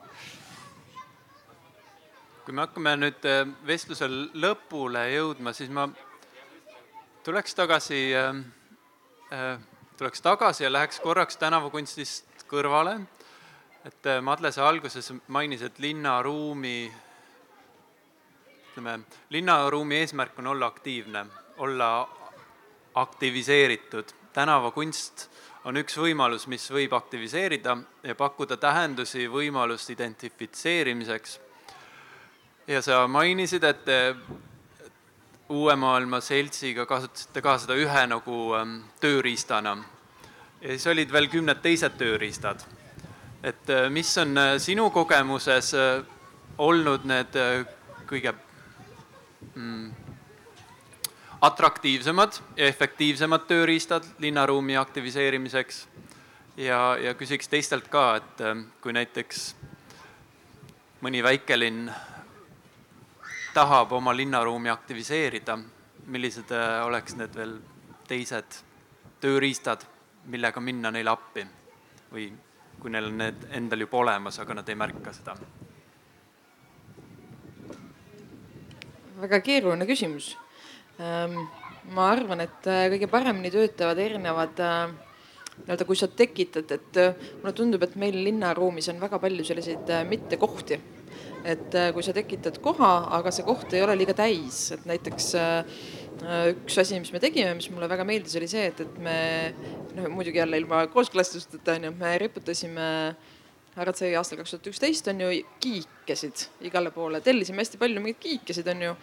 kui 2.46 2.54
me 2.54 2.62
hakkame 2.62 2.92
nüüd 3.00 3.24
äh, 3.26 3.40
vestluse 3.66 4.07
lõpule 4.38 5.00
jõudma, 5.11 5.50
siis 5.57 5.70
ma 5.74 5.88
tuleks 7.26 7.57
tagasi 7.59 7.98
äh,, 8.14 8.38
äh, 9.34 9.59
tuleks 9.98 10.22
tagasi 10.22 10.62
ja 10.62 10.70
läheks 10.70 11.00
korraks 11.02 11.40
tänavakunstist 11.40 12.46
kõrvale 12.46 13.00
et 13.87 14.07
äh, 14.07 14.20
Madle, 14.20 14.51
sa 14.53 14.66
alguses 14.68 15.12
mainis, 15.28 15.62
et 15.62 15.78
linnaruumi, 15.78 16.91
ütleme, 18.70 18.99
linnaruumi 19.30 20.01
eesmärk 20.03 20.39
on 20.43 20.47
olla 20.55 20.66
aktiivne, 20.66 21.26
olla 21.62 21.91
aktiviseeritud. 22.95 24.14
tänavakunst 24.32 25.28
on 25.64 25.78
üks 25.78 25.97
võimalus, 25.99 26.47
mis 26.51 26.66
võib 26.70 26.93
aktiviseerida 26.99 27.76
ja 28.03 28.14
pakkuda 28.14 28.57
tähendusi, 28.57 29.28
võimalust 29.30 29.91
identifitseerimiseks. 29.91 31.41
ja 32.66 32.82
sa 32.82 33.07
mainisid, 33.07 33.64
et 33.64 33.84
te 33.84 34.16
Uue 35.49 35.76
Maailma 35.76 36.20
Seltsiga 36.20 36.87
kasutasite 36.87 37.43
ka 37.43 37.59
seda 37.59 37.74
ühe 37.78 38.07
nagu 38.07 38.55
ähm, 38.59 38.80
tööriistana. 39.01 39.76
ja 40.61 40.68
siis 40.68 40.87
olid 40.87 41.12
veel 41.12 41.30
kümned 41.30 41.62
teised 41.62 41.95
tööriistad 41.99 42.66
et 43.47 43.70
äh, 43.70 43.90
mis 43.90 44.18
on 44.18 44.38
äh, 44.38 44.59
sinu 44.59 44.90
kogemuses 44.90 45.70
äh, 45.74 46.03
olnud 46.59 47.05
need 47.07 47.36
kõige 48.09 48.32
mm, 49.55 49.90
atraktiivsemad 51.47 52.40
ja 52.57 52.66
efektiivsemad 52.66 53.44
tööriistad 53.47 54.09
linnaruumi 54.24 54.76
aktiviseerimiseks? 54.80 55.86
ja, 56.57 56.97
ja 56.99 57.12
küsiks 57.14 57.51
teistelt 57.53 57.90
ka, 57.92 58.07
et 58.16 58.42
kui 58.80 58.94
näiteks 58.97 59.42
mõni 61.05 61.20
väikelinn 61.22 61.90
tahab 63.55 63.92
oma 63.92 64.16
linnaruumi 64.16 64.72
aktiviseerida, 64.72 65.59
millised 66.09 66.51
oleks 66.86 67.18
need 67.20 67.36
veel 67.36 67.55
teised 68.09 68.59
tööriistad, 69.20 69.84
millega 70.32 70.64
minna 70.64 70.90
neile 70.94 71.12
appi 71.12 71.44
või 72.11 72.30
kui 72.87 72.93
neil 72.95 73.09
on 73.11 73.16
need 73.18 73.49
endal 73.59 73.82
juba 73.82 73.99
olemas, 73.99 74.37
aga 74.39 74.55
nad 74.61 74.68
ei 74.70 74.76
märka 74.78 75.11
seda? 75.11 75.32
väga 79.16 79.41
keeruline 79.43 79.89
küsimus. 79.89 80.28
Ähm, 81.03 81.34
ma 81.97 82.05
arvan, 82.12 82.45
et 82.45 82.68
äh, 82.70 82.84
kõige 82.93 83.09
paremini 83.11 83.51
töötavad 83.51 83.99
erinevad 84.05 84.61
äh, 84.62 84.93
nii-öelda, 85.64 85.87
kui 85.89 85.99
sa 85.99 86.07
tekitad, 86.12 86.70
et 86.76 87.01
äh, 87.03 87.26
mulle 87.41 87.55
tundub, 87.59 87.82
et 87.82 87.97
meil 87.99 88.20
linnaruumis 88.28 88.93
on 88.93 89.03
väga 89.03 89.18
palju 89.24 89.49
selliseid 89.49 89.91
mittekohti. 90.07 90.78
et 91.47 91.74
kui 91.95 92.03
sa 92.03 92.11
tekitad 92.14 92.57
koha, 92.62 92.93
aga 93.18 93.30
see 93.30 93.47
koht 93.47 93.74
ei 93.74 93.82
ole 93.82 93.95
liiga 93.99 94.14
täis, 94.18 94.64
et 94.74 94.87
näiteks 94.87 95.28
üks 96.24 96.78
asi, 96.80 96.98
mis 97.02 97.12
me 97.12 97.20
tegime, 97.22 97.54
mis 97.58 97.68
mulle 97.70 97.88
väga 97.90 98.04
meeldis, 98.08 98.36
oli 98.40 98.48
see, 98.50 98.68
et, 98.70 98.80
et 98.80 98.98
me 99.02 99.16
noh, 99.96 100.10
muidugi 100.12 100.40
jälle 100.40 100.60
ilma 100.62 100.86
kooskõlastuseta 100.92 101.76
onju, 101.76 101.92
me 102.00 102.12
riputasime 102.22 102.86
härrad 103.76 103.98
sai 103.98 104.14
aastal 104.16 104.40
kaks 104.40 104.54
tuhat 104.54 104.68
üksteist 104.70 105.08
on 105.12 105.20
ju 105.20 105.32
kiikesid 105.60 106.46
igale 106.64 106.92
poole, 106.94 107.20
tellisime 107.24 107.60
hästi 107.60 107.80
palju 107.80 108.00
mingeid 108.02 108.22
kiikesid 108.22 108.68
on 108.72 108.86
ju. 108.88 108.98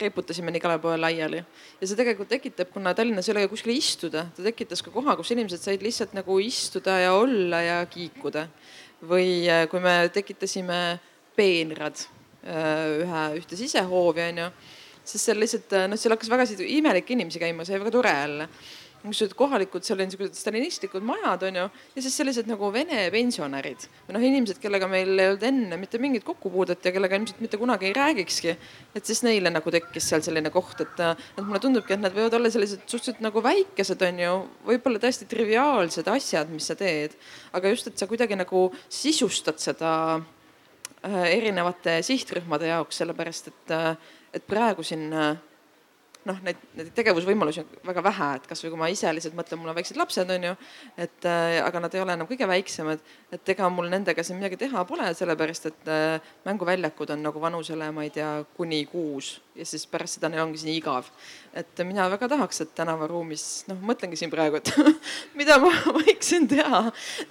Riputasime 0.00 0.48
igale 0.56 0.78
poole 0.80 0.96
laiali. 0.96 1.42
Ja 1.80 1.86
see 1.86 1.98
tegelikult 1.98 2.30
tekitab, 2.32 2.70
kuna 2.72 2.94
Tallinnas 2.96 3.26
ei 3.28 3.34
ole 3.34 3.42
kuskil 3.50 3.74
istuda, 3.74 4.22
ta 4.32 4.44
tekitas 4.46 4.80
ka 4.80 4.88
koha, 4.92 5.18
kus 5.18 5.34
inimesed 5.34 5.60
said 5.60 5.84
lihtsalt 5.84 6.14
nagu 6.16 6.38
istuda 6.40 6.94
ja 7.02 7.10
olla 7.12 7.60
ja 7.60 7.74
kiikuda. 7.84 8.46
või 9.02 9.42
äh, 9.50 9.66
kui 9.68 9.80
me 9.82 10.08
tekitasime 10.14 10.78
peenrad 11.36 11.98
äh, 12.46 13.02
ühe, 13.02 13.22
ühte 13.40 13.58
sisehoovi 13.58 14.22
onju, 14.30 14.46
siis 15.04 15.26
seal 15.28 15.40
lihtsalt 15.42 15.74
äh, 15.76 15.88
noh, 15.90 16.00
seal 16.00 16.14
hakkas 16.14 16.30
väga 16.32 16.48
imelikke 16.66 17.16
inimesi 17.16 17.42
käima, 17.42 17.66
see 17.66 17.76
oli 17.76 17.84
väga 17.86 17.96
tore 17.98 18.16
jälle 18.16 18.48
niisugused 19.02 19.34
kohalikud, 19.36 19.82
seal 19.82 19.98
on 19.98 20.06
niisugused 20.06 20.36
stalinistlikud 20.38 21.02
majad, 21.06 21.42
on 21.48 21.56
ju, 21.58 21.64
ja 21.96 22.02
siis 22.04 22.14
sellised 22.20 22.46
nagu 22.50 22.68
vene 22.74 23.04
pensionärid 23.10 23.86
või 24.06 24.16
noh, 24.16 24.26
inimesed, 24.28 24.60
kellega 24.62 24.86
meil 24.90 25.10
ei 25.16 25.30
olnud 25.32 25.46
enne 25.48 25.78
mitte 25.80 25.98
mingit 26.02 26.24
kokkupuudet 26.26 26.86
ja 26.86 26.92
kellega 26.94 27.18
ilmselt 27.18 27.40
mitte 27.42 27.58
kunagi 27.58 27.88
ei 27.88 27.96
räägikski. 27.96 28.54
et 28.94 29.06
siis 29.06 29.24
neile 29.26 29.50
nagu 29.50 29.74
tekkis 29.74 30.06
seal 30.12 30.22
selline 30.22 30.52
koht, 30.54 30.84
et, 30.84 31.02
et 31.02 31.42
mulle 31.42 31.62
tundubki, 31.62 31.96
et 31.96 32.04
nad 32.04 32.14
võivad 32.14 32.38
olla 32.38 32.52
sellised 32.52 32.86
suhteliselt 32.86 33.22
nagu 33.24 33.42
väikesed, 33.42 34.06
on 34.06 34.22
ju, 34.22 34.36
võib-olla 34.70 35.02
täiesti 35.02 35.26
triviaalsed 35.30 36.08
asjad, 36.12 36.52
mis 36.54 36.70
sa 36.70 36.78
teed, 36.78 37.18
aga 37.52 37.74
just, 37.74 37.90
et 37.90 37.98
sa 37.98 38.06
kuidagi 38.10 38.38
nagu 38.38 38.68
sisustad 38.86 39.58
seda 39.62 39.92
äh, 41.02 41.22
erinevate 41.32 41.98
sihtrühmade 42.06 42.70
jaoks, 42.70 43.02
sellepärast 43.02 43.50
et, 43.50 43.64
äh, 43.74 44.12
et 44.32 44.46
praegu 44.46 44.82
siin 44.82 45.12
äh, 45.12 45.36
noh, 46.28 46.38
neid, 46.46 46.58
neid 46.78 46.90
tegevusvõimalusi 46.96 47.62
on 47.62 47.70
väga 47.88 48.04
vähe, 48.06 48.28
et 48.38 48.48
kasvõi 48.50 48.72
kui 48.72 48.80
ma 48.80 48.88
ise 48.92 49.10
lihtsalt 49.14 49.36
mõtlen, 49.38 49.60
mul 49.60 49.72
on 49.72 49.78
väiksed 49.78 49.98
lapsed, 49.98 50.30
on 50.30 50.46
ju, 50.48 50.52
et 51.06 51.28
äh, 51.28 51.58
aga 51.64 51.82
nad 51.82 51.94
ei 51.96 52.02
ole 52.02 52.16
enam 52.16 52.28
kõige 52.30 52.46
väiksemad, 52.48 53.02
et 53.34 53.52
ega 53.54 53.70
mul 53.72 53.90
nendega 53.92 54.24
siin 54.26 54.38
midagi 54.38 54.60
teha 54.60 54.84
pole, 54.88 55.08
sellepärast 55.18 55.70
et 55.72 55.90
äh, 55.90 56.34
mänguväljakud 56.46 57.14
on 57.14 57.24
nagu 57.26 57.42
vanusele, 57.42 57.90
ma 57.94 58.06
ei 58.06 58.12
tea, 58.14 58.34
kuni 58.56 58.84
kuus 58.90 59.34
ja 59.58 59.66
siis 59.68 59.84
pärast 59.90 60.16
seda 60.16 60.30
neil 60.32 60.44
ongi 60.44 60.62
siin 60.62 60.76
igav. 60.76 61.08
et 61.52 61.82
mina 61.84 62.06
väga 62.08 62.28
tahaks, 62.32 62.62
et 62.64 62.70
tänavaruumis, 62.76 63.46
noh, 63.68 63.80
mõtlengi 63.90 64.16
siin 64.16 64.30
praegu, 64.32 64.60
et 64.60 64.70
mida 65.38 65.58
ma 65.60 65.72
võiksin 65.98 66.46
teha 66.48 66.84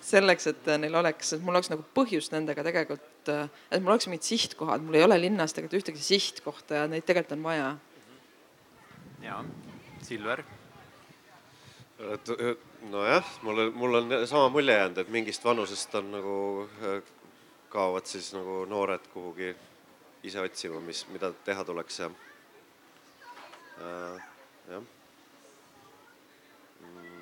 selleks, 0.04 0.52
et 0.52 0.74
neil 0.84 1.00
oleks, 1.00 1.34
et 1.34 1.46
mul 1.46 1.56
oleks 1.56 1.72
nagu 1.72 1.86
põhjust 1.96 2.36
nendega 2.36 2.66
tegelikult, 2.68 3.32
et 3.32 3.80
mul 3.80 3.96
oleks 3.96 4.10
mingid 4.12 4.28
sihtkohad, 4.28 4.84
mul 4.86 5.00
ei 5.00 5.08
ole 5.08 5.18
linnas 5.22 5.56
tegelikult 5.56 5.82
ühtegi 5.82 6.04
sihtkohta 6.04 6.84
ja 6.84 6.92
neid 6.92 7.08
tegelikult 7.08 7.40
on 7.40 7.48
vaja 7.48 7.72
jaa, 9.24 9.44
Silver. 10.02 10.44
nojah, 12.90 13.26
mulle, 13.42 13.70
mul 13.70 13.94
on 13.94 14.28
sama 14.28 14.50
mulje 14.50 14.74
jäänud, 14.74 14.98
et 14.98 15.10
mingist 15.10 15.44
vanusest 15.46 15.96
on 15.96 16.12
nagu, 16.12 16.38
äh, 16.82 17.04
kaovad 17.70 18.06
siis 18.10 18.34
nagu 18.34 18.66
noored 18.66 19.06
kuhugi 19.14 19.54
ise 20.24 20.42
otsima, 20.42 20.80
mis, 20.82 21.06
mida 21.14 21.32
teha 21.46 21.64
tuleks 21.66 22.00
ja 22.00 22.10
äh,, 23.82 24.24
jah 24.70 24.82
mm. 26.82 27.22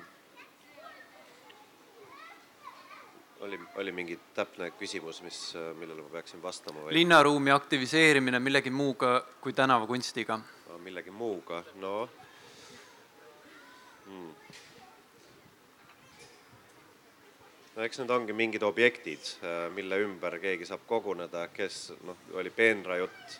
oli, 3.40 3.60
oli 3.84 3.92
mingi 3.92 4.18
täpne 4.34 4.70
küsimus, 4.80 5.20
mis, 5.22 5.42
millele 5.78 6.02
ma 6.02 6.14
peaksin 6.16 6.42
vastama 6.42 6.86
või? 6.86 6.96
linnaruumi 7.02 7.52
aktiviseerimine 7.52 8.40
millegi 8.40 8.72
muuga 8.72 9.18
kui 9.40 9.52
tänavakunstiga 9.52 10.40
millegi 10.84 11.12
muuga, 11.14 11.62
no 11.82 12.08
hmm.. 14.06 14.34
no 17.76 17.86
eks 17.86 18.00
need 18.02 18.14
ongi 18.16 18.36
mingid 18.36 18.64
objektid, 18.66 19.34
äh, 19.44 19.66
mille 19.74 20.00
ümber 20.04 20.38
keegi 20.42 20.68
saab 20.68 20.86
koguneda, 20.88 21.46
kes 21.54 21.92
noh, 22.06 22.18
oli 22.40 22.52
peenra 22.54 22.98
jutt, 23.00 23.38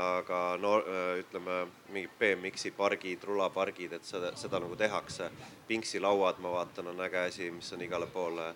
aga 0.00 0.40
no 0.60 0.76
äh, 0.80 1.14
ütleme, 1.22 1.62
mingid 1.94 2.18
BMX-i 2.18 2.74
pargid, 2.76 3.24
rulapargid, 3.28 3.94
et 3.96 4.04
seda, 4.06 4.34
seda 4.38 4.60
nagu 4.62 4.76
tehakse. 4.78 5.30
Pingsi 5.68 6.02
lauad, 6.02 6.38
ma 6.42 6.52
vaatan, 6.58 6.92
on 6.92 7.06
äge 7.06 7.24
asi, 7.28 7.50
mis 7.54 7.72
on 7.72 7.82
igale 7.86 8.10
poole 8.10 8.52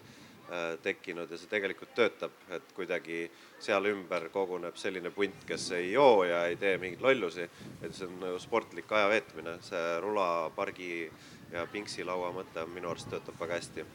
tekkinud 0.83 1.31
ja 1.31 1.39
see 1.41 1.49
tegelikult 1.49 1.95
töötab, 1.97 2.33
et 2.53 2.73
kuidagi 2.77 3.25
seal 3.63 3.87
ümber 3.89 4.29
koguneb 4.33 4.77
selline 4.77 5.11
punt, 5.15 5.45
kes 5.49 5.71
ei 5.79 5.93
joo 5.93 6.25
ja 6.29 6.45
ei 6.47 6.57
tee 6.61 6.77
mingeid 6.79 7.03
lollusi. 7.03 7.49
et 7.83 7.95
see 7.95 8.07
on 8.07 8.19
nagu 8.21 8.39
sportlik 8.39 8.93
aja 8.93 9.09
veetmine, 9.09 9.57
see 9.63 10.01
rulapargi 10.01 11.11
ja 11.53 11.67
pingsi 11.73 12.05
laua 12.05 12.33
mõte 12.33 12.67
minu 12.67 12.91
arust 12.91 13.09
töötab 13.11 13.41
väga 13.41 13.61
hästi. 13.61 13.87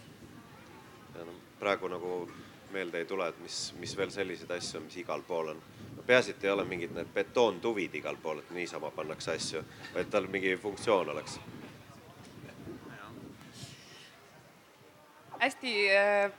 noh, 1.20 1.36
praegu 1.60 1.88
nagu 1.88 2.30
meelde 2.72 2.98
ei 2.98 3.06
tule, 3.06 3.28
et 3.28 3.40
mis, 3.44 3.74
mis 3.80 3.96
veel 3.98 4.12
selliseid 4.12 4.52
asju 4.52 4.80
on, 4.80 4.90
mis 4.90 4.98
igal 4.98 5.22
pool 5.28 5.54
on. 5.54 5.62
no 5.96 6.04
peaasi, 6.08 6.32
et 6.32 6.44
ei 6.44 6.52
ole 6.52 6.66
mingid 6.66 6.98
need 6.98 7.14
betoontuvid 7.14 7.96
igal 8.02 8.18
pool, 8.18 8.40
et 8.40 8.52
niisama 8.52 8.92
pannakse 8.92 9.38
asju, 9.38 9.64
vaid 9.94 10.10
tal 10.10 10.28
mingi 10.28 10.58
funktsioon 10.58 11.10
oleks 11.10 11.40
hästi 15.40 15.74
äh, 15.96 16.32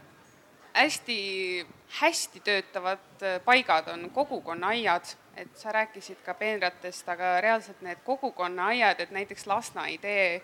hästi 0.74 1.66
hästi 2.01 2.40
töötavad 2.40 3.22
äh, 3.22 3.40
paigad 3.44 3.88
on 3.88 4.11
kogukonnaaiad, 4.11 5.05
et 5.36 5.57
sa 5.57 5.72
rääkisid 5.72 6.22
ka 6.24 6.34
peenratest, 6.34 7.09
aga 7.09 7.40
reaalselt 7.40 7.82
need 7.82 7.98
kogukonnaaiad, 8.05 9.01
et 9.01 9.11
näiteks 9.11 9.46
Lasna 9.46 9.86
idee, 9.86 10.42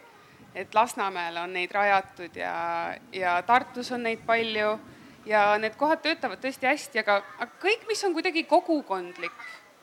et 0.55 0.75
Lasnamäel 0.75 1.37
on 1.37 1.53
neid 1.53 1.71
rajatud 1.71 2.37
ja, 2.37 2.95
ja 3.13 3.43
Tartus 3.43 3.93
on 3.93 4.03
neid 4.03 4.27
palju. 4.27 4.79
Ja 5.27 5.59
need 5.59 5.75
kohad 5.75 6.05
töötavad 6.05 6.39
tõesti 6.39 6.69
hästi, 6.69 7.01
aga, 7.03 7.17
aga 7.43 7.59
kõik, 7.59 7.83
mis 7.89 8.05
on 8.07 8.13
kuidagi 8.15 8.45
kogukondlik, 8.47 9.35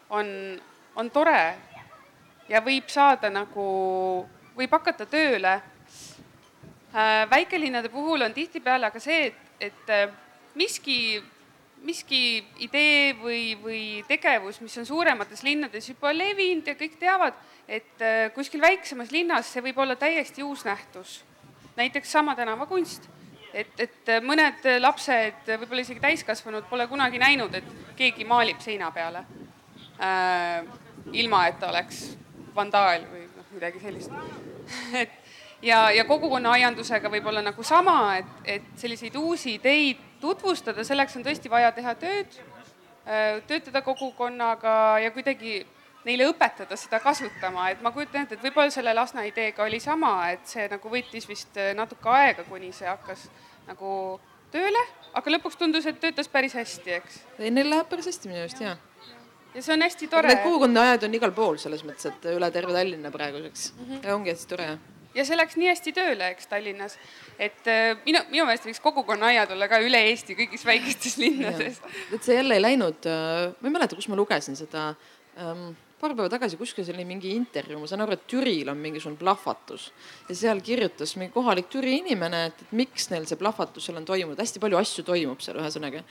on, 0.09 0.27
on 0.95 1.09
tore. 1.11 1.55
Ja 2.47 2.61
võib 2.63 2.87
saada 2.87 3.27
nagu, 3.29 3.65
võib 4.55 4.71
hakata 4.71 5.05
tööle 5.05 5.57
väikelinnade 7.29 7.89
puhul 7.89 8.21
on 8.21 8.33
tihtipeale 8.33 8.85
aga 8.85 8.99
see, 9.01 9.27
et, 9.31 9.53
et 9.59 9.89
äh, 9.89 10.11
miski, 10.55 11.23
miski 11.83 12.43
idee 12.61 13.15
või, 13.17 13.55
või 13.61 13.81
tegevus, 14.07 14.61
mis 14.61 14.77
on 14.77 14.85
suuremates 14.85 15.43
linnades 15.43 15.89
juba 15.89 16.13
levinud 16.13 16.69
ja 16.69 16.77
kõik 16.77 16.99
teavad, 17.01 17.39
et 17.67 18.03
äh, 18.03 18.27
kuskil 18.35 18.61
väiksemas 18.61 19.11
linnas 19.11 19.49
see 19.53 19.65
võib 19.65 19.81
olla 19.81 19.95
täiesti 19.95 20.43
uus 20.43 20.65
nähtus. 20.65 21.23
näiteks 21.75 22.11
sama 22.11 22.35
tänavakunst, 22.35 23.09
et, 23.53 23.79
et 23.79 24.09
mõned 24.21 24.61
lapsed, 24.79 25.47
võib-olla 25.47 25.81
isegi 25.81 25.99
täiskasvanud, 25.99 26.67
pole 26.69 26.85
kunagi 26.87 27.17
näinud, 27.17 27.55
et 27.55 27.95
keegi 27.97 28.25
maalib 28.25 28.61
seina 28.61 28.91
peale 28.91 29.25
äh,. 29.97 30.61
ilma, 31.11 31.47
et 31.47 31.59
ta 31.59 31.69
oleks 31.69 32.17
vandaal 32.55 33.09
või 33.09 33.25
noh, 33.33 33.49
midagi 33.57 33.81
sellist 33.81 34.11
et 35.01 35.22
ja, 35.63 35.83
ja 35.91 36.05
kogukonnaaiandusega 36.07 37.11
võib 37.11 37.27
olla 37.31 37.43
nagu 37.45 37.63
sama, 37.63 38.17
et, 38.19 38.33
et 38.57 38.65
selliseid 38.79 39.15
uusi 39.19 39.57
ideid 39.57 40.01
tutvustada, 40.21 40.83
selleks 40.87 41.17
on 41.19 41.25
tõesti 41.25 41.51
vaja 41.51 41.71
teha 41.75 41.95
tööd, 41.99 42.37
äh, 43.05 43.39
töötada 43.47 43.83
kogukonnaga 43.85 44.75
ja 45.03 45.11
kuidagi 45.15 45.61
neile 46.03 46.27
õpetada 46.31 46.75
seda 46.79 46.99
kasutama, 47.03 47.69
et 47.71 47.81
ma 47.83 47.93
kujutan 47.95 48.25
ette, 48.25 48.37
et 48.37 48.43
võib-olla 48.43 48.73
selle 48.73 48.93
Lasna 48.95 49.23
ideega 49.27 49.63
oli 49.63 49.79
sama, 49.83 50.13
et 50.35 50.47
see 50.47 50.67
nagu 50.71 50.91
võttis 50.91 51.27
vist 51.29 51.59
äh, 51.59 51.73
natuke 51.77 52.11
aega, 52.11 52.47
kuni 52.47 52.73
see 52.75 52.89
hakkas 52.89 53.27
nagu 53.67 54.19
tööle, 54.53 54.81
aga 55.15 55.37
lõpuks 55.37 55.59
tundus, 55.59 55.87
et 55.89 55.99
töötas 55.99 56.29
päris 56.31 56.55
hästi, 56.59 56.97
eks. 56.99 57.21
ei, 57.39 57.51
neil 57.51 57.71
läheb 57.71 57.87
päris 57.91 58.11
hästi 58.11 58.31
minu 58.31 58.43
arust 58.43 58.63
ja. 58.63 58.75
ja 59.55 59.63
see 59.63 59.77
on 59.77 59.87
hästi 59.87 60.11
tore. 60.11 60.29
Need 60.29 60.43
kogukonnaajad 60.43 61.07
on 61.07 61.19
igal 61.19 61.35
pool 61.35 61.61
selles 61.61 61.85
mõttes, 61.87 62.11
et 62.11 62.27
üle 62.35 62.51
terve 62.51 62.75
Tallinna 62.75 63.11
praeguseks 63.15 63.71
mm 63.73 63.85
-hmm. 63.85 64.03
ja 64.03 64.17
ongi 64.19 64.35
hästi 64.35 64.51
tore 64.51 64.67
ja 65.15 65.25
see 65.25 65.37
läks 65.37 65.57
nii 65.59 65.69
hästi 65.71 65.93
tööle, 65.95 66.31
eks 66.33 66.49
Tallinnas, 66.51 66.97
et 67.37 67.71
äh, 67.71 67.93
minu, 68.05 68.23
minu 68.33 68.47
meelest 68.49 68.67
võiks 68.69 68.83
kogukonnaaiad 68.83 69.55
olla 69.55 69.69
ka 69.71 69.81
üle 69.83 70.01
Eesti 70.09 70.37
kõigis 70.39 70.65
väikestes 70.67 71.17
linnades. 71.21 71.81
et 72.11 72.21
see 72.23 72.37
jälle 72.39 72.59
ei 72.59 72.67
läinud, 72.67 73.07
ma 73.07 73.69
ei 73.69 73.75
mäleta, 73.77 73.99
kus 73.99 74.09
ma 74.11 74.19
lugesin 74.19 74.57
seda 74.59 74.91
ähm, 75.37 75.73
paar 76.03 76.15
päeva 76.17 76.31
tagasi 76.31 76.57
kuskil 76.59 76.83
see 76.83 76.93
oli 76.95 77.05
mingi 77.07 77.31
intervjuu, 77.37 77.79
ma 77.79 77.87
saan 77.87 78.03
aru, 78.03 78.17
et 78.17 78.25
Türil 78.27 78.67
on 78.71 78.79
mingisugune 78.81 79.15
plahvatus 79.19 79.85
ja 80.27 80.35
seal 80.35 80.59
kirjutas 80.65 81.15
mingi 81.19 81.31
kohalik 81.35 81.69
Türi 81.71 81.95
inimene, 82.01 82.41
et, 82.49 82.59
et 82.65 82.73
miks 82.75 83.07
neil 83.13 83.27
see 83.29 83.39
plahvatus 83.39 83.87
seal 83.87 84.01
on 84.01 84.07
toimunud, 84.07 84.39
hästi 84.39 84.59
palju 84.63 84.79
asju 84.81 85.05
toimub 85.07 85.43
seal 85.43 85.61
ühesõnaga. 85.61 86.03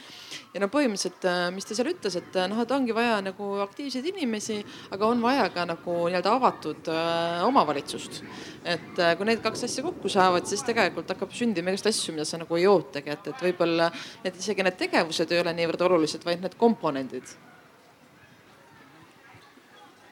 ja 0.55 0.63
no 0.63 0.71
põhimõtteliselt, 0.73 1.29
äh, 1.29 1.45
mis 1.53 1.69
ta 1.69 1.77
seal 1.77 1.93
ütles, 1.93 2.17
et 2.23 2.41
äh, 2.41 2.49
noh, 2.49 2.63
et 2.65 2.73
ongi 2.73 2.97
vaja 2.97 3.21
nagu 3.25 3.51
aktiivseid 3.67 4.09
inimesi, 4.15 4.59
aga 4.97 5.13
on 5.13 5.23
vaja 5.25 5.47
ka 5.53 5.69
nagu 5.69 5.99
nii-öelda 6.07 6.35
avatud 6.41 6.93
äh, 6.93 7.45
omavalitsust. 7.51 8.23
et 8.65 8.99
äh, 8.99 9.15
kui 9.21 9.29
need 9.29 9.45
kaks 9.45 9.69
asja 9.69 9.85
kokku 9.85 10.09
saavad, 10.13 10.49
siis 10.49 10.65
tegelikult 10.65 11.13
hakkab 11.13 11.37
sündima 11.37 11.75
igast 11.75 11.93
asju, 11.93 12.17
mida 12.17 12.25
sa 12.29 12.41
nagu 12.41 12.57
ei 12.57 12.69
ootagi, 12.71 13.13
et, 13.13 13.33
et 13.35 13.49
võib-olla 13.51 13.93
need 14.25 14.41
isegi 14.41 14.65
need 14.65 14.81
tegevused 14.87 15.33
ei 15.33 15.45
ole 15.45 15.57
niivõrd 15.61 15.89
olulised, 15.91 16.25
vaid 16.25 16.41
need 16.45 16.57
komponendid 16.61 17.37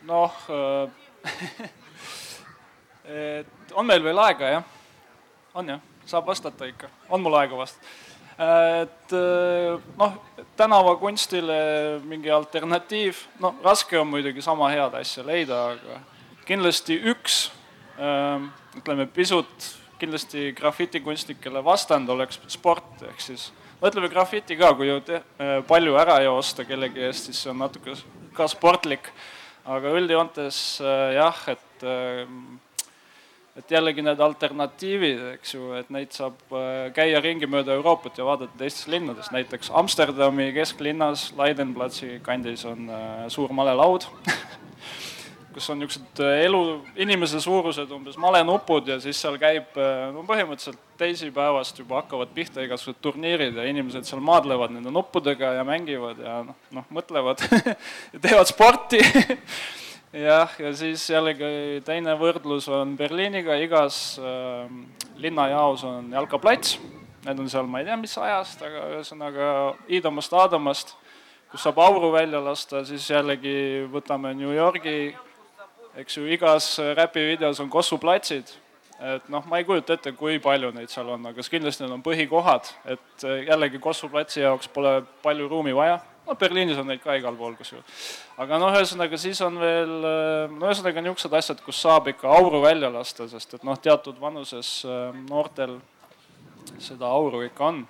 noh 0.08 0.32
et 3.04 3.74
on 3.74 3.86
meil 3.86 4.02
veel 4.04 4.18
aega, 4.26 4.52
jah? 4.56 4.64
on 5.54 5.74
jah, 5.74 5.80
saab 6.06 6.30
vastata 6.30 6.68
ikka, 6.70 6.90
on 7.10 7.24
mul 7.24 7.36
aega 7.40 7.58
vastata. 7.58 7.86
et 8.40 9.16
noh, 9.98 10.16
tänavakunstile 10.56 11.58
mingi 12.08 12.30
alternatiiv, 12.32 13.26
no 13.40 13.54
raske 13.64 13.98
on 14.00 14.08
muidugi 14.08 14.42
sama 14.44 14.70
head 14.72 14.94
asja 15.00 15.26
leida, 15.26 15.74
aga 15.74 16.00
kindlasti 16.48 16.96
üks 17.12 17.42
ütleme 18.80 19.06
pisut 19.12 19.70
kindlasti 20.00 20.52
grafitikunstnikele 20.56 21.60
vastand 21.64 22.08
oleks 22.08 22.40
sport, 22.48 23.02
ehk 23.08 23.20
siis 23.20 23.50
no 23.80 23.88
ütleme 23.90 24.08
grafiti 24.12 24.56
ka, 24.56 24.72
kui 24.76 24.88
ju 24.88 25.00
te, 25.04 25.20
palju 25.68 25.96
ära 26.00 26.20
joosta 26.24 26.64
kellegi 26.68 27.04
eest, 27.08 27.28
siis 27.28 27.42
see 27.44 27.52
on 27.52 27.60
natuke 27.60 27.96
ka 28.36 28.48
sportlik 28.48 29.10
aga 29.64 29.92
üldjoontes 29.98 30.80
äh, 30.80 31.14
jah, 31.18 31.40
et 31.52 31.84
äh, 31.84 32.26
et 33.58 33.72
jällegi 33.74 34.00
need 34.00 34.20
alternatiivid, 34.24 35.18
eks 35.34 35.54
ju, 35.56 35.72
et 35.76 35.90
neid 35.92 36.14
saab 36.16 36.38
äh, 36.54 36.88
käia 36.96 37.20
ringi 37.20 37.48
mööda 37.50 37.74
Euroopat 37.76 38.16
ja 38.20 38.24
vaadata 38.24 38.56
teistes 38.60 38.86
linnades, 38.88 39.32
näiteks 39.34 39.72
Amsterdami 39.76 40.48
kesklinnas 40.56 41.30
Leidenplatsi 41.36 42.20
kandis 42.24 42.64
on 42.68 42.88
suur 43.28 43.52
malelaud 43.52 44.06
kus 45.54 45.66
on 45.72 45.80
niisugused 45.82 46.22
äh, 46.22 46.44
elu, 46.46 46.60
inimese 47.00 47.40
suurused 47.42 47.90
umbes 47.94 48.18
malenupud 48.20 48.88
ja 48.90 48.98
siis 49.02 49.18
seal 49.20 49.36
käib, 49.40 49.72
äh, 49.80 50.08
no 50.14 50.22
põhimõtteliselt 50.28 50.80
teisipäevast 51.00 51.80
juba 51.80 52.00
hakkavad 52.02 52.32
pihta 52.36 52.62
igasugused 52.64 53.00
turniirid 53.02 53.58
ja 53.58 53.66
inimesed 53.70 54.06
seal 54.08 54.22
maadlevad 54.24 54.74
nende 54.74 54.92
nuppudega 54.94 55.54
ja 55.58 55.66
mängivad 55.66 56.20
ja 56.22 56.40
noh, 56.46 56.58
noh 56.76 56.88
mõtlevad 56.94 57.42
ja 58.14 58.22
teevad 58.22 58.50
sporti 58.50 59.00
jah, 60.28 60.54
ja 60.58 60.72
siis 60.76 61.04
jällegi 61.10 61.82
teine 61.86 62.14
võrdlus 62.20 62.68
on 62.72 62.96
Berliiniga, 62.98 63.58
igas 63.62 64.18
äh, 64.22 64.70
linnajaos 65.20 65.84
on 65.88 66.10
jalkaplats. 66.14 66.78
Need 67.20 67.36
on 67.36 67.50
seal, 67.52 67.66
ma 67.68 67.82
ei 67.82 67.84
tea, 67.84 67.98
mis 68.00 68.14
ajast, 68.16 68.62
aga 68.64 68.86
ühesõnaga 68.94 69.48
Iidamast, 69.92 70.32
Aadamast, 70.32 70.94
kus 71.52 71.66
saab 71.66 71.76
auru 71.84 72.08
välja 72.14 72.40
lasta, 72.40 72.80
siis 72.88 73.04
jällegi 73.10 73.84
võtame 73.92 74.32
New 74.38 74.54
Yorgi 74.56 75.10
eks 75.98 76.16
ju, 76.16 76.26
igas 76.30 76.78
räpivideos 76.96 77.60
on 77.60 77.70
kossuplatsid. 77.70 78.52
et 79.00 79.28
noh, 79.32 79.44
ma 79.48 79.56
ei 79.56 79.64
kujuta 79.64 79.94
ette, 79.96 80.12
kui 80.12 80.36
palju 80.44 80.74
neid 80.76 80.90
seal 80.92 81.08
on, 81.08 81.22
aga 81.30 81.40
kindlasti 81.40 81.86
need 81.86 81.94
on 81.94 82.02
põhikohad, 82.04 82.66
et 82.92 83.24
eh, 83.24 83.46
jällegi 83.48 83.78
kossuplatsi 83.80 84.42
jaoks 84.42 84.68
pole 84.68 84.98
palju 85.22 85.48
ruumi 85.48 85.72
vaja. 85.74 86.00
no 86.26 86.34
Berliinis 86.36 86.78
on 86.78 86.86
neid 86.86 87.00
ka 87.00 87.16
igal 87.16 87.36
pool 87.36 87.56
kusjuures. 87.56 88.10
aga 88.36 88.58
noh, 88.60 88.74
ühesõnaga 88.76 89.18
siis 89.18 89.40
on 89.40 89.56
veel, 89.58 89.94
eh, 90.04 90.52
no 90.52 90.68
ühesõnaga 90.68 91.00
niisugused 91.00 91.38
asjad, 91.40 91.64
kus 91.64 91.80
saab 91.80 92.12
ikka 92.12 92.28
auru 92.28 92.60
välja 92.62 92.92
lasta, 92.92 93.28
sest 93.28 93.56
et 93.56 93.64
noh, 93.64 93.78
teatud 93.80 94.20
vanuses 94.20 94.84
noortel 95.30 95.78
seda 96.78 97.08
auru 97.08 97.40
ikka 97.48 97.66
on. 97.72 97.82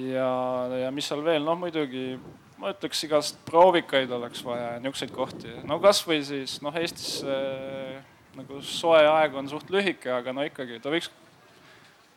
ja, 0.00 0.32
ja 0.80 0.90
mis 0.90 1.12
seal 1.12 1.20
veel, 1.24 1.44
noh 1.44 1.60
muidugi 1.60 2.16
ma 2.60 2.72
ütleks, 2.72 3.02
igast 3.04 3.38
proovikaid 3.48 4.10
oleks 4.16 4.42
vaja 4.44 4.74
ja 4.74 4.80
niisuguseid 4.80 5.12
kohti, 5.14 5.52
no 5.68 5.78
kasvõi 5.82 6.22
siis 6.24 6.58
noh, 6.64 6.74
Eestis 6.80 7.20
äh, 7.26 8.00
nagu 8.36 8.60
soe 8.64 9.02
aeg 9.08 9.36
on 9.36 9.48
suht 9.50 9.70
lühike, 9.72 10.10
aga 10.12 10.32
no 10.36 10.44
ikkagi 10.46 10.80
ta 10.82 10.92
võiks 10.92 11.10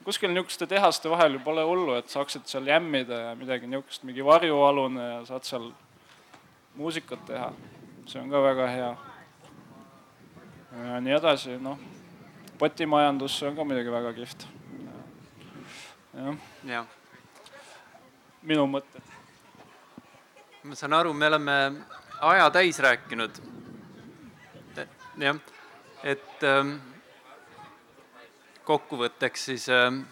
kuskil 0.06 0.32
niisuguste 0.32 0.68
tehaste 0.70 1.12
vahel 1.12 1.38
ju 1.38 1.44
pole 1.44 1.64
hullu, 1.68 1.98
et 2.00 2.12
saaksid 2.12 2.48
seal 2.50 2.68
jämmida 2.72 3.22
ja 3.28 3.36
midagi 3.40 3.68
niisugust, 3.68 4.06
mingi 4.08 4.26
varjualune 4.26 5.10
ja 5.10 5.20
saad 5.28 5.48
seal 5.48 5.70
muusikat 6.80 7.26
teha. 7.28 7.52
see 8.10 8.22
on 8.22 8.30
ka 8.30 8.42
väga 8.42 8.68
hea. 8.68 8.94
ja 10.86 11.00
nii 11.04 11.14
edasi, 11.20 11.58
noh, 11.62 11.78
potimajandus, 12.58 13.38
see 13.40 13.52
on 13.52 13.60
ka 13.60 13.68
muidugi 13.68 13.92
väga 13.92 14.14
kihvt. 14.14 14.48
jah 16.16 16.36
ja. 16.66 16.86
minu 18.42 18.66
mõtted 18.68 19.09
ma 20.70 20.76
saan 20.78 20.94
aru, 20.94 21.14
me 21.18 21.28
oleme 21.28 21.54
aja 22.22 22.50
täis 22.54 22.78
rääkinud. 22.80 23.38
jah, 25.18 25.40
et 26.04 26.44
ähm, 26.46 26.76
kokkuvõtteks 28.64 29.46
siis 29.50 29.66
ähm, 29.74 30.04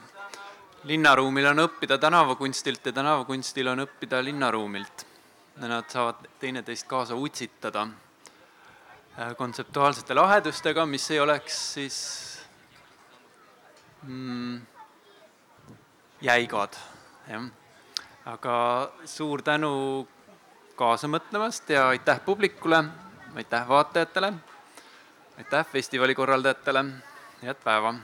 linnaruumil 0.89 1.45
on 1.51 1.61
õppida 1.67 1.99
tänavakunstilt 2.01 2.89
ja 2.89 2.95
tänavakunstil 2.97 3.69
on 3.69 3.85
õppida 3.85 4.23
linnaruumilt. 4.25 5.05
Nad 5.61 5.93
saavad 5.93 6.25
teineteist 6.41 6.89
kaasa 6.89 7.15
utsitada 7.15 7.85
äh, 7.85 9.35
kontseptuaalsete 9.37 10.17
lahedustega, 10.17 10.89
mis 10.89 11.05
ei 11.11 11.21
oleks 11.21 11.61
siis 11.77 12.01
mm, 14.01 14.59
jäigad, 16.21 16.81
jah. 17.29 17.49
aga 18.25 18.59
suur 19.05 19.45
tänu 19.45 20.07
kaasa 20.77 21.07
mõtlemast 21.09 21.69
ja 21.73 21.87
aitäh 21.89 22.19
publikule, 22.25 22.83
aitäh 23.35 23.65
vaatajatele, 23.69 24.33
aitäh 25.37 25.65
festivali 25.71 26.15
korraldajatele, 26.15 26.85
head 27.41 27.63
päeva! 27.63 27.95